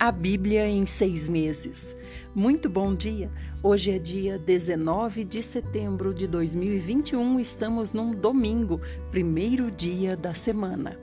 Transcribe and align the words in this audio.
A 0.00 0.12
Bíblia 0.12 0.64
em 0.68 0.86
seis 0.86 1.26
meses. 1.26 1.96
Muito 2.32 2.70
bom 2.70 2.94
dia! 2.94 3.28
Hoje 3.60 3.90
é 3.90 3.98
dia 3.98 4.38
19 4.38 5.24
de 5.24 5.42
setembro 5.42 6.14
de 6.14 6.28
2021, 6.28 7.40
estamos 7.40 7.92
num 7.92 8.12
domingo, 8.12 8.80
primeiro 9.10 9.72
dia 9.72 10.16
da 10.16 10.32
semana. 10.32 10.96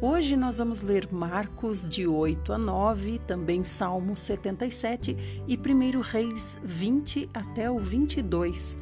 Hoje 0.00 0.34
nós 0.34 0.58
vamos 0.58 0.80
ler 0.80 1.06
Marcos 1.12 1.86
de 1.86 2.04
8 2.04 2.52
a 2.52 2.58
9, 2.58 3.20
também 3.20 3.62
Salmo 3.62 4.16
77 4.16 5.44
e 5.46 5.56
1 5.56 6.00
Reis 6.00 6.58
20 6.64 7.28
até 7.32 7.70
o 7.70 7.78
22. 7.78 8.76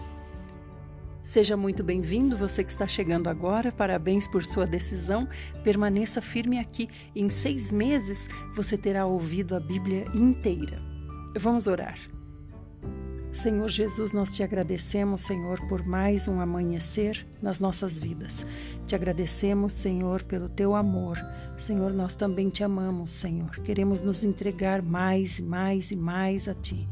Seja 1.24 1.56
muito 1.56 1.82
bem-vindo, 1.82 2.36
você 2.36 2.62
que 2.62 2.70
está 2.70 2.86
chegando 2.86 3.30
agora. 3.30 3.72
Parabéns 3.72 4.28
por 4.28 4.44
sua 4.44 4.66
decisão. 4.66 5.26
Permaneça 5.64 6.20
firme 6.20 6.58
aqui. 6.58 6.86
Em 7.16 7.30
seis 7.30 7.72
meses 7.72 8.28
você 8.54 8.76
terá 8.76 9.06
ouvido 9.06 9.56
a 9.56 9.60
Bíblia 9.60 10.04
inteira. 10.14 10.82
Vamos 11.34 11.66
orar. 11.66 11.98
Senhor 13.32 13.68
Jesus, 13.70 14.12
nós 14.12 14.36
te 14.36 14.42
agradecemos, 14.42 15.22
Senhor, 15.22 15.66
por 15.66 15.84
mais 15.84 16.28
um 16.28 16.40
amanhecer 16.40 17.26
nas 17.40 17.58
nossas 17.58 17.98
vidas. 17.98 18.44
Te 18.86 18.94
agradecemos, 18.94 19.72
Senhor, 19.72 20.22
pelo 20.24 20.50
teu 20.50 20.74
amor. 20.74 21.18
Senhor, 21.56 21.90
nós 21.90 22.14
também 22.14 22.50
te 22.50 22.62
amamos, 22.62 23.10
Senhor. 23.10 23.50
Queremos 23.60 24.02
nos 24.02 24.22
entregar 24.24 24.82
mais, 24.82 25.40
mais 25.40 25.90
e 25.90 25.96
mais 25.96 26.48
a 26.48 26.54
ti. 26.54 26.86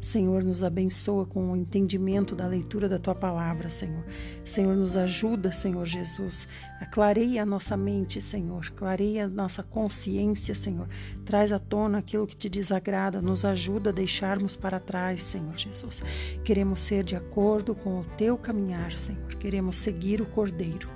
Senhor, 0.00 0.44
nos 0.44 0.62
abençoa 0.62 1.26
com 1.26 1.50
o 1.50 1.56
entendimento 1.56 2.36
da 2.36 2.46
leitura 2.46 2.88
da 2.88 2.98
tua 2.98 3.14
palavra, 3.14 3.68
Senhor. 3.68 4.04
Senhor, 4.44 4.76
nos 4.76 4.96
ajuda, 4.96 5.50
Senhor 5.50 5.84
Jesus. 5.84 6.46
Clareia 6.92 7.42
a 7.42 7.46
nossa 7.46 7.76
mente, 7.76 8.20
Senhor. 8.20 8.70
Clareia 8.70 9.24
a 9.24 9.28
nossa 9.28 9.62
consciência, 9.62 10.54
Senhor. 10.54 10.88
Traz 11.24 11.52
à 11.52 11.58
tona 11.58 11.98
aquilo 11.98 12.26
que 12.26 12.36
te 12.36 12.48
desagrada. 12.48 13.20
Nos 13.20 13.44
ajuda 13.44 13.90
a 13.90 13.92
deixarmos 13.92 14.54
para 14.54 14.78
trás, 14.78 15.20
Senhor 15.22 15.56
Jesus. 15.56 16.02
Queremos 16.44 16.80
ser 16.80 17.02
de 17.02 17.16
acordo 17.16 17.74
com 17.74 18.00
o 18.00 18.06
teu 18.16 18.38
caminhar, 18.38 18.92
Senhor. 18.92 19.34
Queremos 19.34 19.76
seguir 19.76 20.20
o 20.20 20.26
Cordeiro. 20.26 20.88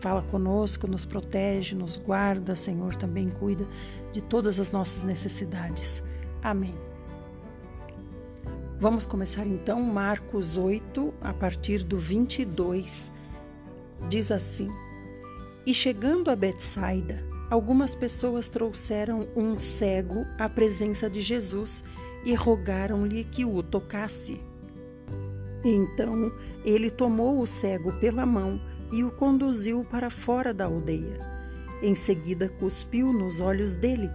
Fala 0.00 0.22
conosco, 0.22 0.86
nos 0.86 1.04
protege, 1.04 1.74
nos 1.74 1.96
guarda, 1.96 2.54
Senhor. 2.54 2.94
Também 2.94 3.28
cuida 3.28 3.66
de 4.12 4.22
todas 4.22 4.58
as 4.58 4.72
nossas 4.72 5.02
necessidades. 5.02 6.02
Amém. 6.42 6.85
Vamos 8.78 9.06
começar 9.06 9.46
então 9.46 9.80
Marcos 9.80 10.58
8, 10.58 11.14
a 11.22 11.32
partir 11.32 11.82
do 11.82 11.98
22. 11.98 13.10
Diz 14.06 14.30
assim: 14.30 14.70
E 15.64 15.72
chegando 15.72 16.30
a 16.30 16.36
Betsaida, 16.36 17.24
algumas 17.48 17.94
pessoas 17.94 18.50
trouxeram 18.50 19.28
um 19.34 19.56
cego 19.56 20.26
à 20.38 20.46
presença 20.46 21.08
de 21.08 21.22
Jesus 21.22 21.82
e 22.22 22.34
rogaram-lhe 22.34 23.24
que 23.24 23.46
o 23.46 23.62
tocasse. 23.62 24.38
Então 25.64 26.30
ele 26.62 26.90
tomou 26.90 27.40
o 27.40 27.46
cego 27.46 27.94
pela 27.94 28.26
mão 28.26 28.60
e 28.92 29.02
o 29.02 29.10
conduziu 29.10 29.86
para 29.90 30.10
fora 30.10 30.52
da 30.52 30.66
aldeia. 30.66 31.18
Em 31.82 31.94
seguida, 31.94 32.50
cuspiu 32.60 33.10
nos 33.10 33.40
olhos 33.40 33.74
dele, 33.74 34.10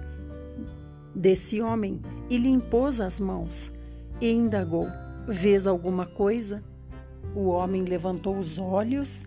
desse 1.15 1.59
homem, 1.59 1.99
e 2.29 2.37
lhe 2.37 2.47
impôs 2.47 3.01
as 3.01 3.19
mãos 3.19 3.71
e 4.21 4.31
indagou: 4.31 4.87
Vês 5.27 5.65
alguma 5.65 6.05
coisa? 6.05 6.63
O 7.35 7.47
homem 7.47 7.83
levantou 7.83 8.37
os 8.37 8.57
olhos 8.57 9.25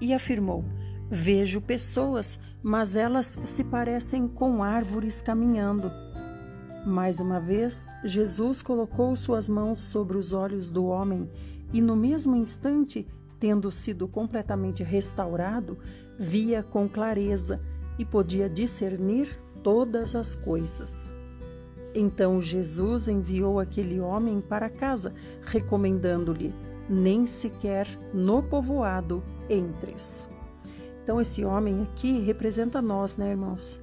e 0.00 0.12
afirmou: 0.12 0.64
Vejo 1.10 1.60
pessoas, 1.60 2.38
mas 2.62 2.94
elas 2.94 3.38
se 3.42 3.64
parecem 3.64 4.28
com 4.28 4.62
árvores 4.62 5.20
caminhando. 5.20 5.90
Mais 6.86 7.18
uma 7.18 7.40
vez, 7.40 7.86
Jesus 8.04 8.60
colocou 8.60 9.16
suas 9.16 9.48
mãos 9.48 9.80
sobre 9.80 10.18
os 10.18 10.34
olhos 10.34 10.68
do 10.68 10.84
homem 10.84 11.30
e, 11.72 11.80
no 11.80 11.96
mesmo 11.96 12.36
instante, 12.36 13.06
tendo 13.40 13.70
sido 13.72 14.06
completamente 14.06 14.82
restaurado, 14.82 15.78
via 16.18 16.62
com 16.62 16.88
clareza 16.88 17.60
e 17.98 18.04
podia 18.04 18.48
discernir 18.48 19.28
todas 19.62 20.14
as 20.14 20.34
coisas. 20.34 21.13
Então 21.94 22.42
Jesus 22.42 23.06
enviou 23.06 23.60
aquele 23.60 24.00
homem 24.00 24.40
para 24.40 24.68
casa, 24.68 25.14
recomendando-lhe: 25.42 26.52
nem 26.88 27.26
sequer 27.26 27.86
no 28.12 28.42
povoado 28.42 29.22
entres. 29.48 30.28
Então, 31.02 31.20
esse 31.20 31.44
homem 31.44 31.82
aqui 31.82 32.20
representa 32.20 32.80
nós, 32.80 33.18
né, 33.18 33.30
irmãos? 33.30 33.78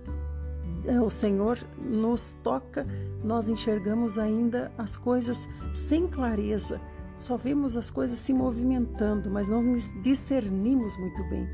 É, 0.86 1.00
o 1.00 1.10
Senhor 1.12 1.60
nos 1.78 2.36
toca, 2.42 2.84
nós 3.24 3.48
enxergamos 3.48 4.18
ainda 4.18 4.72
as 4.76 4.98
coisas 4.98 5.48
sem 5.72 6.08
clareza, 6.08 6.82
só 7.20 7.38
vemos 7.38 7.78
as 7.78 7.92
coisas 7.92 8.18
se 8.18 8.34
movimentando, 8.34 9.30
mas 9.30 9.48
não 9.48 9.76
discernimos 10.02 10.98
muito 10.98 11.24
bem. 11.30 11.48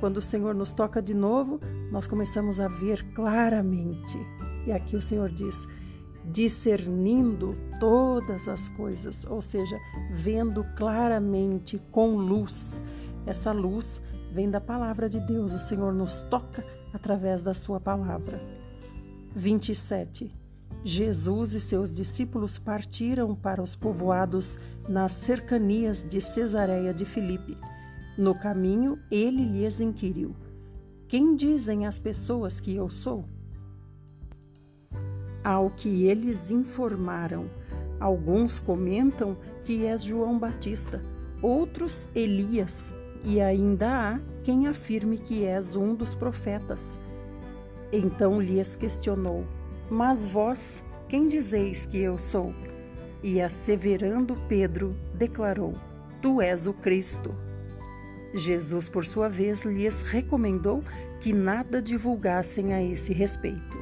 Quando 0.00 0.16
o 0.16 0.22
Senhor 0.22 0.52
nos 0.56 0.72
toca 0.72 1.00
de 1.00 1.14
novo, 1.14 1.60
nós 1.92 2.08
começamos 2.08 2.58
a 2.58 2.66
ver 2.66 3.04
claramente. 3.14 4.18
E 4.66 4.72
aqui 4.72 4.96
o 4.96 5.02
Senhor 5.02 5.30
diz: 5.30 5.66
discernindo 6.24 7.56
todas 7.78 8.48
as 8.48 8.68
coisas, 8.68 9.24
ou 9.24 9.40
seja, 9.40 9.78
vendo 10.12 10.64
claramente 10.76 11.80
com 11.90 12.16
luz. 12.16 12.82
Essa 13.26 13.52
luz 13.52 14.02
vem 14.32 14.50
da 14.50 14.60
palavra 14.60 15.08
de 15.08 15.20
Deus, 15.20 15.52
o 15.52 15.58
Senhor 15.58 15.92
nos 15.92 16.20
toca 16.22 16.64
através 16.92 17.42
da 17.42 17.54
sua 17.54 17.80
palavra. 17.80 18.40
27. 19.34 20.34
Jesus 20.82 21.54
e 21.54 21.60
seus 21.60 21.92
discípulos 21.92 22.58
partiram 22.58 23.34
para 23.34 23.62
os 23.62 23.76
povoados 23.76 24.58
nas 24.88 25.12
cercanias 25.12 26.02
de 26.02 26.20
Cesareia 26.20 26.94
de 26.94 27.04
Filipe. 27.04 27.56
No 28.16 28.34
caminho, 28.34 28.98
ele 29.10 29.44
lhes 29.44 29.80
inquiriu: 29.80 30.34
Quem 31.06 31.36
dizem 31.36 31.86
as 31.86 31.98
pessoas 31.98 32.60
que 32.60 32.74
eu 32.74 32.88
sou? 32.88 33.26
Ao 35.42 35.70
que 35.70 36.06
eles 36.06 36.50
informaram, 36.50 37.48
alguns 37.98 38.58
comentam 38.58 39.36
que 39.64 39.86
és 39.86 40.02
João 40.02 40.38
Batista, 40.38 41.00
outros 41.42 42.08
Elias, 42.14 42.92
e 43.24 43.40
ainda 43.40 43.88
há 43.88 44.20
quem 44.44 44.66
afirme 44.66 45.16
que 45.16 45.44
és 45.44 45.76
um 45.76 45.94
dos 45.94 46.14
profetas. 46.14 46.98
Então 47.92 48.40
lhes 48.40 48.76
questionou: 48.76 49.44
Mas 49.90 50.26
vós, 50.26 50.82
quem 51.08 51.26
dizeis 51.26 51.86
que 51.86 51.98
eu 51.98 52.18
sou? 52.18 52.54
E 53.22 53.40
asseverando 53.40 54.36
Pedro, 54.48 54.94
declarou: 55.14 55.74
Tu 56.22 56.40
és 56.40 56.66
o 56.66 56.72
Cristo. 56.72 57.34
Jesus, 58.34 58.88
por 58.88 59.04
sua 59.04 59.28
vez, 59.28 59.62
lhes 59.62 60.02
recomendou 60.02 60.84
que 61.20 61.32
nada 61.32 61.82
divulgassem 61.82 62.72
a 62.72 62.82
esse 62.82 63.12
respeito. 63.12 63.79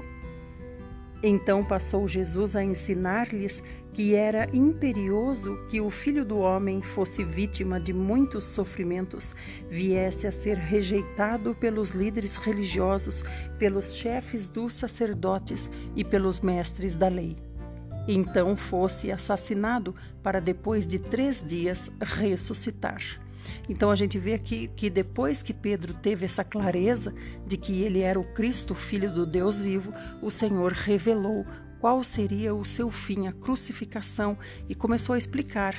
Então 1.22 1.64
passou 1.64 2.06
Jesus 2.06 2.54
a 2.54 2.62
ensinar-lhes 2.62 3.62
que 3.92 4.14
era 4.14 4.48
imperioso 4.54 5.58
que 5.68 5.80
o 5.80 5.90
filho 5.90 6.24
do 6.24 6.38
homem 6.38 6.80
fosse 6.80 7.24
vítima 7.24 7.80
de 7.80 7.92
muitos 7.92 8.44
sofrimentos, 8.44 9.34
viesse 9.68 10.26
a 10.26 10.30
ser 10.30 10.56
rejeitado 10.56 11.52
pelos 11.56 11.90
líderes 11.90 12.36
religiosos, 12.36 13.24
pelos 13.58 13.94
chefes 13.94 14.48
dos 14.48 14.74
sacerdotes 14.74 15.68
e 15.96 16.04
pelos 16.04 16.40
mestres 16.40 16.94
da 16.94 17.08
lei. 17.08 17.36
Então 18.06 18.56
fosse 18.56 19.10
assassinado 19.10 19.94
para 20.22 20.40
depois 20.40 20.86
de 20.86 21.00
três 21.00 21.42
dias 21.46 21.90
ressuscitar. 22.00 23.02
Então 23.68 23.90
a 23.90 23.96
gente 23.96 24.18
vê 24.18 24.34
aqui 24.34 24.68
que 24.76 24.88
depois 24.88 25.42
que 25.42 25.52
Pedro 25.52 25.94
teve 25.94 26.24
essa 26.24 26.44
clareza 26.44 27.14
de 27.46 27.56
que 27.56 27.82
ele 27.82 28.00
era 28.00 28.18
o 28.18 28.32
Cristo, 28.34 28.74
filho 28.74 29.12
do 29.12 29.26
Deus 29.26 29.60
vivo, 29.60 29.92
o 30.22 30.30
Senhor 30.30 30.72
revelou 30.72 31.46
qual 31.80 32.02
seria 32.02 32.54
o 32.54 32.64
seu 32.64 32.90
fim, 32.90 33.26
a 33.26 33.32
crucificação, 33.32 34.36
e 34.68 34.74
começou 34.74 35.14
a 35.14 35.18
explicar 35.18 35.74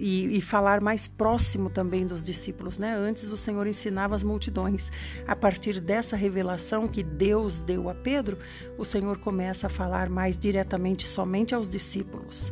e, 0.00 0.38
e, 0.38 0.40
falar 0.40 0.80
mais 0.80 1.06
próximo 1.06 1.68
também 1.68 2.06
dos 2.06 2.24
discípulos. 2.24 2.78
Né? 2.78 2.94
Antes 2.96 3.30
o 3.30 3.36
Senhor 3.36 3.66
ensinava 3.66 4.14
as 4.14 4.22
multidões. 4.22 4.90
A 5.26 5.36
partir 5.36 5.78
dessa 5.78 6.16
revelação 6.16 6.88
que 6.88 7.02
Deus 7.02 7.60
deu 7.60 7.90
a 7.90 7.94
Pedro, 7.94 8.38
o 8.78 8.84
Senhor 8.84 9.18
começa 9.18 9.66
a 9.66 9.70
falar 9.70 10.08
mais 10.08 10.38
diretamente 10.38 11.06
somente 11.06 11.54
aos 11.54 11.68
discípulos. 11.68 12.50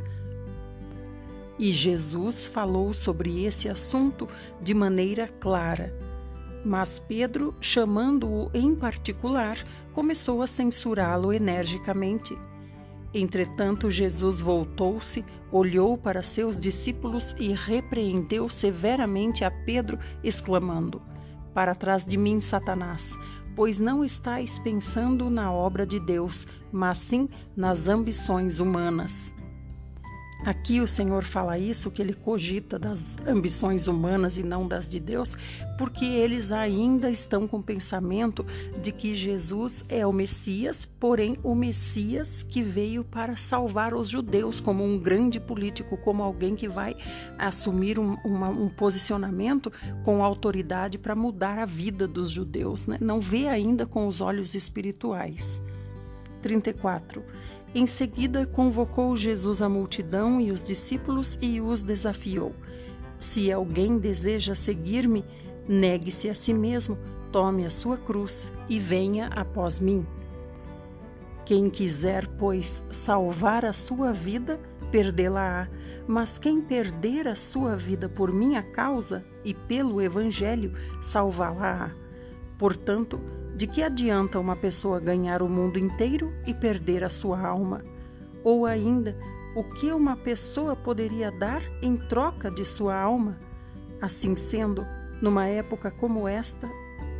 E 1.59 1.73
Jesus 1.73 2.47
falou 2.47 2.93
sobre 2.95 3.45
esse 3.45 3.69
assunto 3.69 4.29
de 4.61 4.73
maneira 4.73 5.27
clara. 5.27 5.93
Mas 6.65 6.99
Pedro, 6.99 7.55
chamando-o 7.61 8.51
em 8.55 8.75
particular, 8.75 9.59
começou 9.93 10.43
a 10.43 10.47
censurá-lo 10.47 11.33
energicamente. 11.33 12.37
Entretanto, 13.13 13.91
Jesus 13.91 14.41
voltou-se, 14.41 15.25
olhou 15.51 15.97
para 15.97 16.23
seus 16.23 16.59
discípulos 16.59 17.35
e 17.39 17.53
repreendeu 17.53 18.49
severamente 18.49 19.45
a 19.45 19.51
Pedro, 19.51 19.99
exclamando: 20.23 21.01
para 21.55 21.75
trás 21.75 22.05
de 22.05 22.17
mim, 22.17 22.41
Satanás, 22.41 23.17
pois 23.57 23.79
não 23.79 24.05
estáis 24.05 24.59
pensando 24.59 25.29
na 25.31 25.51
obra 25.53 25.85
de 25.87 25.99
Deus, 25.99 26.47
mas 26.71 26.99
sim 26.99 27.29
nas 27.57 27.89
ambições 27.89 28.61
humanas. 28.61 29.35
Aqui 30.45 30.81
o 30.81 30.87
Senhor 30.87 31.25
fala 31.25 31.59
isso, 31.59 31.91
que 31.91 32.01
ele 32.01 32.15
cogita 32.15 32.79
das 32.79 33.17
ambições 33.27 33.89
humanas 33.89 34.39
e 34.39 34.43
não 34.43 34.69
das 34.69 34.89
de 34.89 35.01
Deus, 35.01 35.37
porque 35.77 36.05
eles 36.05 36.53
ainda 36.53 37.11
estão 37.11 37.49
com 37.49 37.59
o 37.59 37.63
pensamento 37.63 38.47
de 38.81 38.93
que 38.93 39.15
Jesus 39.15 39.85
é 39.89 40.07
o 40.07 40.13
Messias, 40.13 40.85
porém 40.85 41.37
o 41.43 41.55
Messias 41.55 42.43
que 42.43 42.63
veio 42.63 43.05
para 43.05 43.37
salvar 43.37 43.93
os 43.93 44.09
judeus, 44.09 44.61
como 44.61 44.85
um 44.85 44.99
grande 44.99 45.41
político, 45.41 45.97
como 45.97 46.23
alguém 46.23 46.55
que 46.55 46.69
vai 46.69 46.97
assumir 47.37 47.99
um, 47.99 48.15
uma, 48.25 48.49
um 48.49 48.69
posicionamento 48.69 49.73
com 50.05 50.23
autoridade 50.23 50.99
para 50.99 51.17
mudar 51.17 51.59
a 51.59 51.65
vida 51.65 52.07
dos 52.07 52.31
judeus. 52.31 52.87
Né? 52.87 52.97
Não 53.01 53.21
vê 53.21 53.49
ainda 53.49 53.85
com 53.85 54.07
os 54.07 54.21
olhos 54.21 54.55
espirituais. 54.55 55.61
34. 56.41 57.25
Em 57.75 57.87
seguida, 57.87 58.47
convocou 58.47 59.17
Jesus 59.17 59.61
a 59.61 59.69
multidão 59.69 60.41
e 60.41 60.51
os 60.51 60.65
discípulos 60.65 61.39
e 61.41 61.61
os 61.61 61.83
desafiou: 61.83 62.55
Se 63.19 63.53
alguém 63.53 63.99
deseja 63.99 64.55
seguir-me, 64.55 65.25
negue-se 65.69 66.29
a 66.29 66.35
si 66.35 66.55
mesmo, 66.55 66.99
tome 67.31 67.67
a 67.67 67.71
sua 67.71 67.99
cruz 67.99 68.51
e 68.69 68.79
venha 68.79 69.27
após 69.29 69.79
mim. 69.79 70.07
Quem 71.45 71.71
quiser, 71.71 72.27
pois, 72.27 72.83
salvar 72.91 73.65
a 73.65 73.73
sua 73.73 74.13
vida, 74.13 74.59
perdê-la-á. 74.91 75.69
Mas 76.07 76.39
quem 76.39 76.61
perder 76.61 77.29
a 77.29 77.37
sua 77.37 77.77
vida 77.77 78.09
por 78.09 78.33
minha 78.33 78.63
causa 78.63 79.25
e 79.45 79.53
pelo 79.53 80.01
Evangelho, 80.01 80.73
salvá-la-á. 81.03 81.91
Portanto, 82.59 83.21
de 83.59 83.67
que 83.67 83.83
adianta 83.83 84.39
uma 84.39 84.55
pessoa 84.55 85.01
ganhar 85.01 85.43
o 85.43 85.49
mundo 85.49 85.81
inteiro 85.81 86.33
e 86.47 86.55
perder 86.55 87.03
a 87.03 87.09
sua 87.09 87.45
alma? 87.45 87.83
Ou 88.45 88.65
ainda, 88.65 89.17
o 89.57 89.65
que 89.65 89.91
uma 89.91 90.17
pessoa 90.17 90.77
poderia 90.77 91.33
dar 91.33 91.61
em 91.83 91.97
troca 91.97 92.53
de 92.53 92.65
sua 92.65 92.95
alma? 92.95 93.37
Assim 94.01 94.37
sendo, 94.37 94.87
numa 95.21 95.49
época 95.49 95.91
como 95.91 96.29
esta, 96.29 96.69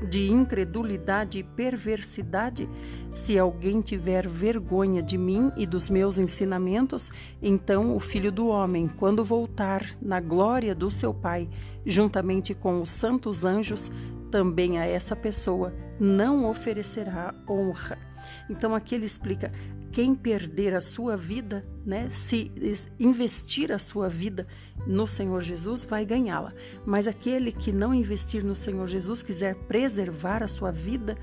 de 0.09 0.31
incredulidade 0.31 1.41
e 1.41 1.43
perversidade, 1.43 2.69
se 3.11 3.37
alguém 3.37 3.81
tiver 3.81 4.29
vergonha 4.29 5.03
de 5.03 5.19
mim 5.19 5.51
e 5.57 5.67
dos 5.67 5.91
meus 5.91 6.19
ensinamentos, 6.19 7.11
então 7.43 7.97
o 7.97 7.99
Filho 7.99 8.31
do 8.31 8.47
Homem, 8.47 8.87
quando 8.87 9.25
voltar 9.25 9.85
na 10.01 10.21
glória 10.21 10.73
do 10.73 10.89
seu 10.89 11.13
Pai, 11.13 11.49
juntamente 11.85 12.55
com 12.55 12.81
os 12.81 12.91
santos 12.91 13.45
anjos, 13.45 13.91
também 14.31 14.79
a 14.79 14.87
essa 14.87 15.17
pessoa 15.17 15.75
não 15.99 16.49
oferecerá 16.49 17.35
honra. 17.49 17.99
Então 18.49 18.75
aqui 18.75 18.95
ele 18.95 19.07
explica: 19.07 19.51
quem 19.91 20.15
perder 20.15 20.75
a 20.75 20.81
sua 20.81 21.17
vida, 21.17 21.65
né, 21.85 22.09
se 22.11 22.51
investir 22.99 23.73
a 23.73 23.79
sua 23.79 24.09
vida 24.09 24.47
no 24.87 25.07
Senhor 25.07 25.43
Jesus, 25.43 25.85
vai 25.85 26.05
ganhá-la. 26.05 26.53
Mas 26.87 27.07
aquele 27.07 27.51
que 27.51 27.73
não 27.73 27.95
investir 27.95 28.45
no 28.45 28.55
Senhor 28.55 28.87
Jesus, 28.87 29.23
quiser 29.23 29.55
preservar 29.67 30.43
a 30.43 30.49
sua 30.49 30.71
vida, 30.71 31.17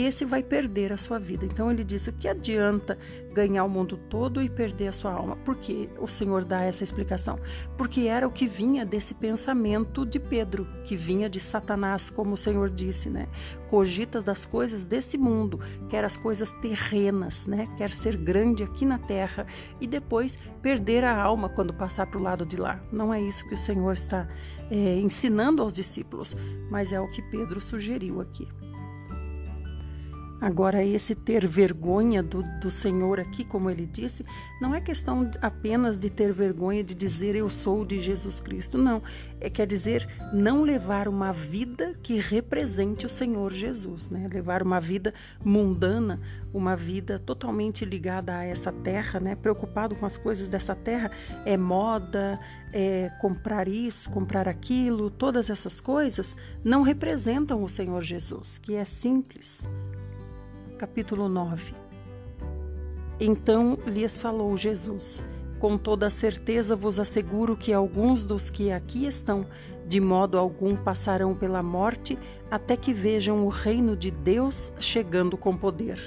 esse 0.00 0.24
vai 0.24 0.42
perder 0.42 0.92
a 0.92 0.96
sua 0.96 1.18
vida. 1.18 1.44
Então 1.44 1.70
ele 1.70 1.84
disse: 1.84 2.10
o 2.10 2.12
que 2.12 2.28
adianta 2.28 2.98
ganhar 3.32 3.64
o 3.64 3.68
mundo 3.68 3.96
todo 3.96 4.42
e 4.42 4.48
perder 4.48 4.88
a 4.88 4.92
sua 4.92 5.12
alma? 5.12 5.36
Por 5.36 5.56
que 5.56 5.88
o 5.98 6.06
Senhor 6.06 6.44
dá 6.44 6.62
essa 6.62 6.82
explicação? 6.82 7.38
Porque 7.76 8.02
era 8.02 8.26
o 8.26 8.30
que 8.30 8.46
vinha 8.46 8.84
desse 8.84 9.14
pensamento 9.14 10.04
de 10.04 10.18
Pedro, 10.18 10.66
que 10.84 10.96
vinha 10.96 11.28
de 11.28 11.40
Satanás, 11.40 12.10
como 12.10 12.34
o 12.34 12.36
Senhor 12.36 12.70
disse, 12.70 13.08
né? 13.08 13.28
Cogita 13.68 14.20
das 14.20 14.44
coisas 14.44 14.84
desse 14.84 15.18
mundo, 15.18 15.60
quer 15.88 16.04
as 16.04 16.16
coisas 16.16 16.50
terrenas, 16.60 17.46
né? 17.46 17.68
Quer 17.76 17.90
ser 17.90 18.16
grande 18.16 18.62
aqui 18.62 18.84
na 18.84 18.98
terra 18.98 19.46
e 19.80 19.86
depois 19.86 20.38
perder 20.62 21.04
a 21.04 21.16
alma 21.16 21.48
quando 21.48 21.74
passar 21.74 22.06
para 22.06 22.18
o 22.18 22.22
lado 22.22 22.46
de 22.46 22.56
lá. 22.56 22.80
Não 22.92 23.12
é 23.12 23.20
isso 23.20 23.46
que 23.48 23.54
o 23.54 23.58
Senhor 23.58 23.92
está 23.92 24.28
é, 24.70 24.98
ensinando 24.98 25.62
aos 25.62 25.74
discípulos, 25.74 26.36
mas 26.70 26.92
é 26.92 27.00
o 27.00 27.08
que 27.10 27.22
Pedro 27.22 27.60
sugeriu 27.60 28.20
aqui. 28.20 28.48
Agora, 30.44 30.84
esse 30.84 31.14
ter 31.14 31.46
vergonha 31.46 32.22
do, 32.22 32.42
do 32.60 32.70
Senhor 32.70 33.18
aqui, 33.18 33.46
como 33.46 33.70
ele 33.70 33.86
disse, 33.86 34.26
não 34.60 34.74
é 34.74 34.80
questão 34.80 35.30
apenas 35.40 35.98
de 35.98 36.10
ter 36.10 36.34
vergonha 36.34 36.84
de 36.84 36.94
dizer 36.94 37.34
eu 37.34 37.48
sou 37.48 37.82
de 37.82 37.98
Jesus 37.98 38.40
Cristo, 38.40 38.76
não. 38.76 39.02
É 39.40 39.48
quer 39.48 39.66
dizer 39.66 40.06
não 40.34 40.62
levar 40.62 41.08
uma 41.08 41.32
vida 41.32 41.94
que 42.02 42.18
represente 42.18 43.06
o 43.06 43.08
Senhor 43.08 43.54
Jesus, 43.54 44.10
né? 44.10 44.28
Levar 44.30 44.62
uma 44.62 44.78
vida 44.78 45.14
mundana, 45.42 46.20
uma 46.52 46.76
vida 46.76 47.18
totalmente 47.18 47.82
ligada 47.86 48.36
a 48.36 48.44
essa 48.44 48.70
terra, 48.70 49.18
né? 49.18 49.34
Preocupado 49.34 49.94
com 49.94 50.04
as 50.04 50.18
coisas 50.18 50.46
dessa 50.46 50.74
terra, 50.74 51.10
é 51.46 51.56
moda, 51.56 52.38
é 52.70 53.10
comprar 53.18 53.66
isso, 53.66 54.10
comprar 54.10 54.46
aquilo, 54.46 55.08
todas 55.08 55.48
essas 55.48 55.80
coisas 55.80 56.36
não 56.62 56.82
representam 56.82 57.62
o 57.62 57.68
Senhor 57.68 58.02
Jesus, 58.02 58.58
que 58.58 58.74
é 58.74 58.84
simples 58.84 59.64
capítulo 60.74 61.28
9. 61.28 61.74
Então 63.18 63.78
lhes 63.86 64.18
falou 64.18 64.56
Jesus: 64.56 65.22
Com 65.58 65.78
toda 65.78 66.10
certeza 66.10 66.74
vos 66.74 66.98
asseguro 66.98 67.56
que 67.56 67.72
alguns 67.72 68.24
dos 68.24 68.50
que 68.50 68.70
aqui 68.70 69.06
estão, 69.06 69.46
de 69.86 70.00
modo 70.00 70.38
algum 70.38 70.76
passarão 70.76 71.34
pela 71.34 71.62
morte, 71.62 72.18
até 72.50 72.76
que 72.76 72.92
vejam 72.92 73.44
o 73.44 73.48
reino 73.48 73.96
de 73.96 74.10
Deus 74.10 74.72
chegando 74.78 75.36
com 75.36 75.56
poder. 75.56 75.98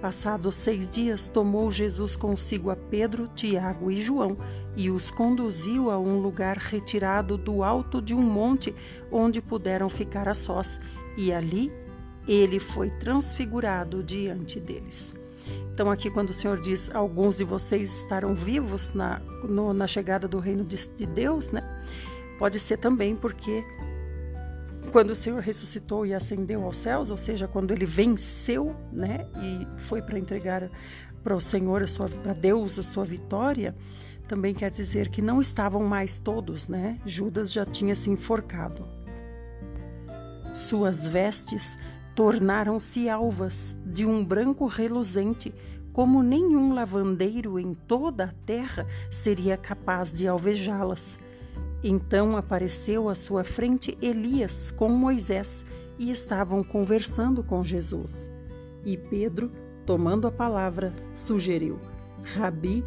Passados 0.00 0.56
seis 0.56 0.88
dias, 0.88 1.28
tomou 1.28 1.70
Jesus 1.70 2.16
consigo 2.16 2.70
a 2.70 2.76
Pedro, 2.76 3.28
Tiago 3.28 3.90
e 3.90 4.00
João 4.00 4.34
e 4.74 4.90
os 4.90 5.10
conduziu 5.10 5.90
a 5.90 5.98
um 5.98 6.18
lugar 6.20 6.56
retirado 6.56 7.36
do 7.36 7.62
alto 7.62 8.00
de 8.00 8.14
um 8.14 8.22
monte 8.22 8.74
onde 9.10 9.42
puderam 9.42 9.90
ficar 9.90 10.26
a 10.26 10.32
sós, 10.32 10.80
e 11.18 11.30
ali 11.32 11.70
ele 12.32 12.58
foi 12.58 12.90
transfigurado 12.90 14.02
diante 14.02 14.60
deles. 14.60 15.14
Então, 15.72 15.90
aqui, 15.90 16.10
quando 16.10 16.30
o 16.30 16.34
Senhor 16.34 16.60
diz: 16.60 16.90
Alguns 16.94 17.36
de 17.36 17.44
vocês 17.44 17.92
estarão 18.00 18.34
vivos 18.34 18.92
na, 18.94 19.18
no, 19.48 19.72
na 19.72 19.86
chegada 19.86 20.28
do 20.28 20.38
reino 20.38 20.64
de, 20.64 20.88
de 20.88 21.06
Deus, 21.06 21.50
né? 21.50 21.62
Pode 22.38 22.58
ser 22.58 22.76
também 22.76 23.16
porque 23.16 23.64
quando 24.92 25.10
o 25.10 25.16
Senhor 25.16 25.40
ressuscitou 25.40 26.06
e 26.06 26.14
ascendeu 26.14 26.64
aos 26.64 26.76
céus, 26.78 27.10
ou 27.10 27.16
seja, 27.16 27.46
quando 27.46 27.70
ele 27.70 27.86
venceu, 27.86 28.74
né, 28.92 29.26
e 29.40 29.66
foi 29.82 30.02
para 30.02 30.18
entregar 30.18 30.68
para 31.22 31.36
o 31.36 31.40
Senhor, 31.40 31.84
para 32.22 32.32
Deus 32.32 32.78
a 32.78 32.82
sua 32.82 33.04
vitória, 33.04 33.74
também 34.26 34.54
quer 34.54 34.70
dizer 34.70 35.08
que 35.08 35.20
não 35.20 35.40
estavam 35.40 35.82
mais 35.84 36.18
todos, 36.18 36.68
né? 36.68 36.98
Judas 37.04 37.52
já 37.52 37.66
tinha 37.66 37.94
se 37.94 38.10
enforcado. 38.10 38.86
Suas 40.52 41.06
vestes 41.06 41.76
tornaram-se 42.14 43.08
alvas 43.08 43.76
de 43.84 44.04
um 44.04 44.24
branco 44.24 44.66
reluzente, 44.66 45.54
como 45.92 46.22
nenhum 46.22 46.72
lavandeiro 46.72 47.58
em 47.58 47.74
toda 47.74 48.24
a 48.24 48.34
terra 48.46 48.86
seria 49.10 49.56
capaz 49.56 50.12
de 50.12 50.26
alvejá-las. 50.26 51.18
Então 51.82 52.36
apareceu 52.36 53.08
à 53.08 53.14
sua 53.14 53.42
frente 53.42 53.96
Elias 54.02 54.70
com 54.70 54.88
Moisés 54.88 55.64
e 55.98 56.10
estavam 56.10 56.62
conversando 56.62 57.42
com 57.42 57.64
Jesus. 57.64 58.30
E 58.84 58.96
Pedro, 58.96 59.50
tomando 59.86 60.26
a 60.26 60.32
palavra, 60.32 60.92
sugeriu: 61.12 61.78
Rabi, 62.34 62.84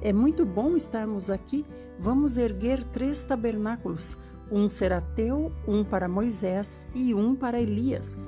é 0.00 0.12
muito 0.12 0.44
bom 0.44 0.76
estarmos 0.76 1.30
aqui. 1.30 1.64
Vamos 1.98 2.36
erguer 2.36 2.82
três 2.84 3.24
tabernáculos: 3.24 4.16
um 4.50 4.68
será 4.68 5.00
teu, 5.00 5.52
um 5.66 5.84
para 5.84 6.08
Moisés 6.08 6.86
e 6.94 7.14
um 7.14 7.34
para 7.34 7.60
Elias. 7.60 8.26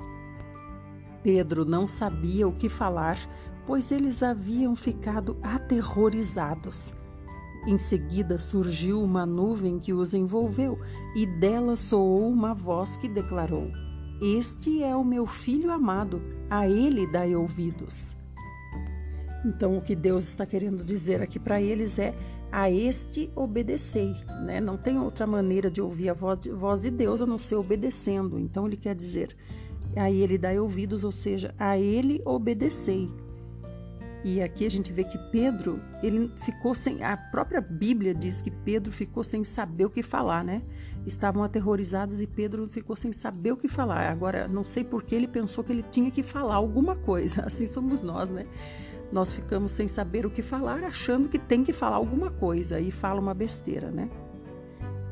Pedro 1.25 1.65
não 1.65 1.87
sabia 1.87 2.47
o 2.47 2.51
que 2.51 2.69
falar, 2.69 3.17
pois 3.65 3.91
eles 3.91 4.21
haviam 4.21 4.75
ficado 4.75 5.35
aterrorizados. 5.41 6.93
Em 7.65 7.79
seguida 7.79 8.37
surgiu 8.37 9.01
uma 9.01 9.25
nuvem 9.25 9.79
que 9.79 9.91
os 9.91 10.13
envolveu, 10.13 10.77
e 11.15 11.25
dela 11.25 11.75
soou 11.75 12.29
uma 12.29 12.53
voz 12.53 12.95
que 12.95 13.09
declarou: 13.09 13.71
Este 14.21 14.83
é 14.83 14.95
o 14.95 15.03
meu 15.03 15.25
filho 15.25 15.71
amado, 15.71 16.21
a 16.47 16.69
ele 16.69 17.07
dai 17.11 17.35
ouvidos. 17.35 18.15
Então, 19.43 19.77
o 19.77 19.81
que 19.81 19.95
Deus 19.95 20.25
está 20.25 20.45
querendo 20.45 20.83
dizer 20.83 21.23
aqui 21.23 21.39
para 21.39 21.59
eles 21.59 21.97
é: 21.97 22.13
a 22.51 22.69
este 22.69 23.31
obedecei, 23.35 24.13
né? 24.43 24.61
Não 24.61 24.77
tem 24.77 24.99
outra 24.99 25.25
maneira 25.25 25.71
de 25.71 25.81
ouvir 25.81 26.09
a 26.09 26.13
voz 26.13 26.37
de, 26.37 26.51
voz 26.51 26.81
de 26.81 26.91
Deus 26.91 27.19
a 27.19 27.25
não 27.25 27.39
ser 27.39 27.55
obedecendo. 27.55 28.37
Então, 28.37 28.67
ele 28.67 28.77
quer 28.77 28.93
dizer: 28.93 29.35
a 29.95 30.11
ele 30.11 30.37
dai 30.37 30.59
ouvidos, 30.59 31.03
ou 31.03 31.11
seja, 31.11 31.53
a 31.57 31.77
ele 31.77 32.21
obedecei. 32.25 33.09
E 34.27 34.41
aqui 34.41 34.65
a 34.65 34.71
gente 34.71 34.91
vê 34.91 35.03
que 35.03 35.19
Pedro, 35.31 35.79
ele 36.01 36.31
ficou 36.37 36.73
sem. 36.73 37.03
A 37.03 37.15
própria 37.15 37.61
Bíblia 37.61 38.11
diz 38.11 38.41
que 38.41 38.49
Pedro 38.49 38.91
ficou 38.91 39.23
sem 39.23 39.43
saber 39.43 39.85
o 39.85 39.89
que 39.89 40.01
falar, 40.01 40.43
né? 40.43 40.63
Estavam 41.05 41.43
aterrorizados 41.43 42.19
e 42.19 42.25
Pedro 42.25 42.67
ficou 42.67 42.95
sem 42.95 43.11
saber 43.11 43.51
o 43.51 43.57
que 43.57 43.67
falar. 43.67 44.09
Agora, 44.09 44.47
não 44.47 44.63
sei 44.63 44.83
por 44.83 45.03
que 45.03 45.13
ele 45.13 45.27
pensou 45.27 45.63
que 45.63 45.71
ele 45.71 45.83
tinha 45.91 46.09
que 46.09 46.23
falar 46.23 46.55
alguma 46.55 46.95
coisa. 46.95 47.43
Assim 47.45 47.67
somos 47.67 48.01
nós, 48.01 48.31
né? 48.31 48.45
Nós 49.11 49.31
ficamos 49.31 49.71
sem 49.71 49.87
saber 49.87 50.25
o 50.25 50.31
que 50.31 50.41
falar, 50.41 50.83
achando 50.83 51.29
que 51.29 51.37
tem 51.37 51.63
que 51.63 51.71
falar 51.71 51.97
alguma 51.97 52.31
coisa 52.31 52.79
e 52.79 52.89
fala 52.89 53.21
uma 53.21 53.35
besteira, 53.35 53.91
né? 53.91 54.09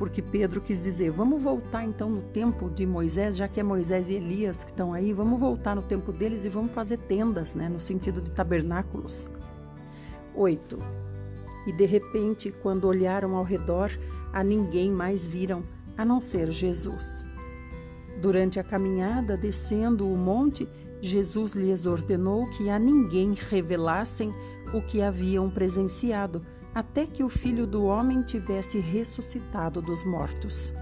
Porque 0.04 0.22
Pedro 0.22 0.60
quis 0.60 0.84
dizer: 0.84 1.12
vamos 1.12 1.42
voltar 1.42 1.86
então 1.86 2.10
no 2.10 2.22
tempo 2.22 2.70
de 2.70 2.86
Moisés, 2.86 3.38
já 3.38 3.48
que 3.48 3.62
é 3.62 3.64
Moisés 3.64 4.10
e 4.10 4.16
Elias 4.16 4.62
que 4.62 4.70
estão 4.70 4.94
aí, 4.94 5.14
vamos 5.14 5.40
voltar 5.40 5.78
no 5.78 5.82
tempo 5.82 6.12
deles 6.12 6.44
e 6.44 6.50
vamos 6.50 6.74
fazer 6.74 6.98
tendas, 6.98 7.56
né, 7.56 7.70
no 7.70 7.80
sentido 7.80 8.20
de 8.20 8.30
tabernáculos. 8.30 9.30
8. 10.36 10.78
E 11.66 11.72
de 11.72 11.86
repente, 11.86 12.54
quando 12.62 12.84
olharam 12.84 13.34
ao 13.38 13.46
redor, 13.46 13.98
a 14.34 14.44
ninguém 14.44 14.92
mais 14.92 15.26
viram, 15.26 15.64
a 15.98 16.04
não 16.04 16.20
ser 16.20 16.52
Jesus. 16.52 17.26
Durante 18.22 18.60
a 18.60 18.64
caminhada 18.64 19.38
descendo 19.38 20.06
o 20.06 20.18
monte, 20.18 20.68
Jesus 21.00 21.54
lhes 21.54 21.86
ordenou 21.86 22.46
que 22.58 22.70
a 22.70 22.78
ninguém 22.78 23.36
revelassem 23.36 24.34
o 24.74 24.82
que 24.82 25.02
haviam 25.02 25.50
presenciado 25.50 26.46
até 26.74 27.06
que 27.06 27.24
o 27.24 27.30
filho 27.30 27.68
do 27.68 27.84
homem 27.86 28.24
tivesse 28.24 28.80
ressuscitado 28.80 29.82
dos 29.82 30.04
mortos. 30.04 30.74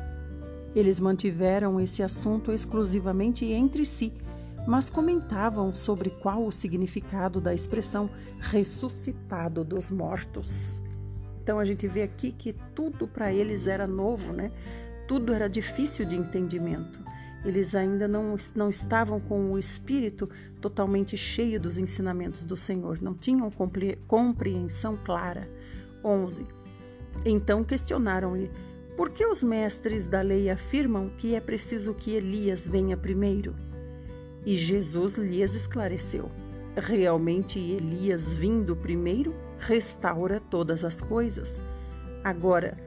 Eles 0.73 0.99
mantiveram 0.99 1.79
esse 1.79 2.01
assunto 2.01 2.51
exclusivamente 2.51 3.45
entre 3.45 3.83
si, 3.83 4.13
mas 4.67 4.89
comentavam 4.89 5.73
sobre 5.73 6.09
qual 6.21 6.45
o 6.45 6.51
significado 6.51 7.41
da 7.41 7.53
expressão 7.53 8.09
ressuscitado 8.39 9.63
dos 9.63 9.89
mortos. 9.89 10.79
Então 11.43 11.59
a 11.59 11.65
gente 11.65 11.87
vê 11.87 12.03
aqui 12.03 12.31
que 12.31 12.53
tudo 12.73 13.07
para 13.07 13.33
eles 13.33 13.67
era 13.67 13.85
novo, 13.87 14.31
né? 14.31 14.51
Tudo 15.07 15.33
era 15.33 15.49
difícil 15.49 16.05
de 16.05 16.15
entendimento. 16.15 16.99
Eles 17.43 17.73
ainda 17.73 18.07
não, 18.07 18.35
não 18.55 18.69
estavam 18.69 19.19
com 19.19 19.51
o 19.51 19.57
espírito 19.57 20.29
totalmente 20.61 21.17
cheio 21.17 21.59
dos 21.59 21.77
ensinamentos 21.79 22.45
do 22.45 22.55
Senhor, 22.55 23.01
não 23.01 23.15
tinham 23.15 23.51
compreensão 24.07 24.95
clara. 24.95 25.49
11. 26.03 26.45
Então 27.25 27.63
questionaram-lhe: 27.63 28.49
Por 28.95 29.09
que 29.09 29.25
os 29.25 29.43
mestres 29.43 30.07
da 30.07 30.21
lei 30.21 30.49
afirmam 30.49 31.09
que 31.17 31.35
é 31.35 31.39
preciso 31.39 31.93
que 31.93 32.11
Elias 32.11 32.65
venha 32.65 32.97
primeiro? 32.97 33.55
E 34.45 34.57
Jesus 34.57 35.17
lhes 35.17 35.53
esclareceu: 35.53 36.31
Realmente 36.75 37.59
Elias 37.59 38.33
vindo 38.33 38.75
primeiro 38.75 39.33
restaura 39.59 40.41
todas 40.49 40.83
as 40.83 40.99
coisas. 41.01 41.61
Agora, 42.23 42.77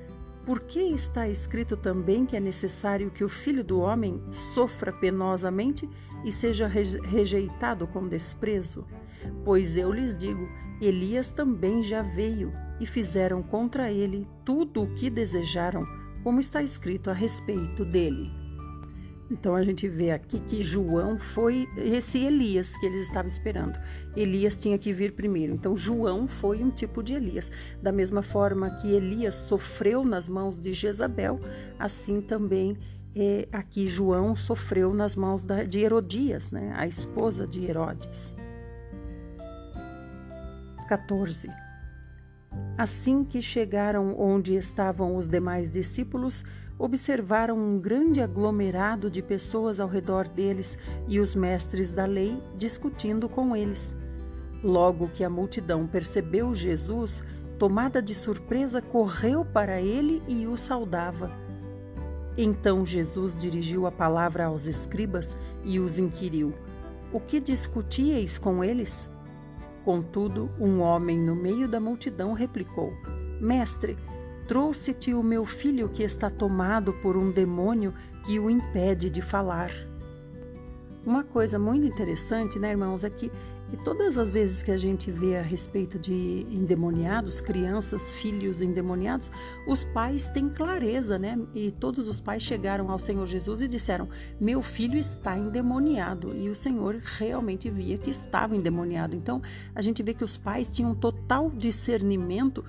por 0.45 0.61
que 0.61 0.81
está 0.81 1.29
escrito 1.29 1.77
também 1.77 2.27
que 2.27 2.37
é 2.37 2.41
necessário 2.41 3.11
que 3.11 3.25
o 3.25 3.29
filho 3.29 3.65
do 3.65 3.81
homem 3.81 4.23
sofra 4.31 4.93
penosamente 4.93 5.89
e 6.25 6.33
seja 6.33 6.67
rejeitado 6.67 7.87
com 7.87 8.07
desprezo? 8.07 8.85
Pois 9.45 9.77
eu 9.77 9.93
lhes 9.93 10.17
digo: 10.17 10.49
Elias 10.81 11.31
também 11.31 11.83
já 11.83 12.03
veio 12.03 12.53
e 12.81 12.87
fizeram 12.87 13.43
contra 13.43 13.91
ele 13.91 14.27
tudo 14.45 14.83
o 14.83 14.95
que 14.97 15.09
desejaram, 15.09 15.85
como 16.23 16.41
está 16.41 16.63
escrito 16.63 17.11
a 17.11 17.13
respeito 17.13 17.85
dele. 17.85 18.31
Então 19.31 19.55
a 19.55 19.63
gente 19.63 19.89
vê 19.89 20.11
aqui 20.11 20.39
que 20.49 20.63
João 20.63 21.19
foi 21.19 21.67
esse 21.77 22.19
Elias 22.19 22.77
que 22.77 22.87
eles 22.87 23.07
estavam 23.07 23.29
esperando. 23.29 23.79
Elias 24.15 24.55
tinha 24.55 24.79
que 24.79 24.93
vir 24.93 25.13
primeiro. 25.13 25.55
Então 25.55 25.77
João 25.77 26.29
foi 26.29 26.63
um 26.63 26.71
tipo 26.71 27.03
de 27.03 27.15
Elias. 27.15 27.51
Da 27.83 27.91
mesma 27.91 28.23
forma 28.23 28.71
que 28.71 28.93
Elias 28.93 29.35
sofreu 29.35 30.05
nas 30.05 30.29
mãos 30.29 30.59
de 30.59 30.73
Jezabel, 30.73 31.41
assim 31.79 32.21
também 32.21 32.77
é, 33.17 33.49
aqui 33.53 33.87
João 33.87 34.35
sofreu 34.37 34.93
nas 34.93 35.15
mãos 35.15 35.45
da, 35.45 35.63
de 35.65 35.81
Herodias, 35.81 36.51
né, 36.51 36.73
a 36.77 36.87
esposa 36.87 37.47
de 37.47 37.65
Herodes. 37.65 38.35
14. 40.89 41.49
Assim 42.77 43.25
que 43.25 43.41
chegaram 43.41 44.19
onde 44.19 44.55
estavam 44.57 45.17
os 45.17 45.29
demais 45.29 45.71
discípulos, 45.71 46.45
observaram 46.79 47.57
um 47.57 47.79
grande 47.79 48.21
aglomerado 48.21 49.09
de 49.09 49.23
pessoas 49.23 49.79
ao 49.79 49.89
redor 49.89 50.27
deles 50.27 50.77
e 51.07 51.21
os 51.21 51.35
mestres 51.35 51.93
da 51.93 52.05
lei 52.05 52.37
discutindo 52.57 53.29
com 53.29 53.55
eles. 53.55 53.95
Logo 54.63 55.09
que 55.09 55.23
a 55.23 55.31
multidão 55.31 55.87
percebeu 55.87 56.55
Jesus, 56.55 57.23
tomada 57.59 58.03
de 58.03 58.15
surpresa, 58.15 58.83
correu 58.83 59.45
para 59.45 59.81
ele 59.81 60.23
e 60.27 60.47
o 60.47 60.57
saudava. 60.57 61.31
Então 62.37 62.85
Jesus 62.85 63.37
dirigiu 63.37 63.87
a 63.87 63.93
palavra 63.93 64.47
aos 64.47 64.67
escribas 64.67 65.37
e 65.63 65.79
os 65.79 65.99
inquiriu: 65.99 66.53
O 67.13 67.21
que 67.21 67.39
discutíeis 67.39 68.39
com 68.39 68.65
eles? 68.65 69.09
Contudo, 69.85 70.49
um 70.59 70.81
homem 70.81 71.19
no 71.19 71.37
meio 71.37 71.69
da 71.69 71.79
multidão 71.79 72.33
replicou: 72.33 72.93
Mestre, 73.41 73.99
trouxe-te 74.49 75.13
o 75.13 75.23
meu 75.23 75.45
filho 75.45 75.89
que 75.91 76.03
está 76.03 76.31
tomado 76.31 76.93
por 76.95 77.17
um 77.17 77.31
demônio 77.31 77.93
que 78.25 78.39
o 78.39 78.49
impede 78.49 79.11
de 79.11 79.21
falar. 79.21 79.71
Uma 81.05 81.23
coisa 81.23 81.59
muito 81.59 81.87
interessante, 81.87 82.59
né, 82.59 82.71
irmãos, 82.71 83.05
é 83.05 83.11
que 83.11 83.31
e 83.75 83.77
todas 83.77 84.17
as 84.17 84.31
vezes 84.31 84.63
que 84.63 84.71
a 84.71 84.77
gente 84.77 85.11
vê 85.11 85.37
a 85.37 85.43
respeito 85.43 85.99
de 85.99 86.47
endemoniados, 86.49 87.41
crianças, 87.41 88.13
filhos 88.13 88.63
endemoniados, 88.63 89.33
os 89.67 89.83
pais 89.83 90.29
têm 90.29 90.49
clareza, 90.49 91.19
né? 91.19 91.37
E 91.53 91.73
todos 91.73 92.07
os 92.07 92.21
pais 92.21 92.41
chegaram 92.41 92.89
ao 92.89 93.01
Senhor 93.01 93.27
Jesus 93.27 93.63
e 93.63 93.67
disseram: 93.67 94.09
Meu 94.41 94.63
filho 94.63 94.97
está 94.97 95.37
endemoniado. 95.37 96.37
E 96.37 96.49
o 96.49 96.55
Senhor 96.55 97.01
realmente 97.03 97.69
via 97.69 97.99
que 97.99 98.11
estava 98.11 98.55
endemoniado. 98.55 99.17
Então 99.17 99.43
a 99.75 99.83
gente 99.83 100.05
vê 100.05 100.15
que 100.15 100.23
os 100.23 100.37
pais 100.37 100.71
tinham 100.71 100.95
total 100.95 101.51
discernimento 101.51 102.65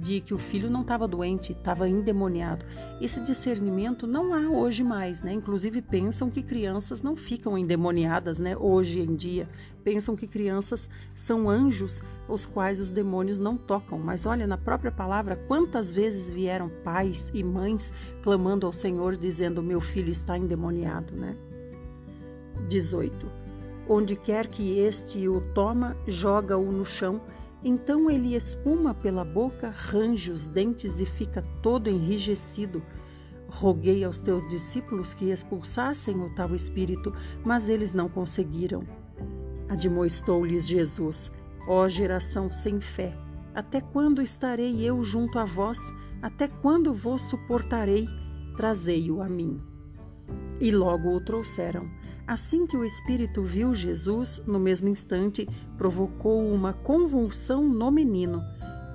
de 0.00 0.20
que 0.20 0.32
o 0.32 0.38
filho 0.38 0.70
não 0.70 0.80
estava 0.80 1.06
doente, 1.06 1.52
estava 1.52 1.88
endemoniado. 1.88 2.64
Esse 3.00 3.20
discernimento 3.20 4.06
não 4.06 4.32
há 4.32 4.48
hoje 4.48 4.82
mais, 4.82 5.22
né? 5.22 5.32
Inclusive 5.32 5.82
pensam 5.82 6.30
que 6.30 6.42
crianças 6.42 7.02
não 7.02 7.14
ficam 7.14 7.58
endemoniadas, 7.58 8.38
né? 8.38 8.56
Hoje 8.56 9.00
em 9.00 9.14
dia 9.14 9.48
pensam 9.84 10.14
que 10.16 10.26
crianças 10.26 10.88
são 11.14 11.50
anjos, 11.50 12.02
os 12.28 12.46
quais 12.46 12.80
os 12.80 12.90
demônios 12.90 13.38
não 13.38 13.56
tocam. 13.56 13.98
Mas 13.98 14.24
olha, 14.24 14.46
na 14.46 14.56
própria 14.56 14.92
palavra, 14.92 15.36
quantas 15.48 15.92
vezes 15.92 16.30
vieram 16.30 16.70
pais 16.82 17.30
e 17.34 17.42
mães 17.42 17.92
clamando 18.22 18.66
ao 18.66 18.72
Senhor 18.72 19.16
dizendo: 19.16 19.62
"Meu 19.62 19.80
filho 19.80 20.10
está 20.10 20.38
endemoniado", 20.38 21.14
né? 21.14 21.36
18. 22.68 23.26
Onde 23.88 24.14
quer 24.16 24.46
que 24.46 24.78
este 24.78 25.28
o 25.28 25.40
toma, 25.52 25.96
joga-o 26.06 26.70
no 26.70 26.86
chão 26.86 27.20
então 27.64 28.10
ele 28.10 28.34
espuma 28.34 28.92
pela 28.92 29.24
boca, 29.24 29.70
range 29.70 30.30
os 30.30 30.48
dentes 30.48 30.98
e 31.00 31.06
fica 31.06 31.42
todo 31.62 31.88
enrijecido. 31.88 32.82
Roguei 33.48 34.02
aos 34.02 34.18
teus 34.18 34.44
discípulos 34.48 35.14
que 35.14 35.30
expulsassem 35.30 36.18
o 36.20 36.34
tal 36.34 36.54
espírito, 36.54 37.14
mas 37.44 37.68
eles 37.68 37.92
não 37.94 38.08
conseguiram. 38.08 38.82
Admoestou-lhes 39.68 40.66
Jesus: 40.66 41.30
Ó 41.68 41.88
geração 41.88 42.50
sem 42.50 42.80
fé, 42.80 43.12
até 43.54 43.80
quando 43.80 44.22
estarei 44.22 44.80
eu 44.82 45.04
junto 45.04 45.38
a 45.38 45.44
vós? 45.44 45.78
Até 46.22 46.48
quando 46.48 46.94
vos 46.94 47.20
suportarei? 47.22 48.08
Trazei-o 48.56 49.20
a 49.20 49.28
mim. 49.28 49.60
E 50.60 50.70
logo 50.70 51.14
o 51.14 51.20
trouxeram. 51.20 51.90
Assim 52.26 52.66
que 52.66 52.76
o 52.76 52.84
espírito 52.84 53.42
viu 53.42 53.74
Jesus, 53.74 54.40
no 54.46 54.58
mesmo 54.58 54.88
instante, 54.88 55.48
provocou 55.76 56.48
uma 56.48 56.72
convulsão 56.72 57.68
no 57.68 57.90
menino. 57.90 58.42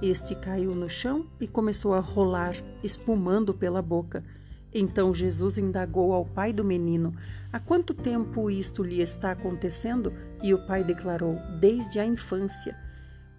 Este 0.01 0.33
caiu 0.35 0.73
no 0.73 0.89
chão 0.89 1.25
e 1.39 1.47
começou 1.47 1.93
a 1.93 1.99
rolar, 1.99 2.55
espumando 2.83 3.53
pela 3.53 3.81
boca. 3.81 4.23
Então 4.73 5.13
Jesus 5.13 5.57
indagou 5.57 6.13
ao 6.13 6.25
pai 6.25 6.53
do 6.53 6.63
menino: 6.63 7.13
Há 7.51 7.59
quanto 7.59 7.93
tempo 7.93 8.49
isto 8.49 8.83
lhe 8.83 9.01
está 9.01 9.31
acontecendo? 9.31 10.13
E 10.41 10.53
o 10.53 10.65
pai 10.65 10.83
declarou: 10.83 11.37
Desde 11.59 11.99
a 11.99 12.05
infância. 12.05 12.77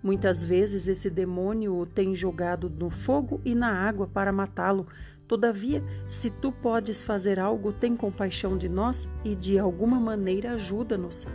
Muitas 0.03 0.45
vezes 0.45 0.87
esse 0.87 1.11
demônio 1.11 1.77
o 1.77 1.85
tem 1.85 2.15
jogado 2.15 2.71
no 2.71 2.89
fogo 2.89 3.41
e 3.45 3.55
na 3.55 3.73
água 3.73 4.07
para 4.07 4.33
matá-lo, 4.33 4.87
Todavia, 5.29 5.85
se 6.09 6.31
tu 6.31 6.51
podes 6.51 7.03
fazer 7.03 7.39
algo, 7.39 7.71
tem 7.71 7.95
compaixão 7.95 8.57
de 8.57 8.67
nós 8.67 9.07
e 9.23 9.35
de 9.35 9.59
alguma 9.59 10.01
maneira 10.01 10.53
ajuda-nos. 10.53 11.27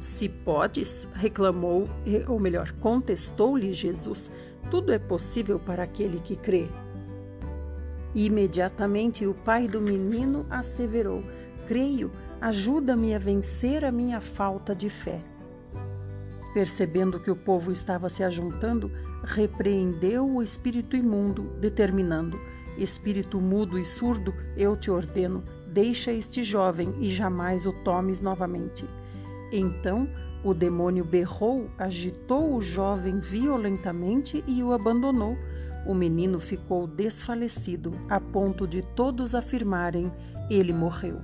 Se 0.00 0.30
podes, 0.30 1.06
reclamou, 1.12 1.86
ou 2.26 2.40
melhor, 2.40 2.72
contestou-lhe 2.80 3.74
Jesus, 3.74 4.30
tudo 4.70 4.92
é 4.92 4.98
possível 4.98 5.60
para 5.60 5.82
aquele 5.82 6.18
que 6.18 6.34
crê. 6.34 6.66
Imediatamente 8.14 9.26
o 9.26 9.34
pai 9.34 9.68
do 9.68 9.80
menino 9.80 10.46
asseverou: 10.48 11.22
Creio, 11.66 12.10
ajuda-me 12.40 13.14
a 13.14 13.18
vencer 13.18 13.84
a 13.84 13.92
minha 13.92 14.20
falta 14.22 14.74
de 14.74 14.88
fé. 14.88 15.20
Percebendo 16.54 17.20
que 17.20 17.30
o 17.30 17.36
povo 17.36 17.70
estava 17.70 18.08
se 18.08 18.24
ajuntando, 18.24 18.90
repreendeu 19.22 20.28
o 20.28 20.42
espírito 20.42 20.96
imundo, 20.96 21.42
determinando: 21.60 22.38
Espírito 22.76 23.40
mudo 23.40 23.78
e 23.78 23.84
surdo, 23.84 24.34
eu 24.56 24.76
te 24.76 24.90
ordeno, 24.90 25.44
deixa 25.66 26.12
este 26.12 26.42
jovem 26.42 26.94
e 27.00 27.10
jamais 27.10 27.66
o 27.66 27.72
tomes 27.72 28.20
novamente. 28.20 28.84
Então 29.52 30.08
o 30.44 30.52
demônio 30.52 31.04
berrou, 31.04 31.68
agitou 31.78 32.56
o 32.56 32.60
jovem 32.60 33.20
violentamente 33.20 34.42
e 34.46 34.62
o 34.62 34.72
abandonou. 34.72 35.36
O 35.86 35.94
menino 35.94 36.40
ficou 36.40 36.86
desfalecido, 36.86 37.92
a 38.08 38.20
ponto 38.20 38.66
de 38.66 38.82
todos 38.82 39.34
afirmarem: 39.34 40.10
ele 40.50 40.72
morreu. 40.72 41.20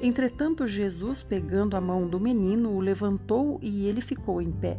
Entretanto, 0.00 0.66
Jesus, 0.66 1.22
pegando 1.22 1.76
a 1.76 1.80
mão 1.80 2.08
do 2.08 2.20
menino, 2.20 2.70
o 2.70 2.80
levantou 2.80 3.58
e 3.60 3.86
ele 3.86 4.00
ficou 4.00 4.40
em 4.40 4.52
pé. 4.52 4.78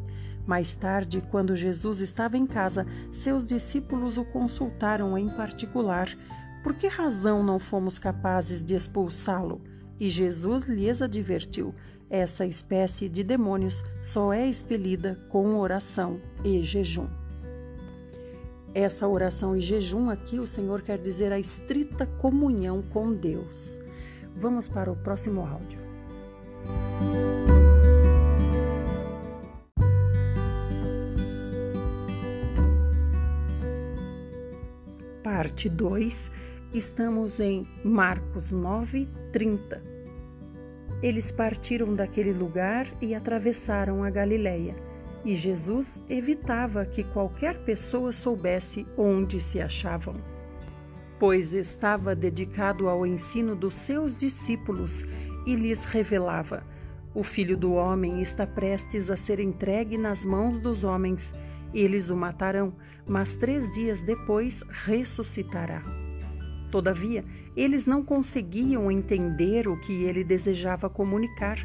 Mais 0.49 0.75
tarde, 0.75 1.21
quando 1.29 1.55
Jesus 1.55 2.01
estava 2.01 2.35
em 2.35 2.47
casa, 2.47 2.83
seus 3.11 3.45
discípulos 3.45 4.17
o 4.17 4.25
consultaram 4.25 5.15
em 5.15 5.29
particular: 5.29 6.09
Por 6.63 6.73
que 6.73 6.87
razão 6.87 7.43
não 7.43 7.59
fomos 7.59 7.99
capazes 7.99 8.63
de 8.63 8.73
expulsá-lo? 8.73 9.61
E 9.99 10.09
Jesus 10.09 10.63
lhes 10.63 11.03
advertiu: 11.03 11.75
Essa 12.09 12.47
espécie 12.47 13.07
de 13.07 13.23
demônios 13.23 13.83
só 14.01 14.33
é 14.33 14.47
expelida 14.47 15.23
com 15.29 15.55
oração 15.59 16.19
e 16.43 16.63
jejum. 16.63 17.07
Essa 18.73 19.07
oração 19.07 19.55
e 19.55 19.61
jejum 19.61 20.09
aqui, 20.09 20.39
o 20.39 20.47
Senhor 20.47 20.81
quer 20.81 20.97
dizer 20.97 21.31
a 21.31 21.37
estrita 21.37 22.07
comunhão 22.07 22.81
com 22.81 23.13
Deus. 23.13 23.77
Vamos 24.35 24.67
para 24.67 24.91
o 24.91 24.95
próximo 24.95 25.41
áudio. 25.41 25.77
Parte 35.39 35.69
2, 35.69 36.29
estamos 36.73 37.39
em 37.39 37.65
Marcos 37.81 38.51
9, 38.51 39.07
30. 39.31 39.81
Eles 41.01 41.31
partiram 41.31 41.95
daquele 41.95 42.33
lugar 42.33 42.85
e 43.01 43.15
atravessaram 43.15 44.03
a 44.03 44.09
Galileia, 44.09 44.75
e 45.23 45.33
Jesus 45.33 46.03
evitava 46.09 46.85
que 46.85 47.05
qualquer 47.05 47.57
pessoa 47.59 48.11
soubesse 48.11 48.85
onde 48.97 49.39
se 49.39 49.61
achavam 49.61 50.15
pois 51.17 51.53
estava 51.53 52.13
dedicado 52.13 52.89
ao 52.89 53.05
ensino 53.05 53.55
dos 53.55 53.75
seus 53.75 54.17
discípulos 54.17 55.05
e 55.45 55.55
lhes 55.55 55.85
revelava: 55.85 56.63
O 57.15 57.23
filho 57.23 57.55
do 57.55 57.71
homem 57.75 58.21
está 58.21 58.45
prestes 58.45 59.09
a 59.09 59.15
ser 59.15 59.39
entregue 59.39 59.97
nas 59.97 60.25
mãos 60.25 60.59
dos 60.59 60.83
homens. 60.83 61.33
Eles 61.73 62.09
o 62.09 62.15
matarão, 62.15 62.73
mas 63.09 63.35
três 63.35 63.71
dias 63.71 64.03
depois 64.03 64.63
ressuscitará. 64.69 65.81
Todavia, 66.71 67.25
eles 67.55 67.87
não 67.87 68.03
conseguiam 68.03 68.91
entender 68.91 69.67
o 69.67 69.75
que 69.81 70.03
ele 70.03 70.23
desejava 70.23 70.89
comunicar, 70.89 71.57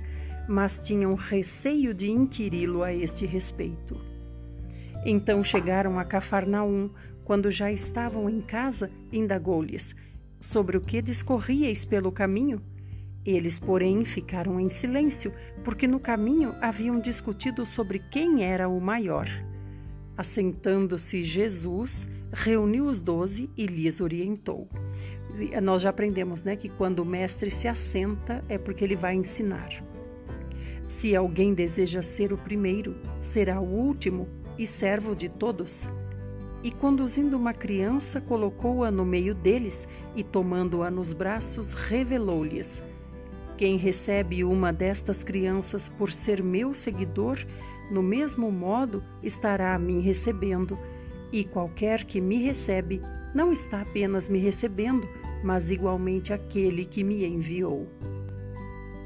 mas 0.48 0.78
tinham 0.78 1.14
receio 1.14 1.92
de 1.92 2.10
inquiri-lo 2.10 2.82
a 2.82 2.92
este 2.92 3.26
respeito. 3.26 4.00
Então 5.04 5.44
chegaram 5.44 5.98
a 5.98 6.04
Cafarnaum, 6.04 6.90
quando 7.24 7.50
já 7.50 7.70
estavam 7.70 8.28
em 8.28 8.40
casa, 8.40 8.90
indagou-lhes: 9.12 9.94
Sobre 10.40 10.78
o 10.78 10.80
que 10.80 11.02
discorríeis 11.02 11.84
pelo 11.84 12.10
caminho? 12.10 12.62
Eles, 13.24 13.58
porém, 13.58 14.04
ficaram 14.04 14.58
em 14.58 14.68
silêncio, 14.68 15.32
porque 15.62 15.86
no 15.86 16.00
caminho 16.00 16.54
haviam 16.60 17.00
discutido 17.00 17.64
sobre 17.64 17.98
quem 17.98 18.44
era 18.44 18.68
o 18.68 18.80
maior. 18.80 19.26
Assentando-se 20.16 21.22
Jesus, 21.22 22.08
reuniu 22.32 22.86
os 22.86 23.00
doze 23.00 23.50
e 23.56 23.66
lhes 23.66 24.00
orientou. 24.00 24.68
Nós 25.62 25.82
já 25.82 25.90
aprendemos 25.90 26.44
né, 26.44 26.54
que 26.54 26.68
quando 26.68 27.00
o 27.00 27.04
mestre 27.04 27.50
se 27.50 27.66
assenta 27.66 28.44
é 28.48 28.56
porque 28.56 28.84
ele 28.84 28.96
vai 28.96 29.14
ensinar. 29.14 29.70
Se 30.86 31.16
alguém 31.16 31.54
deseja 31.54 32.02
ser 32.02 32.32
o 32.32 32.38
primeiro, 32.38 32.96
será 33.20 33.60
o 33.60 33.64
último 33.64 34.28
e 34.58 34.66
servo 34.66 35.14
de 35.16 35.28
todos 35.28 35.88
e, 36.64 36.70
conduzindo 36.70 37.36
uma 37.36 37.52
criança, 37.52 38.22
colocou-a 38.22 38.90
no 38.90 39.04
meio 39.04 39.34
deles 39.34 39.86
e, 40.16 40.24
tomando-a 40.24 40.90
nos 40.90 41.12
braços, 41.12 41.74
revelou-lhes: 41.74 42.82
Quem 43.58 43.76
recebe 43.76 44.42
uma 44.42 44.72
destas 44.72 45.22
crianças 45.22 45.90
por 45.90 46.10
ser 46.10 46.42
meu 46.42 46.72
seguidor, 46.72 47.38
no 47.90 48.02
mesmo 48.02 48.50
modo 48.50 49.02
estará 49.22 49.74
a 49.74 49.78
mim 49.78 50.00
recebendo. 50.00 50.78
E 51.32 51.44
qualquer 51.44 52.04
que 52.04 52.20
me 52.20 52.42
recebe, 52.42 53.00
não 53.34 53.52
está 53.52 53.80
apenas 53.80 54.28
me 54.28 54.38
recebendo, 54.38 55.08
mas 55.42 55.70
igualmente 55.70 56.32
aquele 56.32 56.84
que 56.84 57.02
me 57.02 57.24
enviou. 57.24 57.88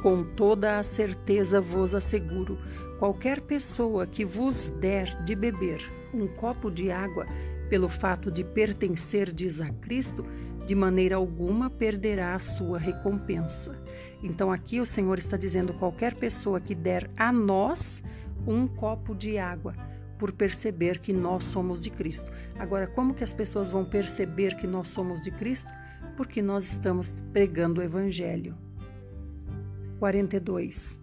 Com 0.03 0.23
toda 0.23 0.79
a 0.79 0.83
certeza 0.83 1.61
vos 1.61 1.95
asseguro: 1.95 2.59
qualquer 2.99 3.41
pessoa 3.41 4.07
que 4.07 4.25
vos 4.25 4.69
der 4.81 5.25
de 5.25 5.35
beber 5.35 5.81
um 6.12 6.27
copo 6.27 6.71
de 6.71 6.91
água, 6.91 7.27
pelo 7.69 7.88
fato 7.88 8.31
de 8.31 8.45
pertencerdes 8.45 9.61
a 9.61 9.69
Cristo, 9.71 10.25
de 10.67 10.75
maneira 10.75 11.17
alguma 11.17 11.71
perderá 11.71 12.35
a 12.35 12.38
sua 12.38 12.79
recompensa. 12.79 13.77
Então 14.23 14.53
aqui 14.53 14.81
o 14.81 14.87
Senhor 14.87 15.19
está 15.19 15.37
dizendo 15.37 15.73
qualquer 15.75 16.14
pessoa 16.19 16.61
que 16.61 16.75
der 16.75 17.11
a 17.17 17.33
nós 17.33 18.03
um 18.46 18.66
copo 18.66 19.14
de 19.14 19.38
água 19.38 19.74
por 20.18 20.33
perceber 20.33 20.98
que 20.98 21.12
nós 21.12 21.44
somos 21.44 21.81
de 21.81 21.90
Cristo. 21.90 22.31
Agora, 22.59 22.87
como 22.87 23.14
que 23.14 23.22
as 23.22 23.33
pessoas 23.33 23.68
vão 23.68 23.85
perceber 23.85 24.57
que 24.57 24.66
nós 24.66 24.88
somos 24.88 25.22
de 25.22 25.31
Cristo? 25.31 25.70
Porque 26.16 26.42
nós 26.42 26.64
estamos 26.64 27.09
pregando 27.33 27.81
o 27.81 27.85
evangelho. 27.85 28.57
42. 29.98 30.98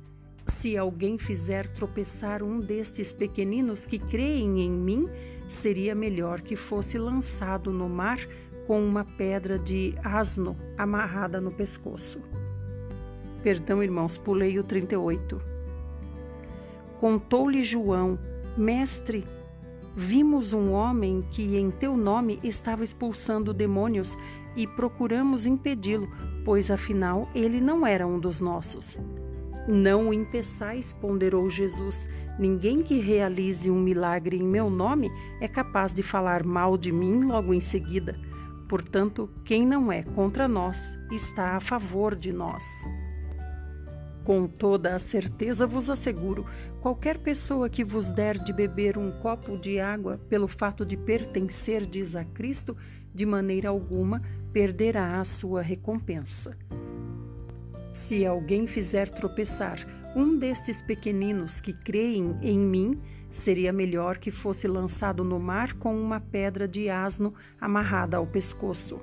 Se 0.47 0.77
alguém 0.77 1.17
fizer 1.17 1.67
tropeçar 1.67 2.43
um 2.43 2.59
destes 2.59 3.11
pequeninos 3.11 3.85
que 3.85 3.97
creem 3.97 4.61
em 4.61 4.71
mim, 4.71 5.07
seria 5.47 5.95
melhor 5.95 6.41
que 6.41 6.55
fosse 6.55 6.97
lançado 6.97 7.71
no 7.71 7.89
mar 7.89 8.19
com 8.67 8.83
uma 8.83 9.05
pedra 9.05 9.57
de 9.57 9.95
asno 10.03 10.57
amarrada 10.77 11.39
no 11.39 11.51
pescoço. 11.51 12.19
Perdão, 13.43 13.81
irmãos, 13.81 14.17
pulei 14.17 14.57
o 14.59 14.63
38. 14.63 15.54
Contou-lhe 16.99 17.63
João, 17.63 18.17
mestre, 18.57 19.25
vimos 19.95 20.53
um 20.53 20.71
homem 20.71 21.23
que 21.31 21.57
em 21.57 21.69
teu 21.71 21.95
nome 21.95 22.39
estava 22.43 22.83
expulsando 22.83 23.53
demônios 23.53 24.17
e 24.55 24.65
procuramos 24.65 25.45
impedi-lo, 25.45 26.09
pois 26.43 26.71
afinal 26.71 27.29
ele 27.35 27.59
não 27.59 27.85
era 27.85 28.07
um 28.07 28.19
dos 28.19 28.39
nossos. 28.39 28.97
Não 29.67 30.09
o 30.09 30.13
impeçais, 30.13 30.93
ponderou 30.93 31.49
Jesus, 31.49 32.07
Ninguém 32.37 32.83
que 32.83 32.99
realize 32.99 33.71
um 33.71 33.79
milagre 33.79 34.35
em 34.35 34.43
meu 34.43 34.69
nome 34.69 35.09
é 35.39 35.47
capaz 35.47 35.93
de 35.93 36.03
falar 36.03 36.43
mal 36.43 36.77
de 36.77 36.91
mim 36.91 37.23
logo 37.23 37.53
em 37.53 37.61
seguida. 37.61 38.19
Portanto, 38.67 39.29
quem 39.45 39.65
não 39.65 39.91
é 39.91 40.03
contra 40.03 40.47
nós 40.47 40.81
está 41.11 41.55
a 41.55 41.61
favor 41.61 42.13
de 42.13 42.33
nós. 42.33 42.63
Com 44.25 44.47
toda 44.47 44.95
a 44.95 44.99
certeza 44.99 45.67
vos 45.67 45.87
asseguro: 45.87 46.47
qualquer 46.81 47.19
pessoa 47.19 47.69
que 47.69 47.83
vos 47.83 48.09
der 48.09 48.39
de 48.39 48.51
beber 48.51 48.97
um 48.97 49.11
copo 49.11 49.55
de 49.57 49.79
água 49.79 50.19
pelo 50.27 50.47
fato 50.47 50.83
de 50.83 50.97
pertencerdes 50.97 52.15
a 52.15 52.25
Cristo, 52.25 52.75
de 53.13 53.23
maneira 53.23 53.69
alguma 53.69 54.21
perderá 54.51 55.19
a 55.19 55.23
sua 55.23 55.61
recompensa. 55.61 56.57
Se 57.93 58.25
alguém 58.25 58.65
fizer 58.65 59.09
tropeçar 59.09 59.85
um 60.15 60.35
destes 60.37 60.81
pequeninos 60.81 61.61
que 61.61 61.71
creem 61.71 62.35
em 62.41 62.57
mim, 62.57 62.99
seria 63.29 63.71
melhor 63.71 64.17
que 64.17 64.31
fosse 64.31 64.67
lançado 64.67 65.23
no 65.23 65.39
mar 65.39 65.73
com 65.73 65.95
uma 65.95 66.19
pedra 66.19 66.67
de 66.67 66.89
asno 66.89 67.33
amarrada 67.61 68.17
ao 68.17 68.25
pescoço. 68.25 68.99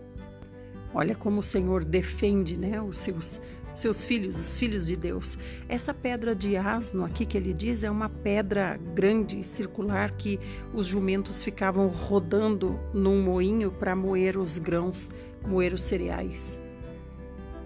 Olha 0.95 1.15
como 1.15 1.41
o 1.41 1.45
Senhor 1.45 1.85
defende 1.85 2.57
né, 2.57 2.81
os 2.83 2.99
seus, 2.99 3.41
seus 3.75 4.05
filhos, 4.05 4.39
os 4.39 4.57
filhos 4.57 4.87
de 4.87 4.97
Deus. 4.97 5.39
Essa 5.69 5.95
pedra 5.95 6.35
de 6.35 6.57
asno 6.57 7.05
aqui 7.05 7.25
que 7.25 7.37
ele 7.37 7.53
diz 7.53 7.83
é 7.83 7.91
uma 7.91 8.09
pedra 8.09 8.79
grande 8.95 9.43
circular 9.45 10.13
que 10.13 10.39
os 10.73 10.87
jumentos 10.87 11.43
ficavam 11.43 11.89
rodando 11.89 12.79
num 12.93 13.23
moinho 13.23 13.71
para 13.71 13.97
moer 13.97 14.37
os 14.37 14.59
grãos, 14.59 15.11
moer 15.47 15.73
os 15.73 15.83
cereais. 15.83 16.61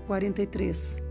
43. 0.07 1.03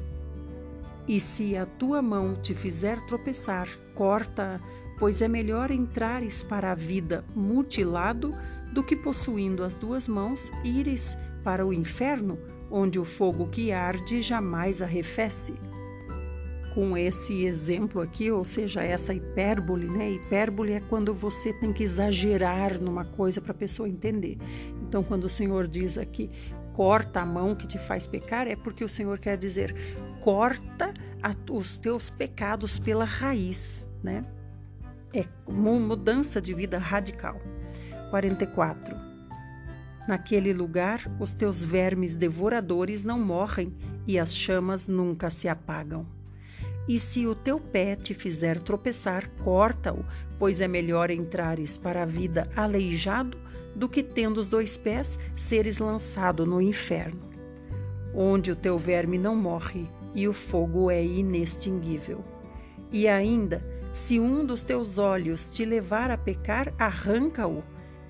E 1.07 1.19
se 1.19 1.55
a 1.55 1.65
tua 1.65 2.01
mão 2.01 2.35
te 2.35 2.53
fizer 2.53 2.99
tropeçar, 3.05 3.67
corta-a, 3.93 4.59
pois 4.97 5.21
é 5.21 5.27
melhor 5.27 5.69
entrares 5.69 6.41
para 6.41 6.71
a 6.71 6.75
vida 6.75 7.23
mutilado 7.35 8.33
do 8.71 8.83
que 8.83 8.95
possuindo 8.95 9.63
as 9.63 9.75
duas 9.75 10.07
mãos 10.07 10.51
ires 10.63 11.15
para 11.43 11.65
o 11.65 11.71
inferno, 11.71 12.39
onde 12.77 12.99
o 12.99 13.05
fogo 13.05 13.47
que 13.47 13.71
arde 13.71 14.21
jamais 14.21 14.81
arrefece. 14.81 15.53
com 16.73 16.97
esse 16.97 17.45
exemplo 17.45 18.01
aqui, 18.01 18.29
ou 18.29 18.43
seja, 18.43 18.83
essa 18.83 19.13
hipérbole, 19.13 19.87
né? 19.87 20.11
Hipérbole 20.11 20.73
é 20.73 20.81
quando 20.81 21.13
você 21.13 21.53
tem 21.53 21.71
que 21.71 21.83
exagerar 21.83 22.77
numa 22.77 23.05
coisa 23.05 23.39
para 23.39 23.53
a 23.53 23.55
pessoa 23.55 23.87
entender. 23.87 24.37
Então, 24.81 25.01
quando 25.01 25.23
o 25.23 25.29
Senhor 25.29 25.69
diz 25.69 25.97
aqui, 25.97 26.29
corta 26.73 27.21
a 27.21 27.25
mão 27.25 27.55
que 27.55 27.65
te 27.65 27.79
faz 27.79 28.05
pecar, 28.05 28.45
é 28.45 28.57
porque 28.57 28.83
o 28.83 28.89
Senhor 28.89 29.19
quer 29.19 29.37
dizer, 29.37 29.73
corta 30.21 30.93
a, 31.23 31.31
os 31.49 31.77
teus 31.77 32.09
pecados 32.09 32.77
pela 32.77 33.05
raiz, 33.05 33.87
né? 34.03 34.21
É 35.13 35.23
uma 35.47 35.79
mudança 35.79 36.41
de 36.41 36.53
vida 36.53 36.77
radical. 36.77 37.39
44. 38.09 39.14
Naquele 40.07 40.53
lugar, 40.53 41.09
os 41.19 41.33
teus 41.33 41.63
vermes 41.63 42.15
devoradores 42.15 43.03
não 43.03 43.19
morrem 43.19 43.73
e 44.05 44.19
as 44.19 44.35
chamas 44.35 44.87
nunca 44.87 45.29
se 45.29 45.47
apagam. 45.47 46.05
E 46.87 46.99
se 46.99 47.25
o 47.25 47.33
teu 47.33 47.59
pé 47.59 47.95
te 47.95 48.13
fizer 48.13 48.59
tropeçar, 48.59 49.27
corta-o, 49.43 50.05
pois 50.37 50.61
é 50.61 50.67
melhor 50.67 51.09
entrares 51.09 51.75
para 51.75 52.03
a 52.03 52.05
vida 52.05 52.47
aleijado 52.55 53.37
do 53.75 53.89
que 53.89 54.03
tendo 54.03 54.37
os 54.37 54.47
dois 54.47 54.77
pés 54.77 55.19
seres 55.35 55.79
lançado 55.79 56.45
no 56.45 56.61
inferno, 56.61 57.19
onde 58.13 58.51
o 58.51 58.55
teu 58.55 58.77
verme 58.77 59.17
não 59.17 59.35
morre 59.35 59.87
e 60.13 60.27
o 60.27 60.33
fogo 60.33 60.89
é 60.91 61.03
inextinguível. 61.03 62.23
E 62.91 63.07
ainda, 63.07 63.61
se 63.91 64.19
um 64.19 64.45
dos 64.45 64.61
teus 64.61 64.97
olhos 64.97 65.49
te 65.49 65.65
levar 65.65 66.11
a 66.11 66.17
pecar, 66.17 66.71
arranca-o. 66.77 67.63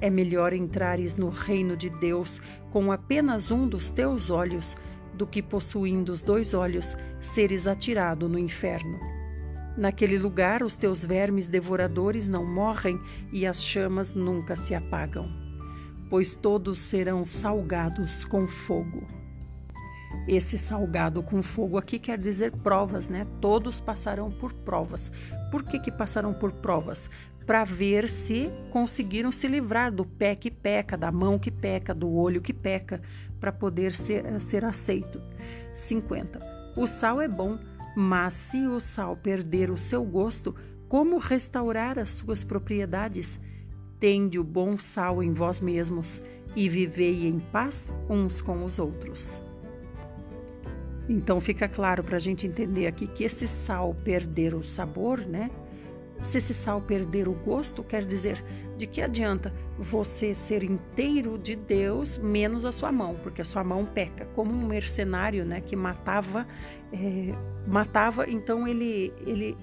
É 0.05 0.09
melhor 0.11 0.53
entrares 0.53 1.17
no 1.17 1.29
reino 1.29 1.75
de 1.75 1.89
Deus 1.89 2.39
com 2.69 2.91
apenas 2.91 3.49
um 3.49 3.67
dos 3.67 3.89
teus 3.89 4.29
olhos 4.29 4.77
do 5.15 5.25
que 5.25 5.41
possuindo 5.41 6.11
os 6.13 6.21
dois 6.21 6.53
olhos 6.53 6.95
seres 7.19 7.65
atirado 7.65 8.29
no 8.29 8.37
inferno. 8.37 8.99
Naquele 9.75 10.19
lugar 10.19 10.61
os 10.61 10.75
teus 10.75 11.03
vermes 11.03 11.47
devoradores 11.47 12.27
não 12.27 12.45
morrem 12.45 13.01
e 13.33 13.47
as 13.47 13.63
chamas 13.63 14.13
nunca 14.13 14.55
se 14.55 14.75
apagam, 14.75 15.27
pois 16.07 16.35
todos 16.35 16.77
serão 16.77 17.25
salgados 17.25 18.23
com 18.25 18.47
fogo. 18.47 19.07
Esse 20.27 20.55
salgado 20.55 21.23
com 21.23 21.41
fogo 21.41 21.79
aqui 21.79 21.97
quer 21.97 22.19
dizer 22.19 22.51
provas, 22.51 23.09
né? 23.09 23.25
Todos 23.41 23.79
passarão 23.79 24.29
por 24.29 24.53
provas. 24.53 25.11
Por 25.49 25.63
que, 25.63 25.79
que 25.79 25.91
passarão 25.91 26.33
por 26.33 26.51
provas? 26.51 27.09
Para 27.45 27.63
ver 27.63 28.09
se 28.09 28.49
conseguiram 28.71 29.31
se 29.31 29.47
livrar 29.47 29.91
do 29.91 30.05
pé 30.05 30.35
que 30.35 30.49
peca, 30.49 30.97
da 30.97 31.11
mão 31.11 31.37
que 31.37 31.51
peca, 31.51 31.93
do 31.93 32.11
olho 32.11 32.41
que 32.41 32.53
peca, 32.53 33.01
para 33.39 33.51
poder 33.51 33.93
ser, 33.93 34.39
ser 34.39 34.65
aceito. 34.65 35.21
50. 35.73 36.39
O 36.75 36.87
sal 36.87 37.21
é 37.21 37.27
bom, 37.27 37.59
mas 37.95 38.33
se 38.33 38.65
o 38.67 38.79
sal 38.79 39.15
perder 39.15 39.69
o 39.69 39.77
seu 39.77 40.03
gosto, 40.03 40.55
como 40.87 41.17
restaurar 41.17 41.99
as 41.99 42.11
suas 42.11 42.43
propriedades? 42.43 43.39
Tende 43.99 44.39
o 44.39 44.43
bom 44.43 44.77
sal 44.77 45.21
em 45.21 45.31
vós 45.31 45.59
mesmos 45.59 46.21
e 46.55 46.67
vivei 46.69 47.27
em 47.27 47.39
paz 47.39 47.93
uns 48.09 48.41
com 48.41 48.63
os 48.63 48.79
outros. 48.79 49.41
Então 51.07 51.39
fica 51.39 51.67
claro 51.67 52.03
para 52.03 52.17
a 52.17 52.19
gente 52.19 52.47
entender 52.47 52.87
aqui 52.87 53.07
que 53.07 53.23
esse 53.23 53.47
sal 53.47 53.95
perder 54.03 54.55
o 54.55 54.63
sabor, 54.63 55.19
né? 55.19 55.51
Se 56.21 56.37
esse 56.37 56.53
sal 56.53 56.81
perder 56.81 57.27
o 57.27 57.33
gosto, 57.33 57.83
quer 57.83 58.05
dizer, 58.05 58.43
de 58.77 58.87
que 58.87 59.01
adianta 59.01 59.53
você 59.77 60.33
ser 60.33 60.63
inteiro 60.63 61.37
de 61.37 61.55
Deus 61.55 62.17
menos 62.17 62.65
a 62.65 62.71
sua 62.71 62.91
mão, 62.91 63.15
porque 63.21 63.41
a 63.41 63.45
sua 63.45 63.63
mão 63.63 63.85
peca, 63.85 64.25
como 64.35 64.51
um 64.51 64.65
mercenário, 64.65 65.45
né, 65.45 65.61
que 65.61 65.75
matava, 65.75 66.47
é, 66.91 67.33
matava, 67.67 68.29
então 68.29 68.67
ele 68.67 69.13
ele 69.25 69.57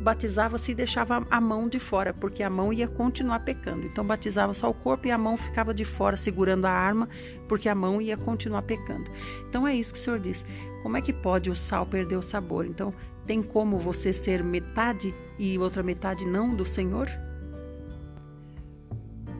batizava-se 0.00 0.72
e 0.72 0.74
deixava 0.74 1.26
a 1.30 1.40
mão 1.40 1.68
de 1.68 1.78
fora, 1.78 2.12
porque 2.12 2.42
a 2.42 2.50
mão 2.50 2.72
ia 2.72 2.88
continuar 2.88 3.40
pecando. 3.40 3.86
Então 3.86 4.04
batizava 4.04 4.52
só 4.54 4.68
o 4.70 4.74
corpo 4.74 5.06
e 5.06 5.10
a 5.10 5.18
mão 5.18 5.36
ficava 5.36 5.72
de 5.74 5.84
fora 5.84 6.16
segurando 6.16 6.66
a 6.66 6.70
arma, 6.70 7.08
porque 7.48 7.68
a 7.68 7.74
mão 7.74 8.00
ia 8.00 8.16
continuar 8.16 8.62
pecando. 8.62 9.10
Então 9.48 9.66
é 9.66 9.74
isso 9.74 9.92
que 9.92 9.98
o 9.98 10.02
Senhor 10.02 10.18
diz. 10.18 10.44
Como 10.82 10.96
é 10.96 11.02
que 11.02 11.12
pode 11.12 11.50
o 11.50 11.54
sal 11.54 11.86
perder 11.86 12.16
o 12.16 12.22
sabor? 12.22 12.66
Então 12.66 12.92
tem 13.26 13.42
como 13.42 13.78
você 13.78 14.12
ser 14.12 14.42
metade 14.42 15.14
e 15.38 15.58
outra 15.58 15.82
metade 15.82 16.26
não 16.26 16.54
do 16.54 16.64
Senhor? 16.64 17.08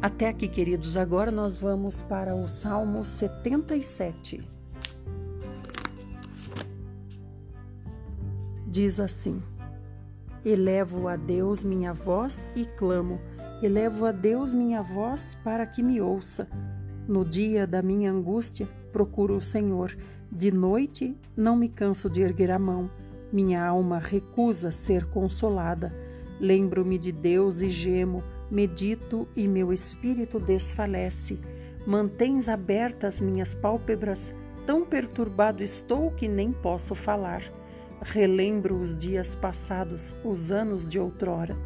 Até 0.01 0.29
aqui, 0.29 0.49
queridos, 0.49 0.97
agora 0.97 1.31
nós 1.31 1.57
vamos 1.57 2.03
para 2.03 2.35
o 2.35 2.47
Salmo 2.47 3.05
77. 3.05 4.47
Diz 8.67 9.01
assim: 9.01 9.43
Elevo 10.45 11.09
a 11.09 11.17
Deus 11.17 11.63
minha 11.63 11.95
voz 11.95 12.51
e 12.55 12.67
clamo, 12.67 13.19
elevo 13.63 14.05
a 14.05 14.13
Deus 14.13 14.53
minha 14.53 14.83
voz 14.83 15.39
para 15.43 15.67
que 15.67 15.83
me 15.83 16.01
ouça. 16.01 16.49
No 17.09 17.25
dia 17.25 17.67
da 17.67 17.81
minha 17.81 18.13
angústia, 18.13 18.69
procuro 18.93 19.37
o 19.37 19.41
Senhor. 19.41 19.97
De 20.31 20.51
noite, 20.51 21.17
não 21.37 21.57
me 21.57 21.69
canso 21.69 22.11
de 22.11 22.21
erguer 22.21 22.51
a 22.51 22.59
mão. 22.59 22.91
Minha 23.33 23.67
alma 23.67 23.99
recusa 23.99 24.71
ser 24.71 25.05
consolada. 25.07 25.93
Lembro-me 26.41 26.99
de 26.99 27.13
Deus 27.13 27.63
e 27.63 27.69
gemo, 27.69 28.23
medito 28.51 29.29
e 29.37 29.49
meu 29.49 29.73
espírito 29.73 30.39
desfalece. 30.39 31.39
Mantens 31.87 32.49
abertas 32.49 33.21
minhas 33.21 33.55
pálpebras, 33.55 34.35
tão 34.67 34.85
perturbado 34.85 35.63
estou 35.63 36.11
que 36.11 36.27
nem 36.27 36.53
posso 36.53 36.95
falar. 36.95 37.43
Relembro 38.03 38.79
os 38.79 38.97
dias 38.97 39.35
passados, 39.35 40.15
os 40.25 40.51
anos 40.51 40.87
de 40.87 40.99
outrora. 40.99 41.57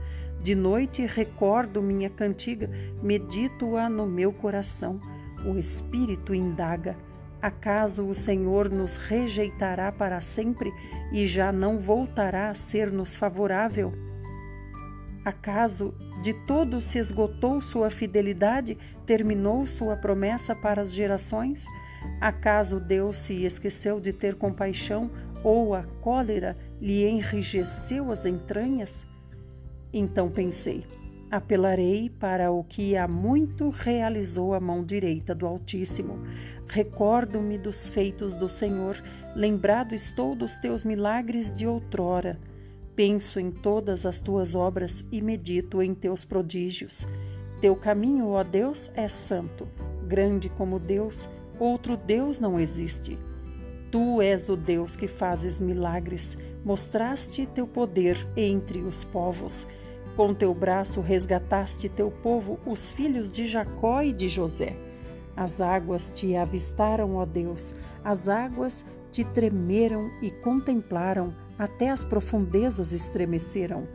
De 0.40 0.54
noite 0.54 1.04
recordo 1.04 1.82
minha 1.82 2.08
cantiga, 2.08 2.70
medito-a 3.02 3.88
no 3.88 4.06
meu 4.06 4.32
coração. 4.32 5.00
O 5.44 5.58
espírito 5.58 6.34
indaga: 6.34 6.96
acaso 7.40 8.06
o 8.06 8.14
Senhor 8.14 8.70
nos 8.70 8.96
rejeitará 8.96 9.92
para 9.92 10.20
sempre 10.20 10.72
e 11.12 11.26
já 11.26 11.52
não 11.52 11.78
voltará 11.78 12.50
a 12.50 12.54
ser-nos 12.54 13.16
favorável? 13.16 13.92
Acaso 15.24 15.94
de 16.22 16.32
todos 16.32 16.84
se 16.84 16.98
esgotou 16.98 17.60
sua 17.60 17.90
fidelidade, 17.90 18.78
terminou 19.04 19.66
sua 19.66 19.96
promessa 19.96 20.54
para 20.54 20.82
as 20.82 20.92
gerações? 20.92 21.66
Acaso 22.20 22.80
Deus 22.80 23.18
se 23.18 23.44
esqueceu 23.44 24.00
de 24.00 24.12
ter 24.12 24.34
compaixão 24.34 25.10
ou 25.44 25.74
a 25.74 25.82
cólera 26.00 26.56
lhe 26.80 27.04
enrijeceu 27.04 28.10
as 28.10 28.24
entranhas? 28.24 29.06
Então 29.92 30.30
pensei: 30.30 30.84
apelarei 31.30 32.08
para 32.08 32.50
o 32.50 32.64
que 32.64 32.96
há 32.96 33.06
muito 33.06 33.70
realizou 33.70 34.54
a 34.54 34.60
mão 34.60 34.84
direita 34.84 35.34
do 35.34 35.46
Altíssimo. 35.46 36.18
Recordo-me 36.68 37.56
dos 37.56 37.88
feitos 37.88 38.34
do 38.34 38.46
Senhor, 38.46 39.02
lembrado 39.34 39.94
estou 39.94 40.34
dos 40.34 40.56
teus 40.56 40.84
milagres 40.84 41.50
de 41.50 41.66
outrora. 41.66 42.38
Penso 42.94 43.40
em 43.40 43.50
todas 43.50 44.04
as 44.04 44.20
tuas 44.20 44.54
obras 44.54 45.02
e 45.10 45.22
medito 45.22 45.82
em 45.82 45.94
teus 45.94 46.26
prodígios. 46.26 47.06
Teu 47.58 47.74
caminho, 47.74 48.28
ó 48.28 48.44
Deus, 48.44 48.92
é 48.94 49.08
santo. 49.08 49.66
Grande 50.06 50.50
como 50.50 50.78
Deus, 50.78 51.26
outro 51.58 51.96
Deus 51.96 52.38
não 52.38 52.60
existe. 52.60 53.18
Tu 53.90 54.20
és 54.20 54.50
o 54.50 54.56
Deus 54.56 54.94
que 54.94 55.08
fazes 55.08 55.58
milagres, 55.58 56.36
mostraste 56.62 57.46
teu 57.46 57.66
poder 57.66 58.28
entre 58.36 58.80
os 58.80 59.02
povos. 59.04 59.66
Com 60.14 60.34
teu 60.34 60.52
braço 60.52 61.00
resgataste 61.00 61.88
teu 61.88 62.10
povo, 62.10 62.60
os 62.66 62.90
filhos 62.90 63.30
de 63.30 63.46
Jacó 63.46 64.02
e 64.02 64.12
de 64.12 64.28
José. 64.28 64.87
As 65.38 65.60
águas 65.60 66.10
te 66.10 66.34
avistaram, 66.34 67.14
ó 67.14 67.24
Deus, 67.24 67.72
as 68.02 68.28
águas 68.28 68.84
te 69.12 69.22
tremeram 69.22 70.10
e 70.20 70.32
contemplaram, 70.32 71.32
até 71.56 71.90
as 71.90 72.04
profundezas 72.04 72.90
estremeceram. 72.90 73.86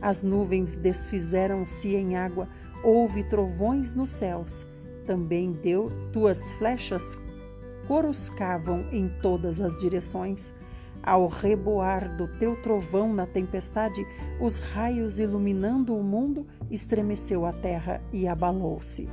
As 0.00 0.22
nuvens 0.22 0.78
desfizeram-se 0.78 1.94
em 1.94 2.16
água, 2.16 2.48
houve 2.82 3.22
trovões 3.24 3.92
nos 3.92 4.08
céus. 4.08 4.64
Também 5.04 5.52
deu 5.52 5.90
tuas 6.14 6.54
flechas 6.54 7.20
coruscavam 7.86 8.84
em 8.90 9.06
todas 9.20 9.60
as 9.60 9.76
direções. 9.76 10.52
Ao 11.02 11.26
reboar 11.28 12.16
do 12.16 12.26
teu 12.26 12.56
trovão 12.62 13.12
na 13.12 13.26
tempestade, 13.26 14.04
os 14.40 14.58
raios 14.58 15.18
iluminando 15.18 15.94
o 15.94 16.02
mundo, 16.02 16.46
estremeceu 16.70 17.44
a 17.44 17.52
terra 17.52 18.00
e 18.12 18.26
abalou-se. 18.26 19.08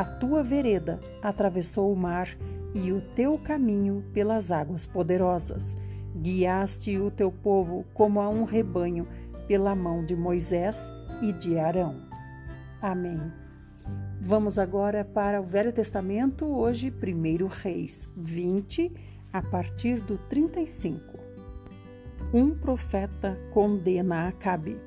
A 0.00 0.04
tua 0.04 0.42
vereda 0.42 0.98
atravessou 1.22 1.92
o 1.92 1.94
mar 1.94 2.34
e 2.74 2.90
o 2.90 3.02
teu 3.14 3.38
caminho 3.38 4.02
pelas 4.14 4.50
águas 4.50 4.86
poderosas. 4.86 5.76
Guiaste 6.16 6.96
o 6.96 7.10
teu 7.10 7.30
povo 7.30 7.84
como 7.92 8.18
a 8.18 8.26
um 8.30 8.44
rebanho 8.44 9.06
pela 9.46 9.74
mão 9.74 10.02
de 10.02 10.16
Moisés 10.16 10.90
e 11.20 11.34
de 11.34 11.58
Arão. 11.58 12.00
Amém. 12.80 13.20
Vamos 14.18 14.58
agora 14.58 15.04
para 15.04 15.38
o 15.38 15.44
Velho 15.44 15.70
Testamento, 15.70 16.46
hoje, 16.46 16.90
1 16.90 17.46
Reis 17.46 18.08
20, 18.16 18.90
a 19.30 19.42
partir 19.42 20.00
do 20.00 20.16
35. 20.16 21.18
um 22.32 22.54
profeta 22.54 23.38
condena 23.52 24.28
Acabe. 24.28 24.78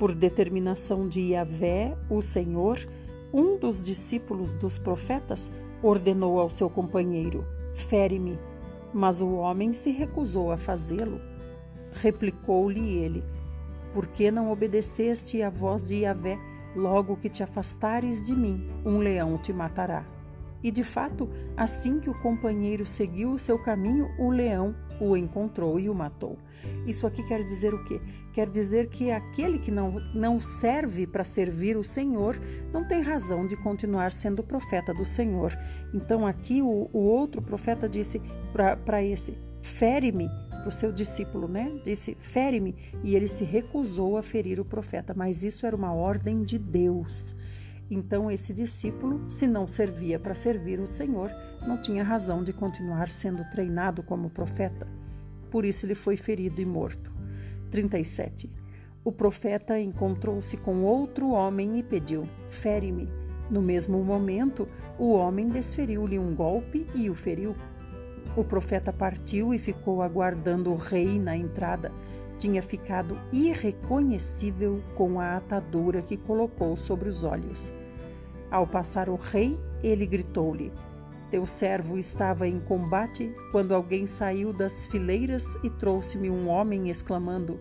Por 0.00 0.12
determinação 0.12 1.08
de 1.08 1.20
Yahvé, 1.20 1.96
o 2.10 2.20
Senhor, 2.20 2.76
um 3.34 3.58
dos 3.58 3.82
discípulos 3.82 4.54
dos 4.54 4.78
profetas 4.78 5.50
ordenou 5.82 6.38
ao 6.38 6.48
seu 6.48 6.70
companheiro: 6.70 7.44
Fere-me. 7.74 8.38
Mas 8.92 9.20
o 9.20 9.34
homem 9.34 9.72
se 9.72 9.90
recusou 9.90 10.52
a 10.52 10.56
fazê-lo. 10.56 11.20
Replicou-lhe 12.00 12.98
ele: 12.98 13.24
Por 13.92 14.06
que 14.06 14.30
não 14.30 14.52
obedeceste 14.52 15.42
à 15.42 15.50
voz 15.50 15.84
de 15.84 15.96
Yahvé? 15.96 16.38
Logo 16.76 17.16
que 17.16 17.28
te 17.28 17.42
afastares 17.42 18.22
de 18.22 18.34
mim, 18.34 18.68
um 18.84 18.98
leão 18.98 19.36
te 19.36 19.52
matará. 19.52 20.04
E 20.64 20.70
de 20.70 20.82
fato, 20.82 21.28
assim 21.54 22.00
que 22.00 22.08
o 22.08 22.18
companheiro 22.22 22.86
seguiu 22.86 23.32
o 23.32 23.38
seu 23.38 23.58
caminho, 23.58 24.08
o 24.18 24.30
leão 24.30 24.74
o 24.98 25.14
encontrou 25.14 25.78
e 25.78 25.90
o 25.90 25.94
matou. 25.94 26.38
Isso 26.86 27.06
aqui 27.06 27.22
quer 27.22 27.44
dizer 27.44 27.74
o 27.74 27.84
quê? 27.84 28.00
Quer 28.32 28.48
dizer 28.48 28.88
que 28.88 29.10
aquele 29.10 29.58
que 29.58 29.70
não, 29.70 30.00
não 30.14 30.40
serve 30.40 31.06
para 31.06 31.22
servir 31.22 31.76
o 31.76 31.84
Senhor 31.84 32.40
não 32.72 32.88
tem 32.88 33.02
razão 33.02 33.46
de 33.46 33.56
continuar 33.56 34.10
sendo 34.10 34.42
profeta 34.42 34.94
do 34.94 35.04
Senhor. 35.04 35.52
Então 35.92 36.26
aqui 36.26 36.62
o, 36.62 36.88
o 36.92 36.98
outro 36.98 37.42
profeta 37.42 37.86
disse 37.86 38.22
para 38.52 39.02
esse: 39.02 39.36
fere-me, 39.60 40.28
para 40.48 40.68
o 40.68 40.72
seu 40.72 40.90
discípulo, 40.90 41.46
né? 41.46 41.70
Disse: 41.84 42.16
fere-me. 42.18 42.74
E 43.02 43.14
ele 43.14 43.28
se 43.28 43.44
recusou 43.44 44.16
a 44.16 44.22
ferir 44.22 44.58
o 44.58 44.64
profeta, 44.64 45.12
mas 45.14 45.44
isso 45.44 45.66
era 45.66 45.76
uma 45.76 45.92
ordem 45.92 46.42
de 46.42 46.58
Deus. 46.58 47.36
Então, 47.90 48.30
esse 48.30 48.52
discípulo, 48.52 49.28
se 49.28 49.46
não 49.46 49.66
servia 49.66 50.18
para 50.18 50.34
servir 50.34 50.80
o 50.80 50.86
Senhor, 50.86 51.30
não 51.66 51.80
tinha 51.80 52.02
razão 52.02 52.42
de 52.42 52.52
continuar 52.52 53.10
sendo 53.10 53.44
treinado 53.50 54.02
como 54.02 54.30
profeta. 54.30 54.86
Por 55.50 55.64
isso, 55.64 55.84
ele 55.84 55.94
foi 55.94 56.16
ferido 56.16 56.60
e 56.60 56.64
morto. 56.64 57.12
37. 57.70 58.50
O 59.04 59.12
profeta 59.12 59.78
encontrou-se 59.78 60.56
com 60.56 60.82
outro 60.82 61.30
homem 61.30 61.78
e 61.78 61.82
pediu: 61.82 62.26
Fere-me. 62.48 63.08
No 63.50 63.60
mesmo 63.60 64.02
momento, 64.02 64.66
o 64.98 65.12
homem 65.12 65.48
desferiu-lhe 65.48 66.18
um 66.18 66.34
golpe 66.34 66.86
e 66.94 67.10
o 67.10 67.14
feriu. 67.14 67.54
O 68.34 68.42
profeta 68.42 68.92
partiu 68.92 69.52
e 69.52 69.58
ficou 69.58 70.00
aguardando 70.00 70.72
o 70.72 70.76
rei 70.76 71.18
na 71.18 71.36
entrada 71.36 71.92
tinha 72.44 72.62
ficado 72.62 73.18
irreconhecível 73.32 74.82
com 74.94 75.18
a 75.18 75.38
atadura 75.38 76.02
que 76.02 76.14
colocou 76.14 76.76
sobre 76.76 77.08
os 77.08 77.24
olhos. 77.24 77.72
Ao 78.50 78.66
passar 78.66 79.08
o 79.08 79.16
rei, 79.16 79.58
ele 79.82 80.04
gritou-lhe: 80.04 80.70
Teu 81.30 81.46
servo 81.46 81.96
estava 81.96 82.46
em 82.46 82.60
combate 82.60 83.34
quando 83.50 83.72
alguém 83.72 84.06
saiu 84.06 84.52
das 84.52 84.84
fileiras 84.84 85.56
e 85.64 85.70
trouxe-me 85.70 86.28
um 86.28 86.46
homem, 86.46 86.90
exclamando: 86.90 87.58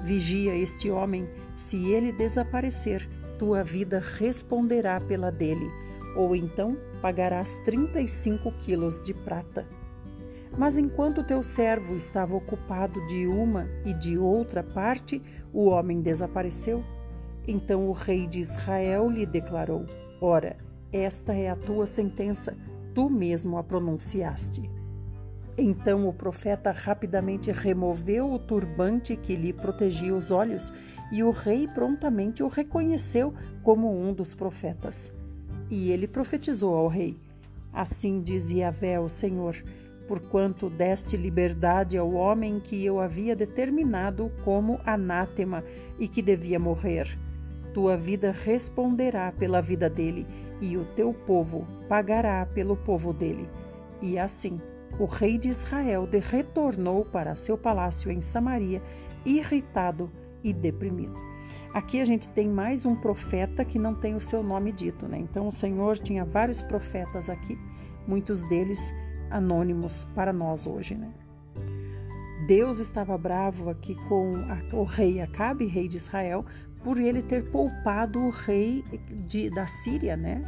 Vigia 0.00 0.52
este 0.52 0.90
homem, 0.90 1.28
se 1.54 1.92
ele 1.92 2.10
desaparecer, 2.10 3.08
tua 3.38 3.62
vida 3.62 4.00
responderá 4.00 5.00
pela 5.00 5.30
dele, 5.30 5.70
ou 6.16 6.34
então 6.34 6.76
pagarás 7.00 7.54
35 7.64 8.50
quilos 8.58 9.00
de 9.00 9.14
prata. 9.14 9.64
Mas 10.56 10.78
enquanto 10.78 11.22
teu 11.22 11.42
servo 11.42 11.94
estava 11.94 12.34
ocupado 12.34 13.06
de 13.06 13.26
uma 13.26 13.68
e 13.84 13.92
de 13.92 14.16
outra 14.18 14.62
parte, 14.62 15.20
o 15.52 15.66
homem 15.66 16.00
desapareceu. 16.00 16.82
Então 17.46 17.88
o 17.88 17.92
rei 17.92 18.26
de 18.26 18.40
Israel 18.40 19.08
lhe 19.08 19.26
declarou: 19.26 19.84
Ora, 20.20 20.56
esta 20.92 21.34
é 21.34 21.48
a 21.48 21.56
tua 21.56 21.86
sentença, 21.86 22.56
tu 22.94 23.08
mesmo 23.08 23.58
a 23.58 23.62
pronunciaste. 23.62 24.70
Então 25.56 26.08
o 26.08 26.12
profeta 26.12 26.70
rapidamente 26.70 27.50
removeu 27.50 28.32
o 28.32 28.38
turbante 28.38 29.16
que 29.16 29.34
lhe 29.34 29.52
protegia 29.52 30.14
os 30.14 30.30
olhos, 30.30 30.72
e 31.10 31.22
o 31.22 31.30
rei 31.30 31.66
prontamente 31.66 32.42
o 32.42 32.48
reconheceu 32.48 33.34
como 33.62 33.90
um 33.90 34.12
dos 34.12 34.34
profetas. 34.34 35.12
E 35.70 35.90
ele 35.90 36.06
profetizou 36.06 36.74
ao 36.74 36.88
rei: 36.88 37.18
Assim 37.72 38.22
diz 38.22 38.50
Yahvé, 38.50 39.00
o 39.00 39.08
Senhor: 39.08 39.56
porquanto 40.08 40.70
deste 40.70 41.16
liberdade 41.16 41.98
ao 41.98 42.10
homem 42.14 42.58
que 42.58 42.84
eu 42.84 42.98
havia 42.98 43.36
determinado 43.36 44.32
como 44.42 44.80
anátema 44.84 45.62
e 45.98 46.08
que 46.08 46.22
devia 46.22 46.58
morrer. 46.58 47.16
Tua 47.74 47.96
vida 47.96 48.32
responderá 48.32 49.30
pela 49.30 49.60
vida 49.60 49.88
dele, 49.88 50.26
e 50.60 50.76
o 50.76 50.84
teu 50.84 51.12
povo 51.12 51.66
pagará 51.88 52.44
pelo 52.46 52.76
povo 52.76 53.12
dele. 53.12 53.48
E 54.02 54.18
assim, 54.18 54.60
o 54.98 55.04
rei 55.04 55.38
de 55.38 55.48
Israel 55.48 56.08
retornou 56.10 57.04
para 57.04 57.36
seu 57.36 57.56
palácio 57.56 58.10
em 58.10 58.20
Samaria, 58.20 58.82
irritado 59.24 60.10
e 60.42 60.52
deprimido. 60.52 61.14
Aqui 61.72 62.00
a 62.00 62.04
gente 62.04 62.28
tem 62.30 62.48
mais 62.48 62.84
um 62.84 62.96
profeta 62.96 63.64
que 63.64 63.78
não 63.78 63.94
tem 63.94 64.14
o 64.14 64.20
seu 64.20 64.42
nome 64.42 64.72
dito, 64.72 65.06
né? 65.06 65.18
Então 65.18 65.46
o 65.46 65.52
Senhor 65.52 65.98
tinha 65.98 66.24
vários 66.24 66.62
profetas 66.62 67.28
aqui, 67.28 67.58
muitos 68.06 68.42
deles 68.44 68.92
anônimos 69.30 70.06
para 70.14 70.32
nós 70.32 70.66
hoje, 70.66 70.94
né? 70.94 71.12
Deus 72.46 72.78
estava 72.78 73.18
bravo 73.18 73.68
aqui 73.68 73.94
com 74.08 74.30
o 74.72 74.82
rei 74.82 75.20
Acabe, 75.20 75.66
rei 75.66 75.86
de 75.86 75.98
Israel, 75.98 76.46
por 76.82 76.96
ele 76.96 77.20
ter 77.20 77.50
poupado 77.50 78.20
o 78.20 78.30
rei 78.30 78.82
de, 79.26 79.50
da 79.50 79.66
Síria, 79.66 80.16
né? 80.16 80.42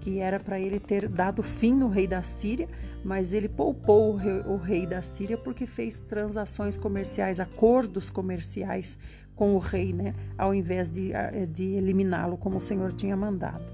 Que 0.00 0.18
era 0.18 0.38
para 0.38 0.60
ele 0.60 0.78
ter 0.78 1.08
dado 1.08 1.42
fim 1.42 1.72
no 1.72 1.88
rei 1.88 2.06
da 2.06 2.20
Síria, 2.20 2.68
mas 3.02 3.32
ele 3.32 3.48
poupou 3.48 4.12
o 4.12 4.16
rei, 4.16 4.40
o 4.40 4.56
rei 4.56 4.86
da 4.86 5.00
Síria 5.00 5.38
porque 5.38 5.66
fez 5.66 5.98
transações 6.00 6.76
comerciais, 6.76 7.40
acordos 7.40 8.10
comerciais 8.10 8.98
com 9.34 9.54
o 9.54 9.58
rei, 9.58 9.94
né? 9.94 10.14
Ao 10.36 10.54
invés 10.54 10.90
de, 10.90 11.12
de 11.50 11.72
eliminá-lo 11.72 12.36
como 12.36 12.58
o 12.58 12.60
Senhor 12.60 12.92
tinha 12.92 13.16
mandado. 13.16 13.64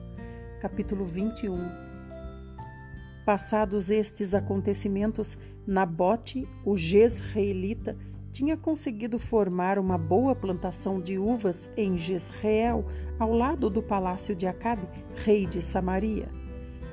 Capítulo 0.60 1.04
21 1.04 1.89
Passados 3.24 3.90
estes 3.90 4.34
acontecimentos, 4.34 5.38
Nabote, 5.66 6.48
o 6.64 6.76
Jezreelita, 6.76 7.96
tinha 8.32 8.56
conseguido 8.56 9.18
formar 9.18 9.78
uma 9.78 9.98
boa 9.98 10.34
plantação 10.34 11.00
de 11.00 11.18
uvas 11.18 11.70
em 11.76 11.96
Jezreel, 11.96 12.84
ao 13.18 13.32
lado 13.32 13.68
do 13.68 13.82
palácio 13.82 14.34
de 14.34 14.46
Acabe, 14.46 14.86
rei 15.16 15.46
de 15.46 15.60
Samaria. 15.60 16.28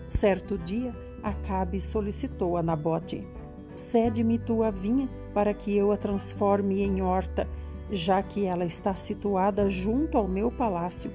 Certo 0.07 0.57
dia, 0.57 0.93
Acabe 1.21 1.79
solicitou 1.79 2.57
a 2.57 2.63
Nabote: 2.63 3.21
Cede-me 3.75 4.39
tua 4.39 4.71
vinha 4.71 5.07
para 5.33 5.53
que 5.53 5.75
eu 5.75 5.91
a 5.91 5.97
transforme 5.97 6.81
em 6.81 7.01
horta, 7.01 7.47
já 7.91 8.21
que 8.23 8.45
ela 8.45 8.65
está 8.65 8.93
situada 8.93 9.69
junto 9.69 10.17
ao 10.17 10.27
meu 10.27 10.51
palácio. 10.51 11.11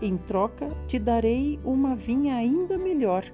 Em 0.00 0.16
troca, 0.16 0.68
te 0.86 0.98
darei 0.98 1.58
uma 1.64 1.94
vinha 1.94 2.36
ainda 2.36 2.78
melhor, 2.78 3.24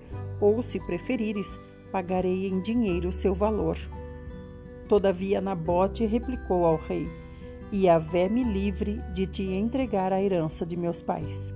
ou, 0.44 0.62
se 0.62 0.78
preferires, 0.78 1.58
pagarei 1.90 2.46
em 2.46 2.60
dinheiro 2.60 3.08
o 3.08 3.12
seu 3.12 3.32
valor. 3.32 3.78
Todavia 4.86 5.40
Nabote 5.40 6.04
replicou 6.04 6.66
ao 6.66 6.76
rei: 6.76 7.08
Yahvé 7.72 8.28
me 8.28 8.44
livre 8.44 9.00
de 9.14 9.26
te 9.26 9.42
entregar 9.42 10.12
a 10.12 10.20
herança 10.20 10.66
de 10.66 10.76
meus 10.76 11.00
pais. 11.00 11.50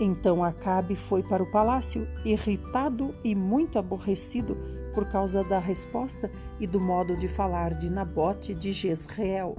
Então 0.00 0.44
Acabe 0.44 0.94
foi 0.94 1.22
para 1.22 1.42
o 1.42 1.50
palácio, 1.50 2.06
irritado 2.24 3.12
e 3.24 3.34
muito 3.34 3.78
aborrecido 3.78 4.56
por 4.94 5.10
causa 5.10 5.42
da 5.42 5.58
resposta 5.58 6.30
e 6.60 6.66
do 6.66 6.78
modo 6.78 7.16
de 7.16 7.26
falar 7.26 7.74
de 7.74 7.90
Nabote 7.90 8.54
de 8.54 8.72
Jezreel, 8.72 9.56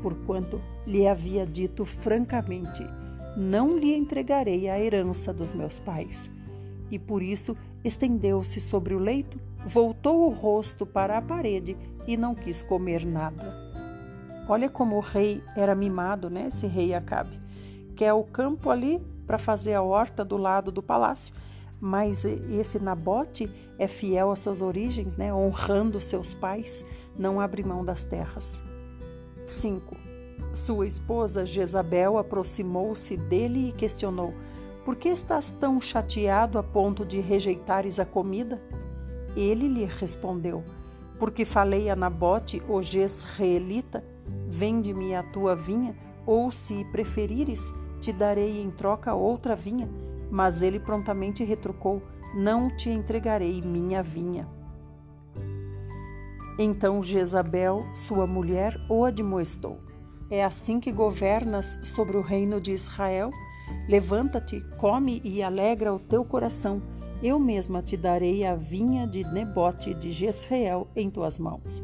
porquanto 0.00 0.60
lhe 0.86 1.06
havia 1.06 1.44
dito 1.44 1.84
francamente: 1.84 2.82
Não 3.36 3.76
lhe 3.76 3.94
entregarei 3.94 4.70
a 4.70 4.80
herança 4.80 5.34
dos 5.34 5.52
meus 5.52 5.78
pais. 5.78 6.30
E 6.90 6.98
por 6.98 7.22
isso 7.22 7.56
Estendeu-se 7.84 8.60
sobre 8.60 8.94
o 8.94 8.98
leito, 8.98 9.40
voltou 9.66 10.26
o 10.26 10.32
rosto 10.32 10.84
para 10.84 11.16
a 11.16 11.22
parede 11.22 11.76
e 12.06 12.16
não 12.16 12.34
quis 12.34 12.62
comer 12.62 13.06
nada. 13.06 13.70
Olha 14.48 14.68
como 14.68 14.96
o 14.96 15.00
rei 15.00 15.42
era 15.56 15.74
mimado, 15.74 16.28
né? 16.28 16.48
Esse 16.48 16.66
rei 16.66 16.92
Acabe. 16.92 17.40
Quer 17.96 18.12
o 18.12 18.24
campo 18.24 18.68
ali 18.68 19.00
para 19.26 19.38
fazer 19.38 19.74
a 19.74 19.82
horta 19.82 20.24
do 20.24 20.36
lado 20.36 20.72
do 20.72 20.82
palácio, 20.82 21.32
mas 21.80 22.24
esse 22.24 22.78
Nabote 22.78 23.48
é 23.78 23.86
fiel 23.86 24.30
às 24.30 24.40
suas 24.40 24.60
origens, 24.60 25.16
né? 25.16 25.32
Honrando 25.32 26.00
seus 26.00 26.34
pais, 26.34 26.84
não 27.16 27.40
abre 27.40 27.62
mão 27.62 27.84
das 27.84 28.04
terras. 28.04 28.60
5. 29.46 29.96
Sua 30.52 30.86
esposa 30.86 31.46
Jezabel 31.46 32.18
aproximou-se 32.18 33.16
dele 33.16 33.68
e 33.68 33.72
questionou: 33.72 34.34
por 34.90 34.96
que 34.96 35.08
estás 35.08 35.54
tão 35.54 35.80
chateado 35.80 36.58
a 36.58 36.64
ponto 36.64 37.04
de 37.04 37.20
rejeitares 37.20 38.00
a 38.00 38.04
comida? 38.04 38.60
Ele 39.36 39.68
lhe 39.68 39.84
respondeu: 39.84 40.64
Porque 41.16 41.44
falei 41.44 41.88
a 41.88 41.94
Nabote, 41.94 42.60
o 42.68 42.82
Jezreelita, 42.82 44.02
vende-me 44.48 45.14
a 45.14 45.22
tua 45.22 45.54
vinha, 45.54 45.94
ou 46.26 46.50
se 46.50 46.84
preferires, 46.86 47.72
te 48.00 48.12
darei 48.12 48.60
em 48.60 48.68
troca 48.68 49.14
outra 49.14 49.54
vinha. 49.54 49.88
Mas 50.28 50.60
ele 50.60 50.80
prontamente 50.80 51.44
retrucou: 51.44 52.02
Não 52.34 52.68
te 52.76 52.90
entregarei 52.90 53.62
minha 53.62 54.02
vinha. 54.02 54.48
Então 56.58 57.00
Jezabel, 57.00 57.84
sua 57.94 58.26
mulher, 58.26 58.76
o 58.88 59.04
admoestou: 59.04 59.78
É 60.28 60.44
assim 60.44 60.80
que 60.80 60.90
governas 60.90 61.78
sobre 61.84 62.16
o 62.16 62.22
reino 62.22 62.60
de 62.60 62.72
Israel? 62.72 63.30
Levanta-te, 63.88 64.60
come 64.78 65.20
e 65.24 65.42
alegra 65.42 65.92
o 65.92 65.98
teu 65.98 66.24
coração. 66.24 66.80
Eu 67.22 67.38
mesma 67.38 67.82
te 67.82 67.96
darei 67.96 68.44
a 68.44 68.54
vinha 68.54 69.06
de 69.06 69.24
Nebote 69.24 69.94
de 69.94 70.10
Jezreel 70.10 70.86
em 70.94 71.10
tuas 71.10 71.38
mãos. 71.38 71.82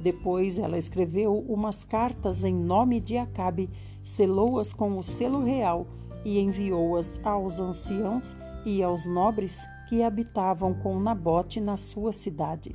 Depois 0.00 0.58
ela 0.58 0.78
escreveu 0.78 1.38
umas 1.48 1.84
cartas 1.84 2.44
em 2.44 2.54
nome 2.54 3.00
de 3.00 3.16
Acabe, 3.16 3.70
selou-as 4.02 4.72
com 4.72 4.96
o 4.96 5.02
selo 5.02 5.44
real 5.44 5.86
e 6.24 6.38
enviou-as 6.38 7.20
aos 7.24 7.60
anciãos 7.60 8.36
e 8.64 8.82
aos 8.82 9.06
nobres 9.06 9.64
que 9.88 10.02
habitavam 10.02 10.74
com 10.74 10.98
Nabote 10.98 11.60
na 11.60 11.76
sua 11.76 12.12
cidade. 12.12 12.74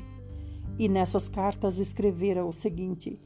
E 0.77 0.87
nessas 0.87 1.27
cartas 1.27 1.79
escrevera 1.79 2.45
o 2.45 2.53
seguinte: 2.53 3.19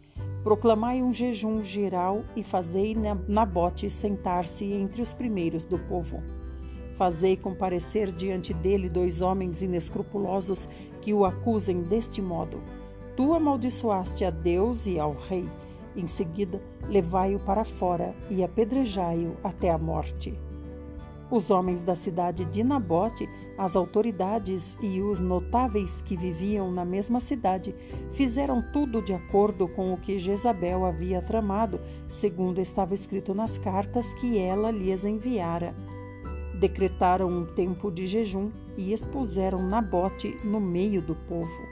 Proclamai 0.44 1.04
um 1.04 1.14
jejum 1.14 1.62
geral 1.62 2.24
e 2.36 2.44
fazei 2.44 2.96
Nabote 3.28 3.88
sentar-se 3.90 4.66
entre 4.66 5.02
os 5.02 5.14
primeiros 5.14 5.66
do 5.66 5.78
povo. 5.78 6.24
Fazei 6.96 7.38
comparecer 7.38 8.12
diante 8.12 8.52
dele 8.52 8.90
dois 8.90 9.22
homens 9.22 9.62
inescrupulosos 9.62 10.68
que 11.00 11.14
o 11.14 11.26
acusem 11.26 11.82
deste 11.82 12.22
modo: 12.24 12.60
Tu 13.16 13.34
amaldiçoaste 13.34 14.26
a 14.26 14.32
Deus 14.32 14.88
e 14.88 15.00
ao 15.00 15.14
rei. 15.14 15.48
Em 15.96 16.08
seguida, 16.08 16.60
levai-o 16.88 17.40
para 17.40 17.64
fora 17.64 18.16
e 18.30 18.44
apedrejai-o 18.44 19.36
até 19.44 19.70
a 19.70 19.78
morte. 19.78 20.34
Os 21.30 21.52
homens 21.52 21.84
da 21.84 21.96
cidade 21.96 22.46
de 22.46 22.64
Nabote, 22.64 23.30
as 23.58 23.76
autoridades 23.76 24.78
e 24.82 25.02
os 25.02 25.20
notáveis 25.20 26.02
que 26.02 26.18
viviam 26.18 26.72
na 26.72 26.86
mesma 26.86 27.20
cidade 27.20 27.76
fizeram 28.12 28.62
tudo 28.74 29.02
de 29.02 29.14
acordo 29.14 29.68
com 29.68 29.94
o 29.94 29.98
que 29.98 30.18
Jezabel 30.18 30.86
havia 30.86 31.22
tramado, 31.22 31.80
segundo 32.08 32.60
estava 32.60 32.94
escrito 32.94 33.34
nas 33.34 33.58
cartas 33.58 34.14
que 34.16 34.38
ela 34.38 34.72
lhes 34.72 35.06
enviara. 35.06 35.76
Decretaram 36.60 37.28
um 37.28 37.46
tempo 37.46 37.92
de 37.92 38.06
jejum 38.06 38.52
e 38.78 38.94
expuseram 38.94 39.68
Nabote 39.68 40.38
no 40.44 40.60
meio 40.60 41.02
do 41.02 41.16
povo. 41.16 41.72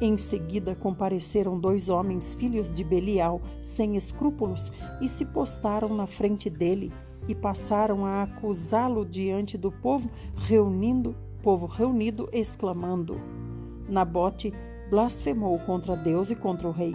Em 0.00 0.16
seguida 0.16 0.76
compareceram 0.76 1.58
dois 1.58 1.88
homens, 1.88 2.32
filhos 2.32 2.72
de 2.72 2.84
Belial, 2.84 3.42
sem 3.60 3.96
escrúpulos, 3.96 4.70
e 5.00 5.08
se 5.08 5.24
postaram 5.24 5.88
na 5.88 6.06
frente 6.06 6.48
dele 6.48 6.92
e 7.28 7.34
passaram 7.34 8.06
a 8.06 8.22
acusá-lo 8.22 9.04
diante 9.04 9.58
do 9.58 9.70
povo, 9.70 10.10
reunindo, 10.34 11.14
povo 11.42 11.66
reunido, 11.66 12.28
exclamando: 12.32 13.20
Nabote 13.88 14.52
blasfemou 14.90 15.58
contra 15.60 15.94
Deus 15.94 16.30
e 16.30 16.34
contra 16.34 16.66
o 16.66 16.72
rei. 16.72 16.94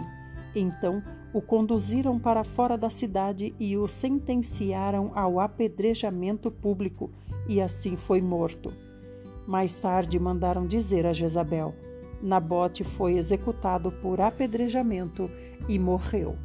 Então 0.54 1.02
o 1.32 1.40
conduziram 1.40 2.18
para 2.18 2.44
fora 2.44 2.76
da 2.76 2.90
cidade 2.90 3.54
e 3.58 3.76
o 3.76 3.88
sentenciaram 3.88 5.12
ao 5.14 5.40
apedrejamento 5.40 6.50
público, 6.50 7.10
e 7.48 7.60
assim 7.60 7.96
foi 7.96 8.20
morto. 8.20 8.72
Mais 9.46 9.74
tarde 9.74 10.18
mandaram 10.18 10.66
dizer 10.66 11.06
a 11.06 11.12
Jezabel: 11.12 11.74
Nabote 12.22 12.82
foi 12.82 13.16
executado 13.16 13.92
por 13.92 14.20
apedrejamento 14.20 15.30
e 15.68 15.78
morreu. 15.78 16.36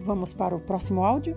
Vamos 0.00 0.32
para 0.32 0.54
o 0.54 0.60
próximo 0.60 1.04
áudio? 1.04 1.36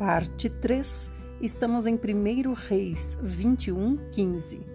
Parte 0.00 0.48
3, 0.48 1.10
estamos 1.42 1.86
em 1.86 1.94
1 1.94 2.54
Reis 2.54 3.18
21, 3.20 3.98
15. 4.10 4.66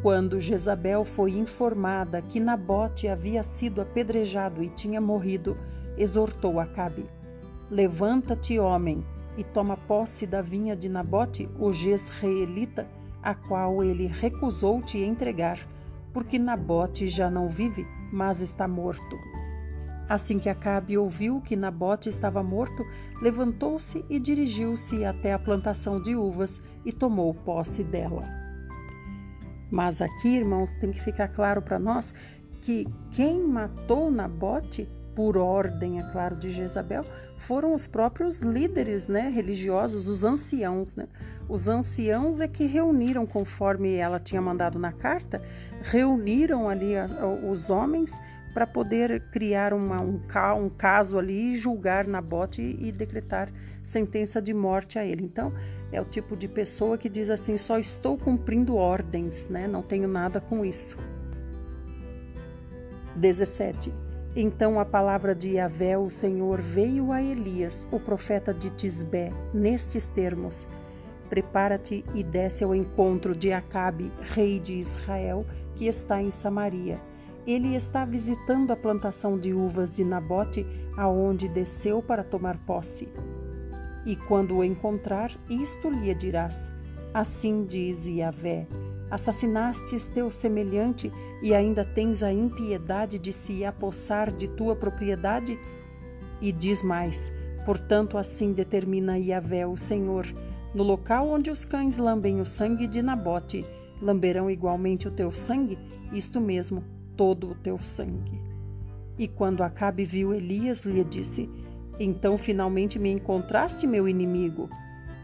Quando 0.00 0.38
Jezabel 0.38 1.04
foi 1.04 1.32
informada 1.32 2.22
que 2.22 2.38
Nabote 2.38 3.08
havia 3.08 3.42
sido 3.42 3.80
apedrejado 3.80 4.62
e 4.62 4.68
tinha 4.68 5.00
morrido, 5.00 5.58
exortou 5.98 6.60
Acabe: 6.60 7.04
Levanta-te, 7.68 8.60
homem, 8.60 9.04
e 9.36 9.42
toma 9.42 9.76
posse 9.76 10.24
da 10.24 10.40
vinha 10.40 10.76
de 10.76 10.88
Nabote, 10.88 11.48
o 11.58 11.72
jezreelita, 11.72 12.86
a 13.20 13.34
qual 13.34 13.82
ele 13.82 14.06
recusou 14.06 14.80
te 14.82 14.98
entregar, 14.98 15.58
porque 16.12 16.38
Nabote 16.38 17.08
já 17.08 17.28
não 17.28 17.48
vive, 17.48 17.84
mas 18.12 18.40
está 18.40 18.68
morto. 18.68 19.18
Assim 20.12 20.38
que 20.38 20.50
Acabe 20.50 20.98
ouviu 20.98 21.40
que 21.40 21.56
Nabote 21.56 22.10
estava 22.10 22.42
morto, 22.42 22.84
levantou-se 23.22 24.04
e 24.10 24.20
dirigiu-se 24.20 25.06
até 25.06 25.32
a 25.32 25.38
plantação 25.38 25.98
de 25.98 26.14
uvas 26.14 26.60
e 26.84 26.92
tomou 26.92 27.32
posse 27.32 27.82
dela. 27.82 28.22
Mas 29.70 30.02
aqui, 30.02 30.28
irmãos, 30.28 30.74
tem 30.74 30.90
que 30.90 31.02
ficar 31.02 31.28
claro 31.28 31.62
para 31.62 31.78
nós 31.78 32.12
que 32.60 32.86
quem 33.12 33.42
matou 33.42 34.10
Nabote, 34.10 34.86
por 35.14 35.38
ordem, 35.38 35.98
é 35.98 36.02
claro, 36.12 36.36
de 36.36 36.50
Jezabel, 36.50 37.04
foram 37.38 37.72
os 37.72 37.86
próprios 37.86 38.40
líderes 38.40 39.08
né, 39.08 39.30
religiosos, 39.30 40.08
os 40.08 40.24
anciãos. 40.24 40.94
Né? 40.94 41.08
Os 41.48 41.68
anciãos 41.68 42.38
é 42.38 42.46
que 42.46 42.66
reuniram, 42.66 43.24
conforme 43.24 43.94
ela 43.94 44.20
tinha 44.20 44.42
mandado 44.42 44.78
na 44.78 44.92
carta, 44.92 45.42
reuniram 45.80 46.68
ali 46.68 46.92
os 47.50 47.70
homens 47.70 48.20
para 48.52 48.66
poder 48.66 49.22
criar 49.30 49.72
uma, 49.72 50.00
um, 50.00 50.20
um, 50.58 50.68
caso 50.68 51.18
ali, 51.18 51.56
julgar 51.56 52.06
Nabote 52.06 52.60
e, 52.60 52.88
e 52.88 52.92
decretar 52.92 53.50
sentença 53.82 54.40
de 54.42 54.52
morte 54.52 54.98
a 54.98 55.04
ele. 55.04 55.24
Então, 55.24 55.52
é 55.90 56.00
o 56.00 56.04
tipo 56.04 56.36
de 56.36 56.46
pessoa 56.48 56.98
que 56.98 57.08
diz 57.08 57.30
assim: 57.30 57.56
só 57.56 57.78
estou 57.78 58.18
cumprindo 58.18 58.76
ordens, 58.76 59.48
né? 59.48 59.66
não 59.66 59.82
tenho 59.82 60.08
nada 60.08 60.40
com 60.40 60.64
isso. 60.64 60.96
17. 63.16 63.92
Então 64.34 64.80
a 64.80 64.84
palavra 64.84 65.34
de 65.34 65.50
Yahvé, 65.56 65.98
o 65.98 66.08
Senhor, 66.08 66.60
veio 66.60 67.12
a 67.12 67.22
Elias, 67.22 67.86
o 67.90 68.00
profeta 68.00 68.54
de 68.54 68.70
Tisbé, 68.70 69.30
nestes 69.52 70.06
termos: 70.06 70.66
Prepara-te 71.28 72.02
e 72.14 72.22
desce 72.22 72.64
ao 72.64 72.74
encontro 72.74 73.36
de 73.36 73.52
Acabe, 73.52 74.10
rei 74.20 74.58
de 74.58 74.72
Israel, 74.72 75.44
que 75.74 75.86
está 75.86 76.22
em 76.22 76.30
Samaria 76.30 76.98
ele 77.46 77.74
está 77.74 78.04
visitando 78.04 78.70
a 78.70 78.76
plantação 78.76 79.38
de 79.38 79.52
uvas 79.52 79.90
de 79.90 80.04
Nabote, 80.04 80.66
aonde 80.96 81.48
desceu 81.48 82.02
para 82.02 82.22
tomar 82.22 82.56
posse. 82.58 83.08
E 84.04 84.16
quando 84.16 84.56
o 84.56 84.64
encontrar, 84.64 85.32
isto 85.48 85.90
lhe 85.90 86.14
dirás: 86.14 86.70
Assim 87.12 87.64
diz 87.64 88.06
Yahvé: 88.06 88.66
Assassinastes 89.10 90.06
teu 90.06 90.30
semelhante 90.30 91.12
e 91.42 91.54
ainda 91.54 91.84
tens 91.84 92.22
a 92.22 92.32
impiedade 92.32 93.18
de 93.18 93.32
se 93.32 93.64
apossar 93.64 94.30
de 94.32 94.48
tua 94.48 94.74
propriedade? 94.74 95.58
E 96.40 96.50
diz 96.50 96.82
mais: 96.82 97.32
Portanto, 97.64 98.18
assim 98.18 98.52
determina 98.52 99.18
Yahvé, 99.18 99.66
o 99.66 99.76
Senhor: 99.76 100.26
No 100.74 100.82
local 100.82 101.28
onde 101.28 101.50
os 101.50 101.64
cães 101.64 101.98
lambem 101.98 102.40
o 102.40 102.46
sangue 102.46 102.86
de 102.86 103.02
Nabote, 103.02 103.64
lamberão 104.00 104.50
igualmente 104.50 105.06
o 105.06 105.10
teu 105.10 105.30
sangue? 105.32 105.78
Isto 106.12 106.40
mesmo, 106.40 106.82
todo 107.16 107.50
o 107.50 107.54
teu 107.54 107.78
sangue. 107.78 108.40
E 109.18 109.28
quando 109.28 109.62
Acabe 109.62 110.04
viu 110.04 110.34
Elias, 110.34 110.84
lhe 110.84 111.04
disse: 111.04 111.48
Então 112.00 112.38
finalmente 112.38 112.98
me 112.98 113.10
encontraste, 113.10 113.86
meu 113.86 114.08
inimigo? 114.08 114.68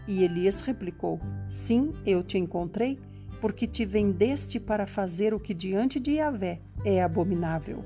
E 0.07 0.23
Elias 0.23 0.61
replicou: 0.61 1.21
Sim, 1.49 1.93
eu 2.07 2.23
te 2.23 2.39
encontrei, 2.39 2.99
porque 3.41 3.67
te 3.67 3.85
vendeste 3.85 4.59
para 4.61 4.87
fazer 4.87 5.35
o 5.35 5.41
que 5.41 5.55
diante 5.55 5.99
de 5.99 6.13
Yahvé 6.13 6.61
é 6.85 7.03
abominável. 7.03 7.85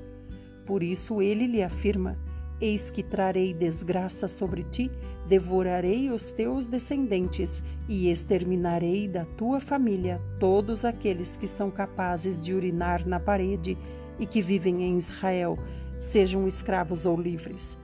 Por 0.65 0.83
isso 0.83 1.21
ele 1.21 1.47
lhe 1.47 1.61
afirma: 1.61 2.17
Eis 2.63 2.89
que 2.89 3.03
trarei 3.03 3.53
desgraça 3.53 4.25
sobre 4.25 4.63
ti, 4.63 4.89
devorarei 5.27 6.09
os 6.09 6.31
teus 6.31 6.65
descendentes 6.65 7.61
e 7.89 8.09
exterminarei 8.09 9.05
da 9.05 9.25
tua 9.37 9.59
família 9.59 10.21
todos 10.39 10.85
aqueles 10.85 11.35
que 11.35 11.45
são 11.45 11.69
capazes 11.69 12.39
de 12.39 12.53
urinar 12.53 13.05
na 13.05 13.19
parede 13.19 13.77
e 14.17 14.25
que 14.25 14.41
vivem 14.41 14.81
em 14.81 14.95
Israel, 14.95 15.59
sejam 15.99 16.47
escravos 16.47 17.05
ou 17.05 17.19
livres. 17.19 17.77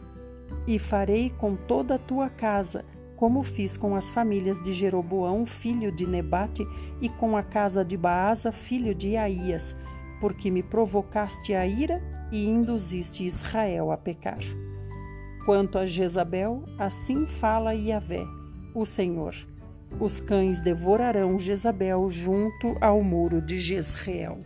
E 0.65 0.79
farei 0.79 1.29
com 1.29 1.57
toda 1.57 1.95
a 1.95 1.99
tua 1.99 2.29
casa, 2.29 2.85
como 3.17 3.43
fiz 3.43 3.75
com 3.75 3.97
as 3.97 4.09
famílias 4.09 4.63
de 4.63 4.71
Jeroboão, 4.71 5.45
filho 5.45 5.91
de 5.91 6.07
Nebate, 6.07 6.65
e 7.01 7.09
com 7.09 7.35
a 7.35 7.43
casa 7.43 7.83
de 7.83 7.97
Baasa, 7.97 8.49
filho 8.49 8.95
de 8.95 9.17
Aías, 9.17 9.75
porque 10.21 10.49
me 10.49 10.63
provocaste 10.63 11.53
a 11.53 11.67
ira 11.67 12.01
e 12.31 12.47
induziste 12.47 13.25
Israel 13.25 13.91
a 13.91 13.97
pecar. 13.97 14.39
Quanto 15.49 15.79
a 15.79 15.85
Jezabel, 15.87 16.63
assim 16.77 17.25
fala 17.25 17.73
Yahvé, 17.73 18.23
o 18.75 18.85
Senhor. 18.85 19.33
Os 19.99 20.19
cães 20.19 20.61
devorarão 20.61 21.39
Jezabel 21.39 22.07
junto 22.07 22.77
ao 22.79 23.01
muro 23.01 23.41
de 23.41 23.59
Jezreel. 23.59 24.41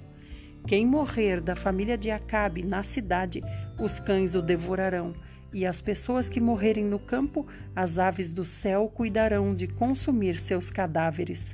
Quem 0.66 0.86
morrer 0.88 1.42
da 1.42 1.58
família 1.58 1.98
de 1.98 2.10
Acabe 2.10 2.64
na 2.64 2.84
cidade, 2.84 3.42
os 3.78 4.00
cães 4.00 4.34
o 4.34 4.42
devorarão. 4.42 5.14
e 5.54 5.66
as 5.66 5.82
pessoas 5.82 6.30
que 6.30 6.40
morrerem 6.40 6.86
no 6.86 7.00
campo, 7.00 7.46
as 7.76 8.00
aves 8.00 8.32
do 8.32 8.46
céu 8.46 8.88
cuidarão 8.88 9.54
de 9.54 9.68
consumir 9.68 10.38
seus 10.38 10.70
cadáveres. 10.70 11.54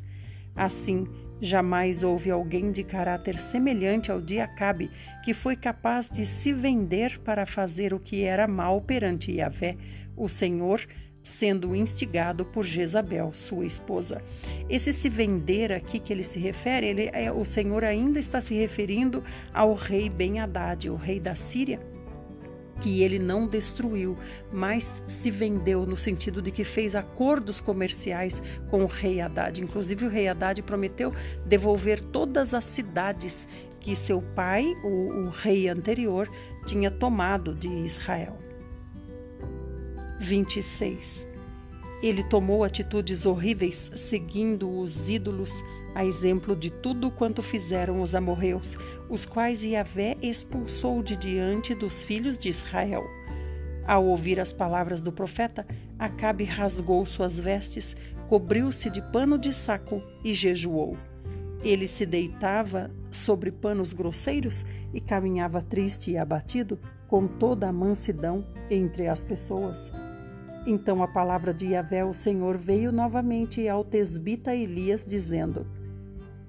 Assim, 0.55 1.07
jamais 1.41 2.03
houve 2.03 2.29
alguém 2.29 2.71
de 2.71 2.83
caráter 2.83 3.37
semelhante 3.37 4.11
ao 4.11 4.21
de 4.21 4.39
Acabe, 4.39 4.91
que 5.23 5.33
foi 5.33 5.55
capaz 5.55 6.09
de 6.09 6.25
se 6.25 6.51
vender 6.53 7.19
para 7.19 7.45
fazer 7.45 7.93
o 7.93 7.99
que 7.99 8.23
era 8.23 8.47
mal 8.47 8.81
perante 8.81 9.31
Yahvé, 9.31 9.77
o 10.15 10.27
Senhor, 10.27 10.81
sendo 11.21 11.75
instigado 11.75 12.45
por 12.45 12.63
Jezabel, 12.63 13.33
sua 13.33 13.65
esposa. 13.65 14.21
Esse 14.69 14.93
se 14.93 15.09
vender 15.09 15.71
aqui 15.71 15.99
que 15.99 16.11
ele 16.11 16.23
se 16.23 16.39
refere, 16.39 16.87
ele, 16.87 17.09
é, 17.13 17.31
o 17.31 17.45
Senhor 17.45 17.83
ainda 17.83 18.19
está 18.19 18.41
se 18.41 18.53
referindo 18.53 19.23
ao 19.53 19.73
rei 19.73 20.09
Ben-Hadad, 20.09 20.89
o 20.89 20.95
rei 20.95 21.19
da 21.19 21.35
Síria, 21.35 21.79
que 22.79 23.03
ele 23.03 23.19
não 23.19 23.47
destruiu, 23.47 24.17
mas 24.51 25.01
se 25.07 25.29
vendeu 25.29 25.85
no 25.85 25.97
sentido 25.97 26.41
de 26.41 26.51
que 26.51 26.63
fez 26.63 26.95
acordos 26.95 27.59
comerciais 27.59 28.41
com 28.69 28.83
o 28.83 28.87
rei 28.87 29.19
Haddad. 29.19 29.61
Inclusive, 29.61 30.05
o 30.05 30.09
rei 30.09 30.27
Haddad 30.27 30.61
prometeu 30.61 31.13
devolver 31.45 32.01
todas 32.01 32.53
as 32.53 32.63
cidades 32.63 33.47
que 33.79 33.95
seu 33.95 34.21
pai, 34.21 34.65
o, 34.83 35.25
o 35.25 35.29
rei 35.29 35.67
anterior, 35.67 36.29
tinha 36.65 36.91
tomado 36.91 37.53
de 37.53 37.67
Israel. 37.67 38.37
26. 40.19 41.27
Ele 42.01 42.23
tomou 42.23 42.63
atitudes 42.63 43.25
horríveis, 43.25 43.91
seguindo 43.95 44.69
os 44.69 45.09
ídolos, 45.09 45.53
a 45.95 46.05
exemplo 46.05 46.55
de 46.55 46.69
tudo 46.69 47.09
quanto 47.09 47.41
fizeram 47.41 48.01
os 48.01 48.13
amorreus, 48.15 48.77
os 49.09 49.25
quais 49.25 49.63
Yahvé 49.63 50.17
expulsou 50.21 51.01
de 51.01 51.15
diante 51.15 51.73
dos 51.73 52.03
filhos 52.03 52.37
de 52.37 52.49
Israel. 52.49 53.03
Ao 53.85 54.05
ouvir 54.05 54.39
as 54.39 54.53
palavras 54.53 55.01
do 55.01 55.11
profeta, 55.11 55.65
Acabe 55.99 56.45
rasgou 56.45 57.05
suas 57.05 57.37
vestes, 57.37 57.93
cobriu-se 58.29 58.89
de 58.89 59.01
pano 59.01 59.37
de 59.37 59.51
saco 59.51 60.01
e 60.23 60.33
jejuou. 60.33 60.95
Ele 61.61 61.89
se 61.89 62.05
deitava 62.05 62.89
sobre 63.11 63.51
panos 63.51 63.91
grosseiros 63.91 64.65
e 64.93 65.01
caminhava 65.01 65.61
triste 65.61 66.11
e 66.11 66.17
abatido, 66.17 66.79
com 67.09 67.27
toda 67.27 67.67
a 67.67 67.73
mansidão 67.73 68.47
entre 68.69 69.07
as 69.07 69.25
pessoas. 69.25 69.91
Então 70.65 71.03
a 71.03 71.07
palavra 71.07 71.53
de 71.53 71.67
Yahvé, 71.67 72.05
o 72.05 72.13
Senhor, 72.13 72.57
veio 72.57 72.93
novamente 72.93 73.67
ao 73.67 73.83
tesbita 73.83 74.55
Elias, 74.55 75.05
dizendo: 75.05 75.67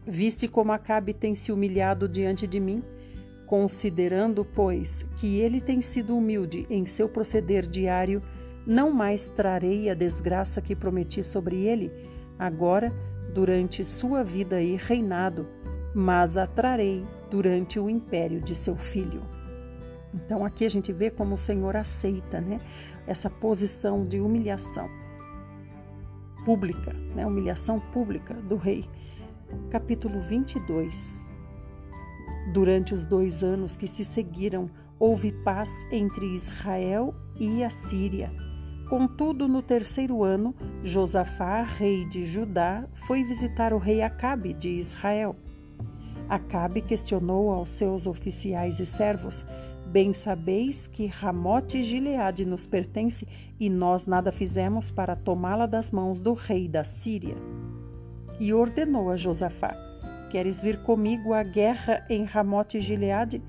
Viste 0.07 0.48
como 0.48 0.72
Acabe 0.72 1.12
tem 1.12 1.34
se 1.34 1.53
humilhado 1.53 2.09
diante 2.09 2.46
de 2.46 2.59
mim? 2.59 2.82
Considerando, 3.46 4.44
pois, 4.44 5.05
que 5.16 5.38
ele 5.38 5.61
tem 5.61 5.82
sido 5.82 6.16
humilde 6.16 6.66
em 6.70 6.84
seu 6.84 7.09
proceder 7.09 7.66
diário, 7.66 8.22
não 8.66 8.90
mais 8.90 9.26
trarei 9.26 9.90
a 9.90 9.94
desgraça 9.94 10.62
que 10.62 10.74
prometi 10.74 11.22
sobre 11.22 11.57
ele, 11.66 11.92
agora, 12.38 12.92
durante 13.34 13.84
sua 13.84 14.24
vida 14.24 14.62
e 14.62 14.76
reinado, 14.76 15.46
mas 15.94 16.36
a 16.36 16.46
trarei 16.46 17.05
durante 17.30 17.78
o 17.78 17.90
império 17.90 18.40
de 18.40 18.55
seu 18.55 18.76
filho. 18.76 19.22
Então 20.14 20.44
aqui 20.44 20.64
a 20.64 20.70
gente 20.70 20.92
vê 20.92 21.11
como 21.11 21.34
o 21.34 21.38
Senhor 21.38 21.76
aceita, 21.76 22.40
né, 22.40 22.61
essa 23.07 23.28
posição 23.28 24.05
de 24.05 24.18
humilhação 24.18 24.88
pública, 26.44 26.92
né, 27.14 27.26
humilhação 27.26 27.78
pública 27.78 28.34
do 28.34 28.57
rei 28.57 28.84
capítulo 29.70 30.20
22. 30.20 31.24
Durante 32.53 32.92
os 32.92 33.05
dois 33.05 33.42
anos 33.42 33.76
que 33.76 33.86
se 33.86 34.05
seguiram, 34.05 34.68
houve 34.98 35.30
paz 35.44 35.70
entre 35.92 36.26
Israel 36.34 37.14
e 37.38 37.62
a 37.62 37.70
Síria. 37.70 38.32
Contudo, 38.88 39.46
no 39.46 39.62
terceiro 39.62 40.24
ano, 40.24 40.55
Josafá, 40.82 41.62
rei 41.62 42.05
de 42.05 42.24
Judá, 42.24 42.88
foi 43.07 43.22
visitar 43.22 43.72
o 43.72 43.78
rei 43.78 44.03
Acabe 44.03 44.53
de 44.53 44.68
Israel. 44.68 45.36
Acabe 46.28 46.82
questionou 46.82 47.51
aos 47.51 47.70
seus 47.70 48.07
oficiais 48.07 48.80
e 48.80 48.86
servos: 48.86 49.46
Bem 49.86 50.12
sabeis 50.12 50.86
que 50.86 51.07
Ramote 51.07 51.82
Gileade 51.82 52.44
nos 52.44 52.66
pertence 52.66 53.26
e 53.61 53.70
nós 53.70 54.07
nada 54.07 54.32
fizemos 54.32 54.90
para 54.90 55.14
tomá-la 55.14 55.66
das 55.66 55.90
mãos 55.92 56.20
do 56.20 56.32
rei 56.32 56.66
da 56.66 56.82
Síria 56.82 57.36
e 58.41 58.55
ordenou 58.55 59.11
a 59.11 59.16
Josafá: 59.16 59.76
Queres 60.30 60.61
vir 60.61 60.78
comigo 60.82 61.34
à 61.34 61.43
guerra 61.43 62.05
em 62.09 62.24
Ramote 62.24 62.80
Gileade? 62.80 63.43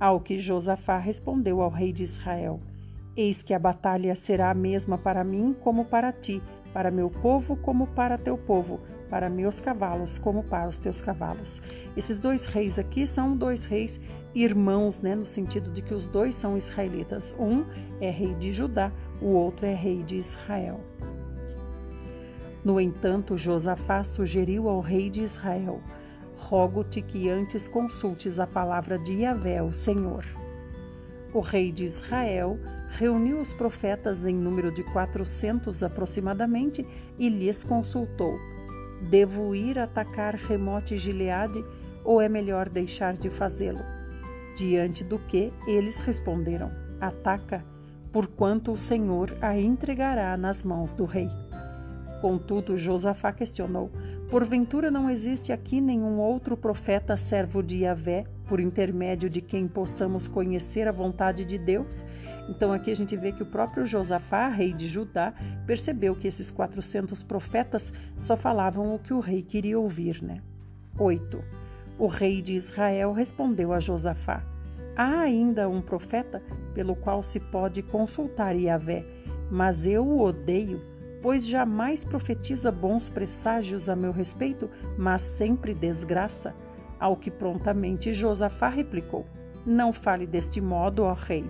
Ao 0.00 0.18
que 0.18 0.38
Josafá 0.38 0.96
respondeu 0.96 1.60
ao 1.60 1.68
rei 1.68 1.92
de 1.92 2.02
Israel: 2.02 2.58
Eis 3.14 3.42
que 3.42 3.52
a 3.52 3.58
batalha 3.58 4.14
será 4.14 4.50
a 4.50 4.54
mesma 4.54 4.96
para 4.96 5.22
mim 5.22 5.54
como 5.60 5.84
para 5.84 6.10
ti, 6.10 6.42
para 6.72 6.90
meu 6.90 7.10
povo 7.10 7.54
como 7.54 7.86
para 7.88 8.16
teu 8.16 8.38
povo, 8.38 8.80
para 9.10 9.28
meus 9.28 9.60
cavalos 9.60 10.18
como 10.18 10.42
para 10.42 10.68
os 10.68 10.78
teus 10.78 11.02
cavalos. 11.02 11.60
Esses 11.94 12.18
dois 12.18 12.46
reis 12.46 12.78
aqui 12.78 13.06
são 13.06 13.36
dois 13.36 13.64
reis 13.66 14.00
irmãos, 14.34 15.00
né, 15.00 15.14
no 15.14 15.26
sentido 15.26 15.70
de 15.70 15.82
que 15.82 15.92
os 15.92 16.08
dois 16.08 16.34
são 16.34 16.56
israelitas. 16.56 17.34
Um 17.38 17.64
é 18.00 18.10
rei 18.10 18.34
de 18.36 18.52
Judá, 18.52 18.92
o 19.20 19.26
outro 19.26 19.66
é 19.66 19.74
rei 19.74 20.02
de 20.02 20.16
Israel. 20.16 20.80
No 22.64 22.80
entanto, 22.80 23.38
Josafá 23.38 24.04
sugeriu 24.04 24.68
ao 24.68 24.80
rei 24.80 25.08
de 25.08 25.22
Israel: 25.22 25.80
Rogo-te 26.36 27.00
que 27.00 27.28
antes 27.28 27.66
consultes 27.66 28.38
a 28.38 28.46
palavra 28.46 28.98
de 28.98 29.20
Yahvé, 29.20 29.62
o 29.62 29.72
Senhor. 29.72 30.24
O 31.32 31.40
rei 31.40 31.70
de 31.70 31.84
Israel 31.84 32.58
reuniu 32.90 33.38
os 33.38 33.52
profetas 33.52 34.26
em 34.26 34.34
número 34.34 34.72
de 34.72 34.82
quatrocentos 34.82 35.82
aproximadamente 35.82 36.84
e 37.18 37.28
lhes 37.28 37.62
consultou: 37.62 38.38
Devo 39.08 39.54
ir 39.54 39.78
atacar 39.78 40.34
Remote 40.34 40.98
Gileade 40.98 41.64
ou 42.04 42.20
é 42.20 42.28
melhor 42.28 42.68
deixar 42.68 43.14
de 43.14 43.30
fazê-lo? 43.30 43.80
Diante 44.56 45.04
do 45.04 45.18
que 45.18 45.50
eles 45.66 46.00
responderam: 46.02 46.70
Ataca, 47.00 47.64
porquanto 48.12 48.72
o 48.72 48.76
Senhor 48.76 49.32
a 49.40 49.56
entregará 49.56 50.36
nas 50.36 50.62
mãos 50.62 50.92
do 50.92 51.04
rei. 51.04 51.28
Contudo, 52.20 52.76
Josafá 52.76 53.32
questionou: 53.32 53.90
Porventura 54.30 54.90
não 54.90 55.08
existe 55.08 55.52
aqui 55.52 55.80
nenhum 55.80 56.18
outro 56.18 56.56
profeta 56.56 57.16
servo 57.16 57.62
de 57.62 57.78
Yahvé, 57.78 58.24
por 58.46 58.60
intermédio 58.60 59.30
de 59.30 59.40
quem 59.40 59.66
possamos 59.66 60.28
conhecer 60.28 60.86
a 60.86 60.92
vontade 60.92 61.44
de 61.44 61.56
Deus? 61.56 62.04
Então 62.48 62.72
aqui 62.72 62.90
a 62.90 62.96
gente 62.96 63.16
vê 63.16 63.32
que 63.32 63.42
o 63.42 63.46
próprio 63.46 63.86
Josafá, 63.86 64.48
rei 64.48 64.72
de 64.72 64.86
Judá, 64.86 65.32
percebeu 65.66 66.14
que 66.14 66.28
esses 66.28 66.50
400 66.50 67.22
profetas 67.22 67.92
só 68.18 68.36
falavam 68.36 68.94
o 68.94 68.98
que 68.98 69.14
o 69.14 69.20
rei 69.20 69.42
queria 69.42 69.78
ouvir, 69.78 70.22
né? 70.22 70.42
8. 70.98 71.42
O 71.98 72.06
rei 72.06 72.42
de 72.42 72.54
Israel 72.54 73.12
respondeu 73.12 73.72
a 73.72 73.80
Josafá: 73.80 74.44
Há 74.94 75.20
ainda 75.20 75.68
um 75.68 75.80
profeta 75.80 76.42
pelo 76.74 76.94
qual 76.94 77.22
se 77.22 77.40
pode 77.40 77.82
consultar 77.82 78.52
Yahvé, 78.52 79.06
mas 79.50 79.86
eu 79.86 80.06
o 80.06 80.20
odeio 80.20 80.89
pois 81.22 81.46
jamais 81.46 82.04
profetiza 82.04 82.70
bons 82.70 83.08
presságios 83.08 83.88
a 83.88 83.96
meu 83.96 84.12
respeito, 84.12 84.70
mas 84.96 85.22
sempre 85.22 85.74
desgraça. 85.74 86.54
Ao 86.98 87.16
que 87.16 87.30
prontamente 87.30 88.12
Josafá 88.12 88.68
replicou: 88.68 89.26
Não 89.64 89.92
fale 89.92 90.26
deste 90.26 90.60
modo, 90.60 91.02
ó 91.02 91.12
rei. 91.12 91.44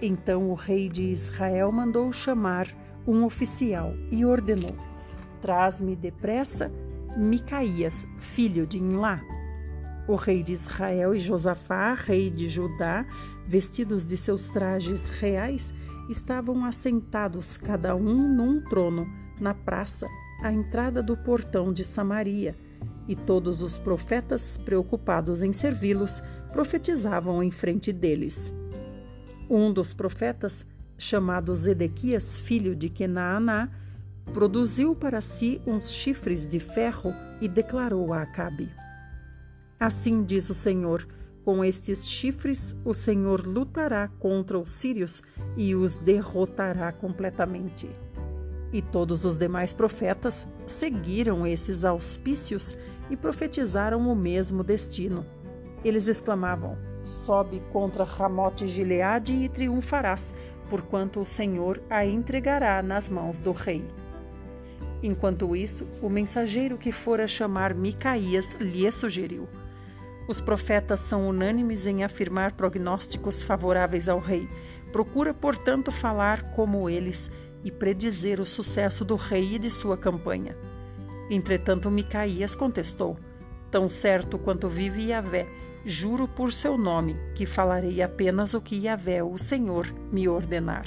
Então 0.00 0.50
o 0.50 0.54
rei 0.54 0.88
de 0.88 1.04
Israel 1.04 1.70
mandou 1.72 2.12
chamar 2.12 2.68
um 3.06 3.24
oficial 3.24 3.94
e 4.10 4.24
ordenou: 4.24 4.74
Traz-me 5.40 5.96
depressa 5.96 6.70
Micaías, 7.16 8.06
filho 8.18 8.66
de 8.66 8.78
Inlá. 8.78 9.20
O 10.06 10.16
rei 10.16 10.42
de 10.42 10.52
Israel 10.52 11.14
e 11.14 11.18
Josafá, 11.18 11.94
rei 11.94 12.28
de 12.28 12.48
Judá, 12.48 13.06
vestidos 13.46 14.06
de 14.06 14.16
seus 14.16 14.48
trajes 14.48 15.08
reais, 15.08 15.72
estavam 16.08 16.64
assentados 16.64 17.56
cada 17.56 17.94
um 17.94 18.34
num 18.34 18.60
trono 18.60 19.06
na 19.40 19.54
praça 19.54 20.06
à 20.42 20.52
entrada 20.52 21.02
do 21.02 21.16
portão 21.16 21.72
de 21.72 21.84
Samaria, 21.84 22.56
e 23.06 23.14
todos 23.14 23.62
os 23.62 23.76
profetas, 23.76 24.56
preocupados 24.56 25.42
em 25.42 25.52
servi-los, 25.52 26.22
profetizavam 26.52 27.42
em 27.42 27.50
frente 27.50 27.92
deles. 27.92 28.52
Um 29.50 29.72
dos 29.72 29.92
profetas, 29.92 30.64
chamado 30.96 31.54
Zedequias, 31.54 32.38
filho 32.38 32.74
de 32.74 32.88
Kenaaná, 32.88 33.68
produziu 34.32 34.94
para 34.94 35.20
si 35.20 35.60
uns 35.66 35.90
chifres 35.90 36.46
de 36.46 36.58
ferro 36.58 37.12
e 37.40 37.48
declarou 37.48 38.12
a 38.12 38.22
Acabe: 38.22 38.70
Assim 39.78 40.24
diz 40.24 40.48
o 40.48 40.54
Senhor: 40.54 41.06
com 41.44 41.64
estes 41.64 42.08
chifres, 42.08 42.74
o 42.84 42.94
Senhor 42.94 43.46
lutará 43.46 44.08
contra 44.18 44.58
os 44.58 44.70
sírios 44.70 45.22
e 45.56 45.74
os 45.74 45.96
derrotará 45.98 46.90
completamente. 46.90 47.88
E 48.72 48.80
todos 48.80 49.24
os 49.24 49.36
demais 49.36 49.72
profetas 49.72 50.46
seguiram 50.66 51.46
esses 51.46 51.84
auspícios 51.84 52.76
e 53.10 53.16
profetizaram 53.16 54.08
o 54.10 54.16
mesmo 54.16 54.64
destino. 54.64 55.24
Eles 55.84 56.08
exclamavam: 56.08 56.78
Sobe 57.04 57.62
contra 57.70 58.04
Ramote 58.04 58.66
Gileade 58.66 59.34
e 59.34 59.48
triunfarás, 59.48 60.34
porquanto 60.70 61.20
o 61.20 61.26
Senhor 61.26 61.80
a 61.90 62.06
entregará 62.06 62.82
nas 62.82 63.08
mãos 63.08 63.38
do 63.38 63.52
rei. 63.52 63.84
Enquanto 65.02 65.54
isso, 65.54 65.86
o 66.00 66.08
mensageiro 66.08 66.78
que 66.78 66.90
fora 66.90 67.28
chamar 67.28 67.74
Micaías 67.74 68.54
lhe 68.58 68.90
sugeriu: 68.90 69.46
Os 70.26 70.40
profetas 70.40 71.00
são 71.00 71.28
unânimes 71.28 71.86
em 71.86 72.02
afirmar 72.02 72.52
prognósticos 72.52 73.42
favoráveis 73.42 74.08
ao 74.08 74.18
rei. 74.18 74.48
Procura, 74.90 75.34
portanto, 75.34 75.92
falar 75.92 76.54
como 76.54 76.88
eles 76.88 77.30
e 77.62 77.70
predizer 77.70 78.40
o 78.40 78.46
sucesso 78.46 79.04
do 79.04 79.16
rei 79.16 79.56
e 79.56 79.58
de 79.58 79.70
sua 79.70 79.96
campanha. 79.96 80.56
Entretanto, 81.30 81.90
Micaías 81.90 82.54
contestou: 82.54 83.18
Tão 83.70 83.88
certo 83.88 84.38
quanto 84.38 84.68
vive 84.68 85.08
Yahvé, 85.08 85.46
juro 85.84 86.26
por 86.26 86.52
seu 86.52 86.78
nome 86.78 87.16
que 87.34 87.44
falarei 87.44 88.02
apenas 88.02 88.54
o 88.54 88.60
que 88.60 88.76
Yahvé, 88.76 89.22
o 89.22 89.36
Senhor, 89.38 89.86
me 90.10 90.28
ordenar. 90.28 90.86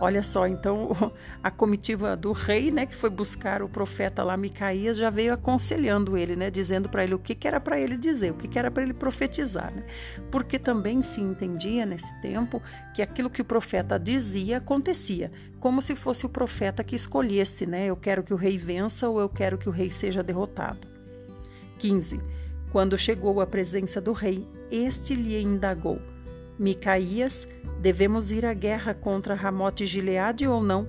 Olha 0.00 0.22
só, 0.22 0.46
então 0.46 0.90
a 1.44 1.50
comitiva 1.50 2.16
do 2.16 2.32
rei, 2.32 2.70
né, 2.70 2.86
que 2.86 2.96
foi 2.96 3.10
buscar 3.10 3.62
o 3.62 3.68
profeta 3.68 4.24
lá 4.24 4.34
Micaías, 4.34 4.96
já 4.96 5.10
veio 5.10 5.34
aconselhando 5.34 6.16
ele, 6.16 6.34
né, 6.34 6.50
dizendo 6.50 6.88
para 6.88 7.04
ele 7.04 7.14
o 7.14 7.18
que, 7.18 7.34
que 7.34 7.46
era 7.46 7.60
para 7.60 7.78
ele 7.78 7.98
dizer, 7.98 8.30
o 8.30 8.34
que, 8.34 8.48
que 8.48 8.58
era 8.58 8.70
para 8.70 8.82
ele 8.82 8.94
profetizar, 8.94 9.70
né? 9.74 9.84
Porque 10.30 10.58
também 10.58 11.02
se 11.02 11.20
entendia 11.20 11.84
nesse 11.84 12.10
tempo 12.22 12.62
que 12.94 13.02
aquilo 13.02 13.28
que 13.28 13.42
o 13.42 13.44
profeta 13.44 13.98
dizia 13.98 14.56
acontecia, 14.56 15.30
como 15.60 15.82
se 15.82 15.94
fosse 15.94 16.24
o 16.24 16.30
profeta 16.30 16.82
que 16.82 16.96
escolhesse, 16.96 17.66
né, 17.66 17.86
eu 17.86 17.96
quero 17.96 18.22
que 18.22 18.32
o 18.32 18.38
rei 18.38 18.56
vença 18.56 19.06
ou 19.06 19.20
eu 19.20 19.28
quero 19.28 19.58
que 19.58 19.68
o 19.68 19.72
rei 19.72 19.90
seja 19.90 20.22
derrotado. 20.22 20.88
15. 21.78 22.20
Quando 22.72 22.96
chegou 22.96 23.40
à 23.40 23.46
presença 23.46 24.00
do 24.00 24.12
rei, 24.12 24.46
este 24.70 25.14
lhe 25.14 25.40
indagou: 25.42 26.00
Micaías, 26.60 27.48
devemos 27.80 28.30
ir 28.30 28.44
à 28.44 28.52
guerra 28.52 28.92
contra 28.92 29.34
Ramote 29.34 29.86
Gileade 29.86 30.46
ou 30.46 30.62
não? 30.62 30.86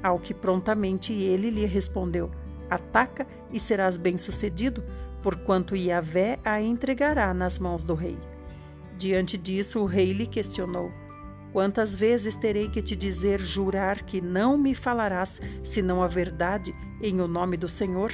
Ao 0.00 0.20
que 0.20 0.32
prontamente 0.32 1.12
ele 1.12 1.50
lhe 1.50 1.66
respondeu: 1.66 2.30
Ataca 2.70 3.26
e 3.52 3.58
serás 3.58 3.96
bem-sucedido, 3.96 4.84
porquanto 5.20 5.74
Yahvé 5.74 6.38
a 6.44 6.62
entregará 6.62 7.34
nas 7.34 7.58
mãos 7.58 7.82
do 7.82 7.92
rei. 7.94 8.16
Diante 8.96 9.36
disso, 9.36 9.80
o 9.80 9.84
rei 9.84 10.12
lhe 10.12 10.28
questionou: 10.28 10.92
Quantas 11.52 11.96
vezes 11.96 12.36
terei 12.36 12.68
que 12.68 12.80
te 12.80 12.94
dizer 12.94 13.40
jurar 13.40 14.04
que 14.04 14.20
não 14.20 14.56
me 14.56 14.76
falarás 14.76 15.40
senão 15.64 16.04
a 16.04 16.06
verdade 16.06 16.72
em 17.02 17.20
o 17.20 17.26
nome 17.26 17.56
do 17.56 17.68
Senhor? 17.68 18.12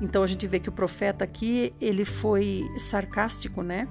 Então 0.00 0.22
a 0.22 0.26
gente 0.28 0.46
vê 0.46 0.60
que 0.60 0.68
o 0.68 0.72
profeta 0.72 1.24
aqui, 1.24 1.74
ele 1.80 2.04
foi 2.04 2.62
sarcástico, 2.78 3.60
né? 3.60 3.88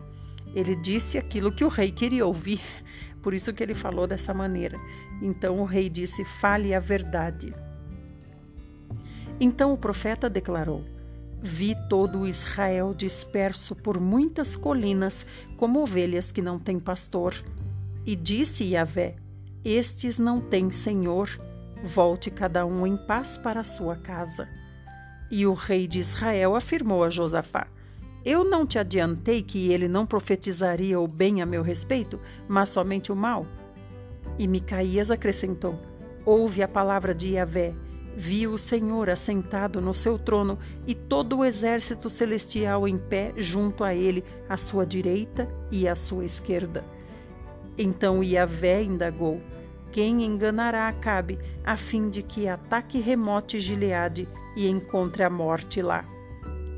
Ele 0.55 0.75
disse 0.75 1.17
aquilo 1.17 1.51
que 1.51 1.65
o 1.65 1.67
rei 1.67 1.91
queria 1.91 2.25
ouvir, 2.25 2.61
por 3.21 3.33
isso 3.33 3.53
que 3.53 3.61
ele 3.61 3.73
falou 3.73 4.07
dessa 4.07 4.33
maneira. 4.33 4.79
Então 5.21 5.59
o 5.59 5.65
rei 5.65 5.89
disse: 5.89 6.23
Fale 6.39 6.73
a 6.73 6.79
verdade. 6.79 7.53
Então 9.39 9.73
o 9.73 9.77
profeta 9.77 10.29
declarou: 10.29 10.83
Vi 11.41 11.75
todo 11.89 12.25
Israel 12.25 12.93
disperso 12.93 13.75
por 13.75 13.99
muitas 13.99 14.55
colinas, 14.55 15.25
como 15.57 15.81
ovelhas 15.81 16.31
que 16.31 16.41
não 16.41 16.57
têm 16.57 16.79
pastor. 16.79 17.35
E 18.05 18.15
disse 18.15 18.63
Yahvé: 18.63 19.15
Estes 19.63 20.17
não 20.17 20.39
têm 20.39 20.71
senhor, 20.71 21.29
volte 21.83 22.31
cada 22.31 22.65
um 22.65 22.87
em 22.87 22.95
paz 22.95 23.37
para 23.37 23.59
a 23.59 23.65
sua 23.65 23.97
casa. 23.97 24.47
E 25.29 25.45
o 25.45 25.53
rei 25.53 25.87
de 25.87 25.99
Israel 25.99 26.55
afirmou 26.55 27.03
a 27.03 27.09
Josafá: 27.09 27.67
eu 28.25 28.43
não 28.43 28.65
te 28.65 28.79
adiantei 28.79 29.43
que 29.43 29.71
ele 29.71 29.87
não 29.87 30.03
profetizaria 30.03 30.99
o 30.99 31.07
bem 31.07 31.43
a 31.43 31.45
meu 31.45 31.61
respeito, 31.61 32.19
mas 32.47 32.69
somente 32.69 33.11
o 33.11 33.15
mal? 33.15 33.45
E 34.39 34.47
Micaías 34.47 35.11
acrescentou: 35.11 35.79
Ouve 36.25 36.63
a 36.63 36.67
palavra 36.67 37.13
de 37.13 37.33
Yahvé. 37.33 37.75
Vi 38.17 38.47
o 38.47 38.57
Senhor 38.57 39.09
assentado 39.09 39.79
no 39.79 39.93
seu 39.93 40.17
trono 40.17 40.57
e 40.87 40.95
todo 40.95 41.37
o 41.37 41.45
exército 41.45 42.09
celestial 42.09 42.87
em 42.87 42.97
pé 42.97 43.33
junto 43.35 43.83
a 43.83 43.93
ele, 43.93 44.23
à 44.49 44.57
sua 44.57 44.85
direita 44.85 45.47
e 45.69 45.87
à 45.87 45.93
sua 45.93 46.25
esquerda. 46.25 46.83
Então 47.77 48.23
Yahvé 48.23 48.81
indagou: 48.81 49.39
Quem 49.91 50.25
enganará 50.25 50.87
Acabe, 50.87 51.37
a 51.63 51.77
fim 51.77 52.09
de 52.09 52.23
que 52.23 52.47
ataque 52.47 52.99
remote 52.99 53.59
Gileade 53.59 54.27
e 54.55 54.67
encontre 54.67 55.21
a 55.21 55.29
morte 55.29 55.79
lá? 55.81 56.14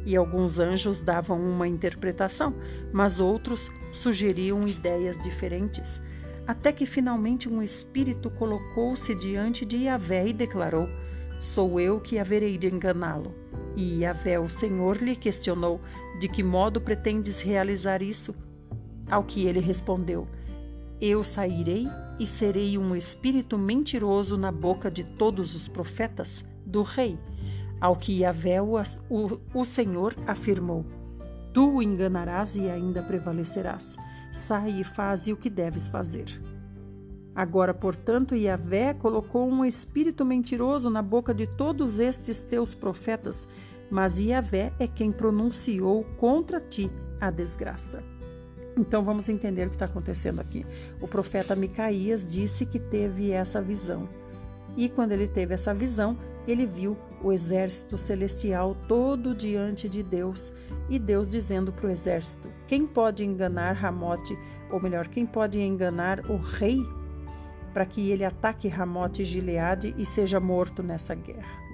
E 0.07 0.15
alguns 0.15 0.57
anjos 0.57 1.01
davam 1.01 1.37
uma 1.37 1.67
interpretação, 1.67 2.55
mas 2.93 3.19
outros 3.19 3.69
sugeriam 3.91 4.65
ideias 4.65 5.17
diferentes. 5.17 6.01
Até 6.47 6.71
que 6.71 6.85
finalmente 6.85 7.49
um 7.49 7.61
espírito 7.61 8.29
colocou-se 8.29 9.13
diante 9.13 9.65
de 9.65 9.79
Yahvé 9.79 10.29
e 10.29 10.33
declarou: 10.33 10.87
Sou 11.41 11.77
eu 11.77 11.99
que 11.99 12.17
haverei 12.17 12.57
de 12.57 12.67
enganá-lo. 12.67 13.35
E 13.75 13.99
Yahvé, 13.99 14.39
o 14.39 14.49
Senhor, 14.49 14.95
lhe 14.95 15.13
questionou: 15.13 15.81
De 16.21 16.29
que 16.29 16.41
modo 16.41 16.79
pretendes 16.79 17.41
realizar 17.41 18.01
isso? 18.01 18.33
Ao 19.11 19.25
que 19.25 19.45
ele 19.45 19.59
respondeu: 19.59 20.25
Eu 21.01 21.21
sairei 21.21 21.85
e 22.17 22.25
serei 22.25 22.77
um 22.77 22.95
espírito 22.95 23.57
mentiroso 23.57 24.37
na 24.37 24.53
boca 24.53 24.89
de 24.89 25.03
todos 25.17 25.53
os 25.53 25.67
profetas 25.67 26.45
do 26.65 26.81
rei 26.81 27.19
ao 27.80 27.95
que 27.95 28.21
Yahvé, 28.21 28.61
o, 28.61 28.75
o, 29.53 29.65
Senhor, 29.65 30.15
afirmou: 30.25 30.86
Tu 31.53 31.75
o 31.75 31.82
enganarás 31.82 32.55
e 32.55 32.69
ainda 32.69 33.01
prevalecerás. 33.01 33.95
Sai 34.32 34.82
e 34.82 34.84
faze 34.84 35.32
o 35.32 35.38
que 35.38 35.49
deves 35.49 35.88
fazer. 35.88 36.25
Agora, 37.36 37.73
portanto, 37.73 38.36
Yahvé 38.36 38.93
colocou 38.95 39.47
um 39.47 39.63
espírito 39.63 40.25
mentiroso 40.25 40.89
na 40.89 41.01
boca 41.01 41.34
de 41.34 41.45
todos 41.45 41.99
estes 41.99 42.41
teus 42.41 42.73
profetas, 42.73 43.47
mas 43.91 44.19
Yahvé 44.19 44.73
é 44.80 44.88
quem 44.88 45.11
pronunciou 45.11 46.03
contra 46.17 46.59
ti 46.59 46.91
a 47.21 47.30
desgraça. 47.30 48.03
Então 48.78 49.03
vamos 49.03 49.28
entender 49.28 49.65
o 49.65 49.69
que 49.69 49.75
está 49.75 49.86
acontecendo 49.86 50.39
aqui. 50.39 50.65
O 51.01 51.07
profeta 51.07 51.55
Micaías 51.55 52.25
disse 52.25 52.65
que 52.65 52.80
teve 52.80 53.32
essa 53.32 53.61
visão. 53.61 54.07
E 54.78 54.88
quando 54.88 55.11
ele 55.11 55.28
teve 55.28 55.55
essa 55.55 55.73
visão, 55.73 56.15
ele 56.47 56.67
viu 56.67 56.95
o 57.23 57.34
exército 57.34 57.97
celestial 57.97 58.78
todo 58.88 59.34
diante 59.34 59.89
de 59.89 60.03
Deus 60.03 60.53
e 60.88 60.99
Deus 60.99 61.28
dizendo 61.28 61.73
para 61.73 61.88
o 61.88 61.89
exército: 61.89 62.47
Quem 62.67 62.86
pode 62.86 63.25
enganar 63.25 63.73
Ramote, 63.73 64.38
ou 64.69 64.80
melhor, 64.80 65.07
quem 65.07 65.25
pode 65.25 65.59
enganar 65.59 66.19
o 66.30 66.38
rei 66.38 66.80
para 67.73 67.86
que 67.86 68.11
ele 68.11 68.23
ataque 68.23 68.67
Ramote 68.67 69.23
e 69.23 69.25
Gileade 69.25 69.95
e 69.97 70.05
seja 70.05 70.39
morto 70.39 70.84
nessa 70.84 71.15
guerra? 71.15 71.67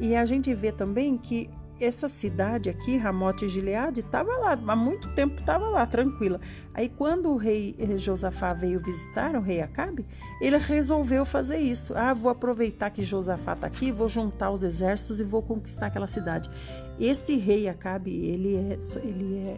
E 0.00 0.14
a 0.14 0.24
gente 0.24 0.54
vê 0.54 0.70
também 0.70 1.18
que 1.18 1.50
essa 1.80 2.08
cidade 2.08 2.68
aqui, 2.70 2.96
Ramote 2.96 3.44
e 3.44 3.48
Gileade, 3.48 4.00
estava 4.00 4.30
lá, 4.38 4.52
há 4.52 4.76
muito 4.76 5.08
tempo 5.14 5.40
estava 5.40 5.68
lá, 5.68 5.86
tranquila. 5.86 6.40
Aí 6.72 6.88
quando 6.88 7.30
o 7.30 7.36
rei 7.36 7.74
eh, 7.78 7.98
Josafá 7.98 8.52
veio 8.52 8.80
visitar, 8.80 9.34
o 9.34 9.40
rei 9.40 9.60
Acabe, 9.60 10.06
ele 10.40 10.56
resolveu 10.56 11.24
fazer 11.24 11.58
isso. 11.58 11.94
Ah, 11.96 12.14
vou 12.14 12.30
aproveitar 12.30 12.90
que 12.90 13.02
Josafá 13.02 13.52
está 13.52 13.66
aqui, 13.66 13.92
vou 13.92 14.08
juntar 14.08 14.50
os 14.50 14.62
exércitos 14.62 15.20
e 15.20 15.24
vou 15.24 15.42
conquistar 15.42 15.86
aquela 15.86 16.06
cidade. 16.06 16.50
Esse 16.98 17.36
rei 17.36 17.68
Acabe, 17.68 18.10
ele 18.10 18.56
é, 18.56 18.78
ele 19.02 19.38
é 19.38 19.56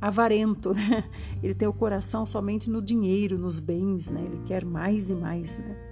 avarento, 0.00 0.72
né? 0.74 1.04
Ele 1.42 1.54
tem 1.54 1.68
o 1.68 1.72
coração 1.72 2.26
somente 2.26 2.70
no 2.70 2.82
dinheiro, 2.82 3.38
nos 3.38 3.60
bens, 3.60 4.08
né? 4.08 4.22
Ele 4.24 4.42
quer 4.44 4.64
mais 4.64 5.10
e 5.10 5.14
mais, 5.14 5.58
né? 5.58 5.87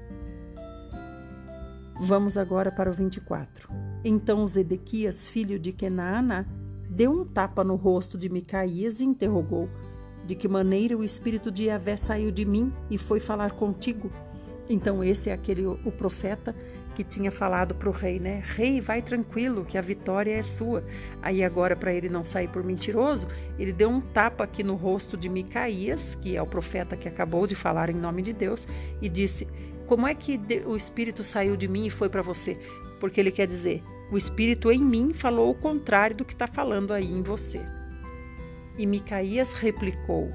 Vamos 1.98 2.36
agora 2.36 2.70
para 2.70 2.90
o 2.90 2.92
24. 2.92 3.70
Então 4.04 4.46
Zedequias, 4.46 5.28
filho 5.28 5.58
de 5.58 5.72
Kenaana, 5.72 6.46
deu 6.90 7.10
um 7.10 7.24
tapa 7.24 7.64
no 7.64 7.74
rosto 7.74 8.18
de 8.18 8.28
Micaías 8.28 9.00
e 9.00 9.04
interrogou: 9.04 9.68
De 10.26 10.34
que 10.34 10.46
maneira 10.46 10.96
o 10.96 11.02
espírito 11.02 11.50
de 11.50 11.64
Yahvé 11.64 11.96
saiu 11.96 12.30
de 12.30 12.44
mim 12.44 12.70
e 12.90 12.98
foi 12.98 13.18
falar 13.18 13.52
contigo? 13.52 14.10
Então 14.68 15.02
esse 15.02 15.30
é 15.30 15.32
aquele 15.32 15.64
o 15.66 15.90
profeta 15.90 16.54
que 16.94 17.04
tinha 17.04 17.30
falado 17.30 17.74
para 17.74 17.88
o 17.88 17.92
rei, 17.92 18.18
né? 18.18 18.42
Rei, 18.44 18.80
vai 18.80 19.00
tranquilo, 19.00 19.64
que 19.64 19.78
a 19.78 19.82
vitória 19.82 20.34
é 20.34 20.42
sua. 20.42 20.84
Aí 21.22 21.44
agora 21.44 21.76
para 21.76 21.92
ele 21.92 22.08
não 22.08 22.22
sair 22.22 22.48
por 22.48 22.64
mentiroso, 22.64 23.26
ele 23.58 23.72
deu 23.72 23.88
um 23.88 24.00
tapa 24.00 24.44
aqui 24.44 24.62
no 24.62 24.74
rosto 24.74 25.16
de 25.16 25.28
Micaías, 25.28 26.14
que 26.16 26.36
é 26.36 26.42
o 26.42 26.46
profeta 26.46 26.96
que 26.96 27.08
acabou 27.08 27.46
de 27.46 27.54
falar 27.54 27.88
em 27.88 27.94
nome 27.94 28.22
de 28.22 28.32
Deus, 28.32 28.66
e 29.00 29.08
disse: 29.08 29.46
como 29.86 30.06
é 30.06 30.14
que 30.14 30.40
o 30.66 30.76
Espírito 30.76 31.22
saiu 31.22 31.56
de 31.56 31.68
mim 31.68 31.86
e 31.86 31.90
foi 31.90 32.08
para 32.08 32.22
você? 32.22 32.58
Porque 33.00 33.20
ele 33.20 33.30
quer 33.30 33.46
dizer, 33.46 33.82
o 34.10 34.16
Espírito 34.16 34.70
em 34.70 34.78
mim 34.78 35.12
falou 35.12 35.50
o 35.50 35.54
contrário 35.54 36.16
do 36.16 36.24
que 36.24 36.32
está 36.32 36.46
falando 36.46 36.92
aí 36.92 37.10
em 37.10 37.22
você. 37.22 37.60
E 38.78 38.86
Micaías 38.86 39.52
replicou: 39.52 40.28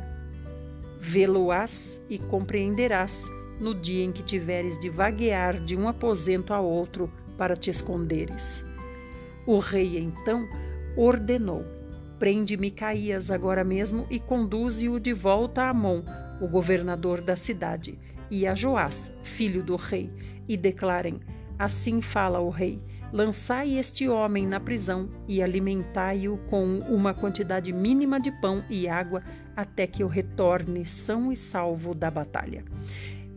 Vê-lo-ás 0.99 1.81
e 2.09 2.17
compreenderás 2.17 3.13
no 3.59 3.75
dia 3.75 4.03
em 4.03 4.11
que 4.11 4.23
tiveres 4.23 4.79
de 4.79 4.89
vaguear 4.89 5.59
de 5.59 5.75
um 5.75 5.87
aposento 5.87 6.53
a 6.53 6.59
outro 6.59 7.09
para 7.37 7.55
te 7.55 7.69
esconderes. 7.69 8.63
O 9.45 9.59
rei 9.59 9.97
então 9.97 10.47
ordenou: 10.97 11.63
Prende 12.19 12.57
Micaías 12.57 13.31
agora 13.31 13.63
mesmo 13.63 14.05
e 14.09 14.19
conduze-o 14.19 14.99
de 14.99 15.13
volta 15.13 15.63
a 15.63 15.69
Amon, 15.69 16.03
o 16.41 16.47
governador 16.47 17.21
da 17.21 17.35
cidade, 17.35 17.97
e 18.31 18.47
a 18.47 18.55
Joás, 18.55 19.11
filho 19.23 19.61
do 19.61 19.75
rei, 19.75 20.09
e 20.47 20.57
declarem: 20.57 21.19
Assim 21.59 22.01
fala 22.01 22.39
o 22.39 22.49
rei: 22.49 22.81
Lançai 23.11 23.77
este 23.77 24.07
homem 24.07 24.47
na 24.47 24.59
prisão 24.59 25.09
e 25.27 25.43
alimentai-o 25.43 26.37
com 26.49 26.79
uma 26.79 27.13
quantidade 27.13 27.73
mínima 27.73 28.19
de 28.19 28.31
pão 28.39 28.63
e 28.69 28.87
água 28.87 29.21
até 29.55 29.85
que 29.85 30.01
eu 30.01 30.07
retorne 30.07 30.85
são 30.85 31.31
e 31.31 31.35
salvo 31.35 31.93
da 31.93 32.09
batalha. 32.09 32.63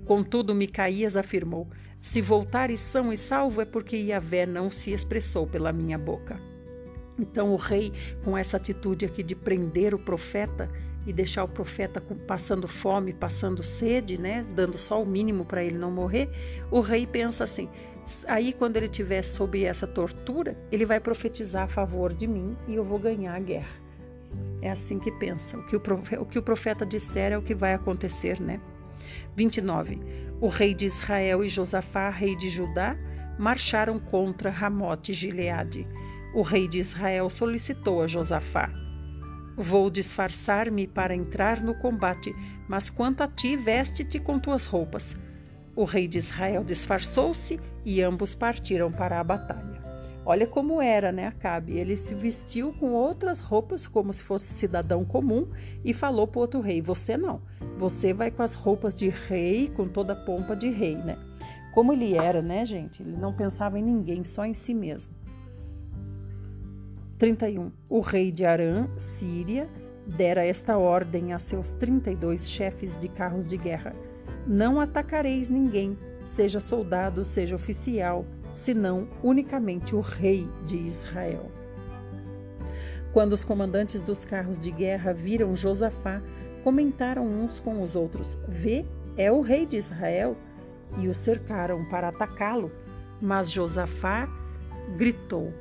Contudo, 0.07 0.55
Micaías 0.55 1.17
afirmou: 1.17 1.69
Se 2.01 2.21
voltares 2.21 2.79
são 2.79 3.13
e 3.13 3.17
salvo 3.17 3.61
é 3.61 3.65
porque 3.65 3.97
Yahvé 3.97 4.47
não 4.47 4.71
se 4.71 4.93
expressou 4.93 5.45
pela 5.45 5.73
minha 5.73 5.99
boca. 5.99 6.41
Então 7.19 7.53
o 7.53 7.57
rei, 7.57 7.93
com 8.25 8.37
essa 8.37 8.57
atitude 8.57 9.05
aqui 9.05 9.23
de 9.23 9.35
prender 9.35 9.95
o 9.95 9.99
profeta 9.99 10.71
e 11.07 11.13
deixar 11.13 11.45
o 11.45 11.49
profeta 11.49 12.03
passando 12.27 12.67
fome, 12.67 13.13
passando 13.13 13.63
sede, 13.63 14.19
né, 14.19 14.45
dando 14.55 14.79
só 14.79 15.03
o 15.03 15.07
mínimo 15.07 15.45
para 15.45 15.63
ele 15.63 15.79
não 15.79 15.91
morrer, 15.91 16.29
o 16.71 16.81
rei 16.81 17.07
pensa 17.07 17.45
assim: 17.45 17.69
aí 18.27 18.53
quando 18.53 18.77
ele 18.77 18.87
estiver 18.87 19.23
sob 19.23 19.63
essa 19.63 19.87
tortura, 19.87 20.57
ele 20.71 20.87
vai 20.87 21.01
profetizar 21.01 21.65
a 21.65 21.69
favor 21.69 22.13
de 22.13 22.27
mim 22.27 22.57
e 22.67 22.75
eu 22.75 22.85
vou 22.85 22.99
ganhar 22.99 23.35
a 23.35 23.41
guerra. 23.41 23.85
É 24.63 24.71
assim 24.71 24.99
que 24.99 25.11
pensa. 25.13 25.57
O 25.59 25.67
que 25.67 25.77
o 25.77 25.81
profeta, 25.81 26.23
o 26.23 26.27
que 26.27 26.39
o 26.39 26.43
profeta 26.43 26.87
disser 26.87 27.33
é 27.33 27.39
o 27.39 27.43
que 27.43 27.55
vai 27.55 27.75
acontecer, 27.75 28.41
né? 28.41 28.61
29. 29.37 30.01
O 30.41 30.49
rei 30.49 30.75
de 30.75 30.87
Israel 30.87 31.45
e 31.45 31.49
Josafá, 31.49 32.11
rei 32.11 32.35
de 32.35 32.51
Judá, 32.51 32.97
marcharam 33.39 33.99
contra 33.99 34.51
Ramote 34.51 35.13
e 35.13 35.15
Gileade. 35.15 35.87
O 36.35 36.43
rei 36.43 36.67
de 36.67 36.79
Israel 36.79 37.31
solicitou 37.31 38.03
a 38.03 38.07
Josafá: 38.09 38.71
Vou 39.57 39.89
disfarçar-me 39.89 40.87
para 40.87 41.15
entrar 41.15 41.61
no 41.61 41.75
combate, 41.77 42.35
mas 42.69 42.91
quanto 42.91 43.23
a 43.23 43.29
ti, 43.29 43.57
veste-te 43.57 44.19
com 44.19 44.39
tuas 44.39 44.67
roupas. 44.67 45.15
O 45.77 45.85
rei 45.85 46.09
de 46.09 46.19
Israel 46.19 46.65
disfarçou-se 46.65 47.61
e 47.85 48.03
ambos 48.03 48.35
partiram 48.35 48.91
para 48.91 49.21
a 49.21 49.25
batalha. 49.25 49.81
Olha 50.27 50.47
como 50.47 50.81
era, 50.81 51.13
né, 51.13 51.27
Acabe? 51.27 51.79
Ele 51.79 51.97
se 51.97 52.15
vestiu 52.15 52.73
com 52.81 52.93
outras 52.93 53.41
roupas, 53.41 53.87
como 53.87 54.13
se 54.13 54.23
fosse 54.23 54.55
cidadão 54.55 55.05
comum, 55.05 55.49
e 55.85 55.93
falou 55.93 56.27
para 56.27 56.39
o 56.39 56.43
outro 56.43 56.61
rei: 56.61 56.81
Você 56.81 57.17
não, 57.17 57.43
você 57.79 58.13
vai 58.13 58.31
com 58.31 58.43
as 58.43 58.55
roupas 58.55 58.95
de 58.95 59.09
rei, 59.09 59.69
com 59.69 59.87
toda 59.87 60.15
a 60.15 60.25
pompa 60.25 60.57
de 60.57 60.71
rei, 60.71 60.97
né? 60.97 61.19
Como 61.75 61.93
ele 61.93 62.17
era, 62.17 62.41
né, 62.41 62.65
gente? 62.65 63.03
Ele 63.03 63.17
não 63.17 63.35
pensava 63.35 63.79
em 63.79 63.83
ninguém, 63.83 64.25
só 64.25 64.45
em 64.47 64.55
si 64.55 64.73
mesmo. 64.73 65.13
31. 67.25 67.73
O 67.89 68.01
rei 68.01 68.31
de 68.31 68.45
Arã, 68.45 68.87
Síria, 68.99 69.67
dera 70.07 70.45
esta 70.45 70.77
ordem 70.77 71.33
a 71.33 71.39
seus 71.39 71.73
32 71.73 72.51
chefes 72.51 72.99
de 72.99 73.09
carros 73.09 73.47
de 73.47 73.57
guerra: 73.57 73.97
Não 74.47 74.79
atacareis 74.79 75.49
ninguém, 75.49 75.97
seja 76.23 76.61
soldado, 76.61 77.25
seja 77.25 77.57
oficial, 77.57 78.27
senão 78.53 79.09
unicamente 79.23 79.97
o 79.97 80.03
rei 80.03 80.47
de 80.67 80.77
Israel. 80.77 81.51
Quando 83.15 83.33
os 83.33 83.43
comandantes 83.43 84.03
dos 84.03 84.27
carros 84.27 84.61
de 84.61 84.71
guerra 84.71 85.15
viram 85.15 85.57
Josafá, 85.57 86.21
comentaram 86.63 87.27
uns 87.27 87.59
com 87.59 87.83
os 87.83 87.97
outros: 87.97 88.37
Vê, 88.47 88.85
é 89.17 89.33
o 89.33 89.41
rei 89.41 89.65
de 89.65 89.79
Israel. 89.79 90.37
E 90.99 91.09
o 91.09 91.15
cercaram 91.15 91.87
para 91.87 92.09
atacá-lo. 92.09 92.71
Mas 93.19 93.51
Josafá 93.51 94.29
gritou. 94.99 95.55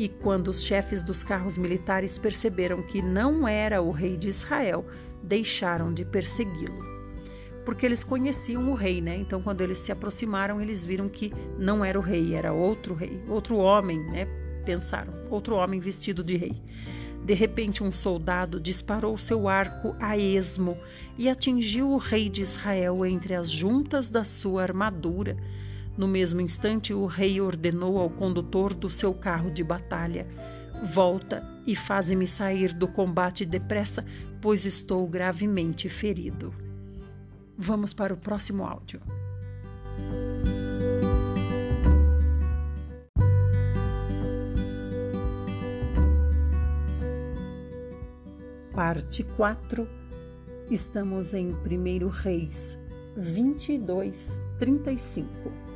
E 0.00 0.08
quando 0.08 0.48
os 0.48 0.62
chefes 0.62 1.02
dos 1.02 1.22
carros 1.22 1.58
militares 1.58 2.16
perceberam 2.16 2.82
que 2.82 3.02
não 3.02 3.46
era 3.46 3.82
o 3.82 3.90
rei 3.90 4.16
de 4.16 4.28
Israel, 4.28 4.82
deixaram 5.22 5.92
de 5.92 6.06
persegui-lo 6.06 6.98
porque 7.62 7.84
eles 7.84 8.02
conheciam 8.02 8.68
o 8.70 8.74
rei, 8.74 9.00
né? 9.00 9.16
Então, 9.16 9.40
quando 9.42 9.60
eles 9.60 9.78
se 9.78 9.92
aproximaram, 9.92 10.60
eles 10.60 10.82
viram 10.82 11.08
que 11.08 11.32
não 11.58 11.84
era 11.84 11.96
o 11.96 12.02
rei, 12.02 12.34
era 12.34 12.52
outro 12.52 12.94
rei, 12.94 13.22
outro 13.28 13.58
homem, 13.58 13.98
né? 14.10 14.26
Pensaram, 14.64 15.12
outro 15.30 15.54
homem 15.54 15.78
vestido 15.78 16.24
de 16.24 16.36
rei. 16.36 16.60
De 17.24 17.34
repente, 17.34 17.84
um 17.84 17.92
soldado 17.92 18.58
disparou 18.58 19.16
seu 19.18 19.48
arco 19.48 19.94
a 20.00 20.16
esmo 20.16 20.76
e 21.16 21.28
atingiu 21.28 21.90
o 21.90 21.98
rei 21.98 22.28
de 22.28 22.40
Israel 22.40 23.04
entre 23.04 23.34
as 23.34 23.48
juntas 23.48 24.10
da 24.10 24.24
sua 24.24 24.62
armadura. 24.62 25.36
No 25.96 26.06
mesmo 26.08 26.40
instante, 26.40 26.94
o 26.94 27.06
rei 27.06 27.40
ordenou 27.40 27.98
ao 27.98 28.08
condutor 28.08 28.72
do 28.74 28.88
seu 28.88 29.12
carro 29.12 29.50
de 29.50 29.62
batalha: 29.62 30.26
Volta 30.94 31.42
e 31.66 31.76
faze-me 31.76 32.26
sair 32.26 32.72
do 32.72 32.88
combate 32.88 33.44
depressa, 33.44 34.04
pois 34.40 34.64
estou 34.64 35.06
gravemente 35.06 35.88
ferido. 35.88 36.54
Vamos 37.56 37.92
para 37.92 38.14
o 38.14 38.16
próximo 38.16 38.64
áudio. 38.64 39.00
Parte 48.72 49.22
4. 49.22 49.86
Estamos 50.70 51.34
em 51.34 51.52
1 51.52 52.08
Reis 52.08 52.78
22, 53.16 54.40
35. 54.58 55.69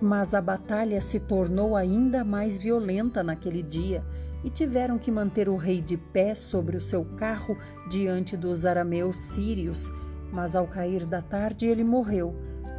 Mas 0.00 0.34
a 0.34 0.40
batalha 0.40 1.00
se 1.00 1.18
tornou 1.18 1.74
ainda 1.74 2.22
mais 2.22 2.56
violenta 2.56 3.22
naquele 3.22 3.62
dia 3.62 4.04
e 4.44 4.50
tiveram 4.50 4.98
que 4.98 5.10
manter 5.10 5.48
o 5.48 5.56
rei 5.56 5.80
de 5.80 5.96
pé 5.96 6.34
sobre 6.34 6.76
o 6.76 6.80
seu 6.80 7.04
carro 7.16 7.56
diante 7.88 8.36
dos 8.36 8.66
arameus 8.66 9.16
sírios. 9.16 9.90
Mas 10.32 10.54
ao 10.54 10.66
cair 10.66 11.06
da 11.06 11.22
tarde 11.22 11.66
ele 11.66 11.82
morreu. 11.82 12.34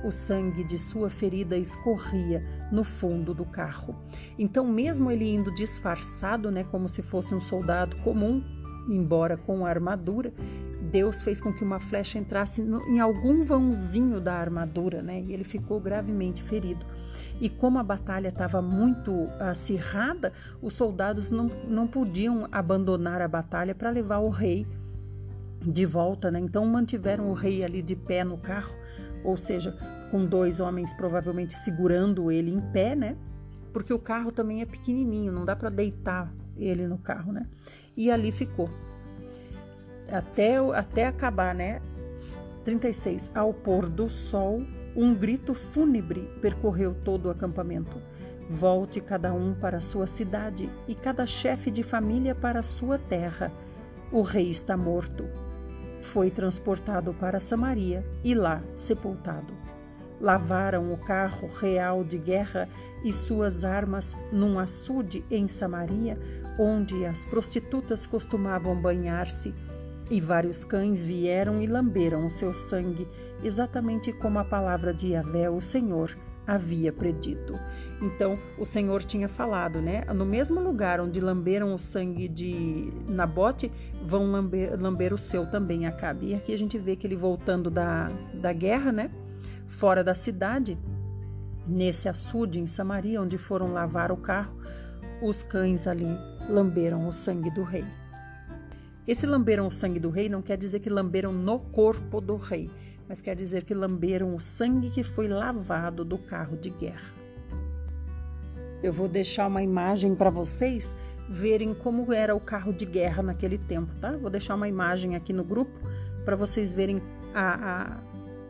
O 0.05 0.11
sangue 0.11 0.63
de 0.63 0.77
sua 0.77 1.09
ferida 1.09 1.57
escorria 1.57 2.43
no 2.71 2.83
fundo 2.83 3.33
do 3.33 3.43
carro. 3.43 3.95
Então, 4.37 4.65
mesmo 4.65 5.09
ele 5.09 5.33
indo 5.33 5.53
disfarçado, 5.55 6.51
né, 6.51 6.63
como 6.63 6.87
se 6.87 7.01
fosse 7.01 7.33
um 7.33 7.41
soldado 7.41 7.95
comum, 7.97 8.43
embora 8.87 9.35
com 9.35 9.65
armadura, 9.65 10.31
Deus 10.91 11.21
fez 11.21 11.41
com 11.41 11.51
que 11.53 11.63
uma 11.63 11.79
flecha 11.79 12.17
entrasse 12.17 12.61
no, 12.61 12.81
em 12.87 12.99
algum 12.99 13.43
vãozinho 13.43 14.19
da 14.19 14.33
armadura, 14.33 15.01
né? 15.01 15.21
E 15.21 15.33
ele 15.33 15.43
ficou 15.43 15.79
gravemente 15.79 16.41
ferido. 16.41 16.85
E 17.39 17.49
como 17.49 17.77
a 17.77 17.83
batalha 17.83 18.29
estava 18.29 18.61
muito 18.61 19.11
acirrada, 19.39 20.33
os 20.61 20.73
soldados 20.73 21.29
não, 21.29 21.45
não 21.67 21.87
podiam 21.87 22.47
abandonar 22.51 23.21
a 23.21 23.27
batalha 23.27 23.75
para 23.75 23.89
levar 23.89 24.19
o 24.19 24.29
rei 24.29 24.65
de 25.61 25.85
volta, 25.85 26.31
né? 26.31 26.39
Então 26.39 26.65
mantiveram 26.65 27.29
o 27.29 27.33
rei 27.33 27.63
ali 27.63 27.81
de 27.81 27.95
pé 27.95 28.23
no 28.23 28.37
carro, 28.37 28.73
ou 29.23 29.35
seja, 29.35 29.75
com 30.09 30.25
dois 30.25 30.59
homens 30.59 30.93
provavelmente 30.93 31.53
segurando 31.53 32.31
ele 32.31 32.51
em 32.51 32.61
pé, 32.71 32.95
né? 32.95 33.17
Porque 33.73 33.93
o 33.93 33.99
carro 33.99 34.31
também 34.31 34.61
é 34.61 34.65
pequenininho, 34.65 35.31
não 35.31 35.45
dá 35.45 35.55
para 35.55 35.69
deitar 35.69 36.33
ele 36.55 36.87
no 36.87 36.97
carro, 36.97 37.31
né? 37.31 37.45
E 37.95 38.09
ali 38.09 38.31
ficou 38.31 38.69
até, 40.11 40.57
até 40.57 41.07
acabar, 41.07 41.53
né? 41.53 41.81
36. 42.63 43.31
Ao 43.33 43.53
pôr 43.53 43.87
do 43.87 44.09
sol, 44.09 44.61
um 44.95 45.13
grito 45.13 45.53
fúnebre 45.53 46.29
percorreu 46.41 46.93
todo 46.93 47.27
o 47.27 47.29
acampamento. 47.29 48.01
Volte 48.49 48.99
cada 48.99 49.33
um 49.33 49.53
para 49.53 49.79
sua 49.79 50.07
cidade 50.07 50.69
e 50.87 50.95
cada 50.95 51.25
chefe 51.25 51.69
de 51.69 51.83
família 51.83 52.33
para 52.33 52.61
sua 52.61 52.97
terra. 52.97 53.51
O 54.11 54.21
rei 54.21 54.49
está 54.49 54.75
morto. 54.75 55.25
Foi 56.01 56.31
transportado 56.31 57.13
para 57.13 57.39
Samaria 57.39 58.05
e 58.23 58.33
lá 58.33 58.61
sepultado. 58.73 59.53
Lavaram 60.19 60.91
o 60.91 60.97
carro 60.97 61.47
real 61.59 62.03
de 62.03 62.17
guerra 62.17 62.67
e 63.03 63.13
suas 63.13 63.63
armas 63.63 64.15
num 64.31 64.57
açude 64.57 65.23
em 65.29 65.47
Samaria, 65.47 66.17
onde 66.57 67.05
as 67.05 67.23
prostitutas 67.25 68.07
costumavam 68.07 68.75
banhar-se 68.75 69.53
e 70.09 70.21
vários 70.21 70.63
cães 70.63 71.03
vieram 71.03 71.61
e 71.61 71.67
lamberam 71.67 72.25
o 72.25 72.29
seu 72.29 72.53
sangue, 72.53 73.07
exatamente 73.43 74.13
como 74.13 74.39
a 74.39 74.43
palavra 74.43 74.93
de 74.93 75.09
Yahvé, 75.09 75.49
o 75.49 75.59
Senhor, 75.59 76.15
havia 76.45 76.93
predito. 76.93 77.53
Então, 78.01 78.37
o 78.57 78.63
Senhor 78.63 79.03
tinha 79.03 79.27
falado, 79.27 79.81
né? 79.81 80.05
No 80.13 80.25
mesmo 80.25 80.61
lugar 80.61 81.01
onde 81.01 81.19
lamberam 81.19 81.73
o 81.73 81.77
sangue 81.77 82.27
de 82.27 82.93
Nabote, 83.07 83.71
vão 84.05 84.31
lamber, 84.31 84.79
lamber 84.79 85.13
o 85.13 85.17
seu 85.17 85.49
também, 85.49 85.87
Acabe. 85.87 86.27
E 86.27 86.35
aqui 86.35 86.53
a 86.53 86.57
gente 86.57 86.77
vê 86.77 86.95
que 86.95 87.07
ele 87.07 87.15
voltando 87.15 87.71
da, 87.71 88.05
da 88.39 88.53
guerra, 88.53 88.91
né? 88.91 89.11
Fora 89.65 90.03
da 90.03 90.13
cidade, 90.13 90.77
nesse 91.67 92.07
açude 92.07 92.59
em 92.59 92.67
Samaria, 92.67 93.21
onde 93.21 93.37
foram 93.37 93.73
lavar 93.73 94.11
o 94.11 94.17
carro, 94.17 94.55
os 95.21 95.41
cães 95.41 95.87
ali 95.87 96.07
lamberam 96.47 97.07
o 97.07 97.11
sangue 97.11 97.49
do 97.49 97.63
rei. 97.63 97.83
Esse 99.07 99.25
lamberam 99.25 99.65
o 99.65 99.71
sangue 99.71 99.99
do 99.99 100.09
rei 100.09 100.27
não 100.27 100.41
quer 100.41 100.57
dizer 100.57 100.81
que 100.81 100.89
lamberam 100.89 101.31
no 101.31 101.59
corpo 101.59 102.19
do 102.19 102.35
rei, 102.35 102.69
mas 103.07 103.21
quer 103.21 103.37
dizer 103.37 103.63
que 103.63 103.73
lamberam 103.73 104.35
o 104.35 104.41
sangue 104.41 104.89
que 104.89 105.01
foi 105.01 105.29
lavado 105.29 106.03
do 106.03 106.17
carro 106.17 106.57
de 106.57 106.69
guerra. 106.69 107.15
Eu 108.83 108.91
vou 108.91 109.07
deixar 109.07 109.47
uma 109.47 109.63
imagem 109.63 110.13
para 110.13 110.29
vocês 110.29 110.97
verem 111.29 111.73
como 111.73 112.11
era 112.11 112.35
o 112.35 112.39
carro 112.39 112.73
de 112.73 112.85
guerra 112.85 113.23
naquele 113.23 113.57
tempo, 113.57 113.93
tá? 114.01 114.11
Vou 114.11 114.29
deixar 114.29 114.55
uma 114.55 114.67
imagem 114.67 115.15
aqui 115.15 115.31
no 115.31 115.43
grupo 115.43 115.71
para 116.25 116.35
vocês 116.35 116.73
verem 116.73 117.01
a, 117.33 118.01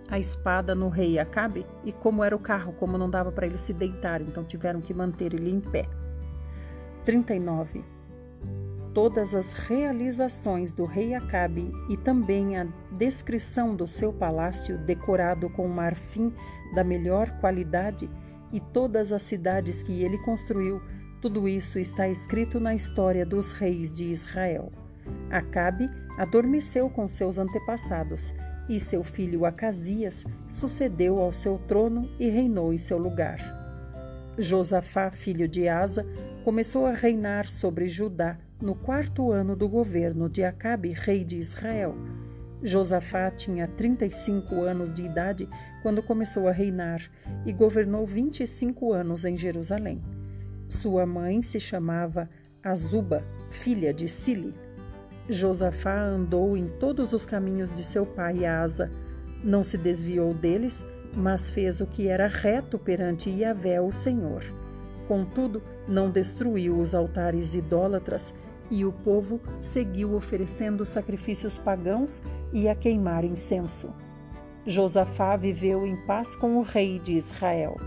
a, 0.10 0.16
a, 0.16 0.20
espada 0.20 0.74
no 0.74 0.89
rei 0.89 1.20
Acabe 1.20 1.66
e 1.86 1.91
como 1.91 2.24
era 2.24 2.36
o 2.36 2.39
carro, 2.39 2.74
como 2.74 2.97
não 2.97 3.10
dava 3.10 3.32
para 3.32 3.45
ele 3.45 3.60
se 3.60 3.74
deitar, 3.74 4.22
então 4.22 4.43
tiveram 4.43 4.82
que 4.82 4.93
manter 4.93 5.34
ele 5.36 5.51
em 5.51 5.60
pé. 5.60 5.88
39. 7.05 7.97
Todas 8.98 9.36
as 9.36 9.54
realizações 9.54 10.74
do 10.74 10.84
rei 10.84 11.14
Acabe 11.14 11.72
e 11.88 11.95
também 11.95 12.58
a 12.58 12.66
descrição 12.93 13.76
do 13.76 13.88
seu 13.88 14.12
palácio 14.12 14.76
decorado 14.76 15.52
com 15.52 15.68
marfim 15.68 16.34
da 16.74 16.84
melhor 16.84 17.30
qualidade 17.39 18.10
e 18.52 18.60
todas 18.60 19.12
as 19.12 19.22
cidades 19.22 19.84
que 19.84 20.02
ele 20.02 20.18
construiu, 20.24 20.82
tudo 21.22 21.48
isso 21.48 21.78
está 21.78 22.10
escrito 22.10 22.60
na 22.60 22.74
história 22.74 23.24
dos 23.24 23.52
reis 23.52 23.93
de 23.93 24.06
Israel. 24.06 24.72
Acabe 25.30 25.86
adormeceu 26.18 26.89
com 26.89 27.08
seus 27.08 27.38
antepassados, 27.38 28.34
e 28.68 28.80
seu 28.80 29.04
filho 29.04 29.45
Acasias 29.45 30.26
sucedeu 30.48 31.20
ao 31.20 31.32
seu 31.32 31.60
trono 31.68 32.10
e 32.20 32.30
reinou 32.30 32.74
em 32.74 32.80
seu 32.80 32.98
lugar. 32.98 33.38
Josafá, 34.39 35.12
filho 35.12 35.48
de 35.48 35.70
Asa, 35.70 36.04
começou 36.43 36.88
a 36.88 36.93
reinar 36.93 37.45
sobre 37.45 37.88
Judá 37.88 38.39
no 38.62 38.74
quarto 38.74 39.32
ano 39.32 39.55
do 39.55 39.70
governo 39.70 40.28
de 40.28 40.43
Acabe, 40.43 40.89
rei 40.89 41.24
de 41.24 41.38
Israel. 41.38 41.95
Josafá 42.64 43.30
tinha 43.30 43.68
35 43.68 44.64
anos 44.64 44.91
de 44.91 45.03
idade 45.03 45.47
quando 45.84 46.01
começou 46.01 46.47
a 46.47 46.51
reinar 46.51 47.01
e 47.45 47.53
governou 47.53 48.05
25 48.05 48.93
anos 48.93 49.26
em 49.26 49.38
Jerusalém. 49.38 50.01
Sua 50.68 51.05
mãe 51.05 51.43
se 51.43 51.60
chamava 51.60 52.28
Azuba, 52.64 53.24
filha 53.51 53.93
de 53.93 54.08
Sili. 54.08 54.55
Josafá 55.30 56.01
andou 56.01 56.58
em 56.58 56.68
todos 56.80 57.14
os 57.14 57.26
caminhos 57.26 57.72
de 57.72 57.84
seu 57.84 58.05
pai 58.05 58.43
Asa. 58.43 58.89
Não 59.43 59.64
se 59.64 59.78
desviou 59.78 60.34
deles, 60.34 60.84
mas 61.16 61.47
fez 61.47 61.80
o 61.80 61.86
que 61.86 62.08
era 62.08 62.28
reto 62.28 62.80
perante 62.80 63.30
Yahvé, 63.30 63.80
o 63.80 63.91
Senhor. 63.91 64.43
Contudo, 65.08 65.62
não 65.88 66.10
destruiu 66.10 66.80
os 66.80 66.95
altares 66.95 67.55
idólatras 67.55 68.34
e 68.70 68.86
o 68.86 68.91
povo 68.91 69.39
seguiu 69.61 70.15
oferecendo 70.15 70.86
sacrifícios 70.86 71.57
pagãos 71.57 72.22
e 72.51 72.68
a 72.68 72.76
queimar 72.76 73.24
incenso. 73.24 73.93
Josafá 74.65 75.36
viveu 75.38 75.88
em 75.88 75.95
paz 76.05 76.36
com 76.36 76.57
o 76.57 76.61
rei 76.61 76.99
de 76.99 77.13
Israel. 77.13 77.78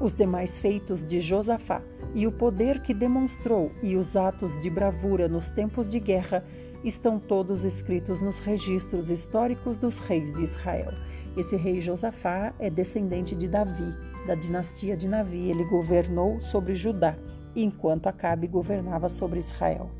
Os 0.00 0.14
demais 0.14 0.58
feitos 0.58 1.06
de 1.06 1.20
Josafá 1.20 1.80
e 2.14 2.26
o 2.26 2.32
poder 2.32 2.82
que 2.82 2.92
demonstrou 2.92 3.72
e 3.82 3.96
os 3.96 4.16
atos 4.16 4.60
de 4.60 4.68
bravura 4.68 5.28
nos 5.28 5.50
tempos 5.50 5.88
de 5.88 5.98
guerra 5.98 6.44
estão 6.84 7.18
todos 7.18 7.64
escritos 7.64 8.20
nos 8.20 8.38
registros 8.38 9.10
históricos 9.10 9.78
dos 9.78 9.98
reis 9.98 10.32
de 10.32 10.42
Israel. 10.42 10.92
Esse 11.36 11.56
rei 11.56 11.80
Josafá 11.80 12.52
é 12.58 12.68
descendente 12.68 13.34
de 13.34 13.48
Davi, 13.48 13.94
da 14.26 14.34
dinastia 14.34 14.96
de 14.96 15.08
Davi. 15.08 15.48
Ele 15.48 15.64
governou 15.64 16.40
sobre 16.40 16.74
Judá, 16.74 17.16
enquanto 17.56 18.08
Acabe 18.08 18.46
governava 18.46 19.08
sobre 19.08 19.38
Israel. 19.38 19.90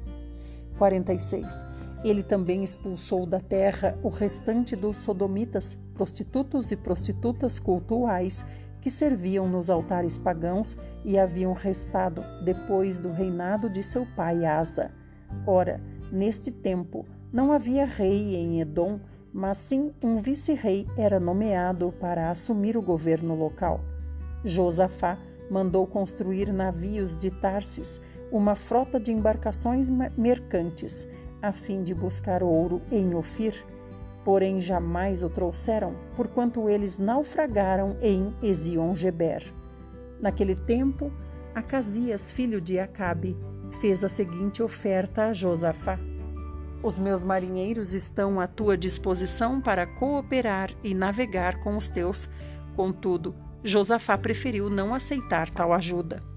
46. 0.83 1.65
Ele 2.03 2.25
também 2.25 2.65
expulsou 2.65 3.25
da 3.25 3.39
terra 3.39 3.97
o 4.03 4.09
restante 4.09 4.75
dos 4.75 4.97
sodomitas, 4.97 5.79
prostitutos 5.95 6.73
e 6.73 6.77
prostitutas 6.77 7.61
cultuais 7.61 8.45
que 8.81 8.91
serviam 8.91 9.49
nos 9.49 9.71
altares 9.71 10.19
pagãos 10.19 10.77
e 11.05 11.17
haviam 11.17 11.53
restado 11.53 12.25
depois 12.45 12.99
do 12.99 13.13
reinado 13.13 13.71
de 13.71 13.81
seu 13.81 14.05
pai 14.17 14.45
Asa. 14.45 14.91
Ora, 15.47 15.81
neste 16.11 16.51
tempo 16.51 17.07
não 17.33 17.53
havia 17.53 17.85
rei 17.85 18.35
em 18.35 18.61
Edom, 18.61 18.99
mas 19.33 19.59
sim 19.59 19.93
um 20.03 20.17
vice-rei 20.17 20.89
era 20.99 21.21
nomeado 21.21 21.95
para 22.01 22.29
assumir 22.29 22.77
o 22.77 22.83
governo 22.83 23.37
local. 23.37 23.81
Josafá 24.45 25.17
mandou 25.49 25.87
construir 25.87 26.53
navios 26.53 27.17
de 27.17 27.31
Tarsis, 27.31 28.01
uma 28.33 28.57
frota 28.57 28.99
de 28.99 29.13
embarcações 29.13 29.89
mercantes, 30.17 31.07
a 31.41 31.53
fim 31.53 31.85
de 31.85 31.95
buscar 31.95 32.43
ouro 32.43 32.83
em 32.91 33.15
Ofir 33.15 33.65
porém 34.25 34.61
jamais 34.61 35.23
o 35.23 35.29
trouxeram, 35.29 35.95
porquanto 36.17 36.69
eles 36.69 36.99
naufragaram 36.99 37.97
em 38.01 38.35
Ezion-Geber. 38.43 39.45
Naquele 40.21 40.55
tempo, 40.55 41.13
Acasias, 41.55 42.31
filho 42.31 42.61
de 42.61 42.79
Acabe, 42.79 43.37
fez 43.81 44.05
a 44.05 44.09
seguinte 44.09 44.63
oferta 44.63 45.27
a 45.27 45.33
Josafá: 45.33 45.99
Os 46.83 46.99
meus 46.99 47.25
marinheiros 47.25 47.93
estão 47.93 48.41
à 48.41 48.47
tua 48.47 48.77
disposição 48.77 49.61
para 49.61 49.87
cooperar 49.87 50.71
e 50.83 50.95
navegar 50.95 51.61
com 51.61 51.77
os 51.77 51.89
teus. 51.89 52.29
Contudo, 52.77 53.35
Josafá 53.65 54.17
preferiu 54.17 54.71
não 54.71 54.95
aceitar 54.95 55.51
tal 55.51 55.73
ajuda. 55.73 56.32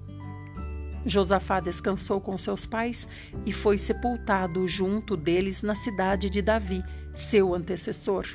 Josafá 1.06 1.60
descansou 1.60 2.20
com 2.20 2.36
seus 2.36 2.66
pais 2.66 3.08
e 3.46 3.52
foi 3.52 3.78
sepultado 3.78 4.66
junto 4.66 5.16
deles 5.16 5.62
na 5.62 5.74
cidade 5.74 6.28
de 6.28 6.42
Davi, 6.42 6.82
seu 7.14 7.54
antecessor, 7.54 8.26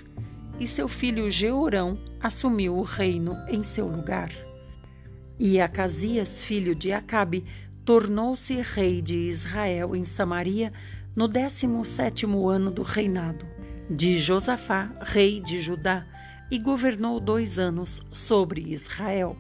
e 0.60 0.66
seu 0.66 0.88
filho 0.88 1.30
Jeorão 1.30 2.00
assumiu 2.20 2.78
o 2.78 2.84
reino 2.84 3.36
em 3.48 3.62
seu 3.62 3.88
lugar. 3.88 4.32
E 5.38 5.60
Acasias, 5.60 6.42
filho 6.42 6.74
de 6.74 6.94
Acabe, 6.94 7.46
tornou-se 7.84 8.62
rei 8.62 9.02
de 9.02 9.16
Israel 9.16 9.96
em 9.96 10.06
Samaria 10.06 10.72
no 11.16 11.28
décimo 11.28 11.84
sétimo 11.84 12.48
ano 12.48 12.72
do 12.72 12.84
reinado 12.84 13.46
de 13.92 14.18
Josafá, 14.18 14.90
rei 15.02 15.42
de 15.42 15.60
Judá, 15.60 16.06
e 16.50 16.58
governou 16.58 17.20
dois 17.20 17.60
anos 17.60 18.02
sobre 18.10 18.62
Israel. 18.62 19.36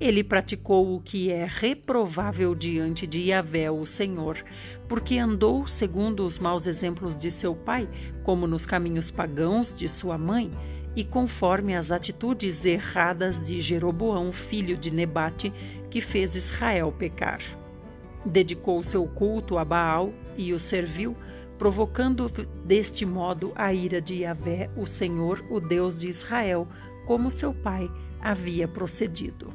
Ele 0.00 0.22
praticou 0.22 0.94
o 0.94 1.00
que 1.00 1.28
é 1.28 1.44
reprovável 1.44 2.54
diante 2.54 3.04
de 3.04 3.18
Yahvé, 3.30 3.68
o 3.68 3.84
Senhor, 3.84 4.38
porque 4.86 5.18
andou 5.18 5.66
segundo 5.66 6.24
os 6.24 6.38
maus 6.38 6.68
exemplos 6.68 7.16
de 7.16 7.32
seu 7.32 7.52
pai, 7.52 7.88
como 8.22 8.46
nos 8.46 8.64
caminhos 8.64 9.10
pagãos 9.10 9.74
de 9.74 9.88
sua 9.88 10.16
mãe, 10.16 10.52
e 10.94 11.04
conforme 11.04 11.74
as 11.74 11.90
atitudes 11.90 12.64
erradas 12.64 13.42
de 13.42 13.60
Jeroboão, 13.60 14.32
filho 14.32 14.76
de 14.76 14.90
Nebate, 14.90 15.52
que 15.90 16.00
fez 16.00 16.36
Israel 16.36 16.94
pecar. 16.96 17.40
Dedicou 18.24 18.80
seu 18.84 19.04
culto 19.04 19.58
a 19.58 19.64
Baal 19.64 20.12
e 20.36 20.52
o 20.52 20.60
serviu, 20.60 21.12
provocando 21.58 22.30
deste 22.64 23.04
modo 23.04 23.52
a 23.56 23.72
ira 23.72 24.00
de 24.00 24.22
Yahvé, 24.22 24.70
o 24.76 24.86
Senhor, 24.86 25.44
o 25.50 25.58
Deus 25.58 25.98
de 25.98 26.06
Israel, 26.06 26.68
como 27.04 27.32
seu 27.32 27.52
pai 27.52 27.90
havia 28.20 28.68
procedido. 28.68 29.52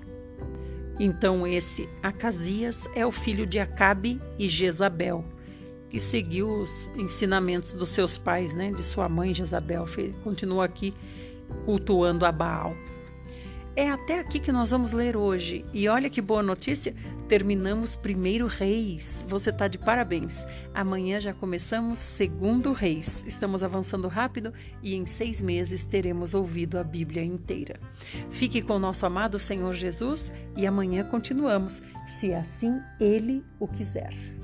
Então 1.00 1.46
esse 1.48 1.90
Acasias 2.02 2.88
é 2.96 3.06
o 3.06 3.12
filho 3.12 3.46
de 3.46 3.60
Acabe 3.60 4.20
e 4.38 4.48
Jezabel, 4.48 5.24
que 5.90 6.00
seguiu 6.00 6.50
os 6.50 6.90
ensinamentos 6.96 7.74
dos 7.74 7.90
seus 7.90 8.18
pais, 8.18 8.54
né, 8.54 8.72
de 8.72 8.84
sua 8.84 9.10
mãe 9.10 9.34
Jezabel, 9.34 9.86
continua 10.24 10.66
aqui 10.66 10.94
cultuando 11.66 12.26
a 12.26 12.32
Baal. 12.32 12.76
É 13.76 13.90
até 13.90 14.20
aqui 14.20 14.40
que 14.40 14.52
nós 14.52 14.70
vamos 14.70 14.92
ler 14.92 15.18
hoje. 15.18 15.66
E 15.74 15.90
olha 15.90 16.08
que 16.08 16.22
boa 16.22 16.44
notícia, 16.44 16.94
terminamos 17.28 17.96
primeiro 17.96 18.46
Reis. 18.46 19.26
Você 19.28 19.50
está 19.50 19.68
de 19.68 19.80
parabéns. 19.80 20.46
Amanhã 20.76 21.20
já 21.20 21.34
começamos 21.34 21.98
segundo 21.98 22.72
Reis. 22.72 23.24
Estamos 23.26 23.64
avançando 23.64 24.08
rápido 24.08 24.54
e 24.84 24.94
em 24.94 25.08
seis 25.08 25.42
meses 25.42 25.86
teremos 25.86 26.36
ouvido 26.36 26.78
a 26.78 26.84
Bíblia 26.84 27.24
inteira. 27.24 27.80
Fique 28.30 28.62
com 28.62 28.76
o 28.76 28.80
nosso 28.80 29.08
amado 29.08 29.40
Senhor 29.40 29.74
Jesus 29.74 30.32
e 30.56 30.68
amanhã 30.68 31.04
continuamos, 31.04 31.82
se 32.08 32.32
assim 32.32 32.80
Ele 33.00 33.44
o 33.60 33.68
quiser. 33.68 34.43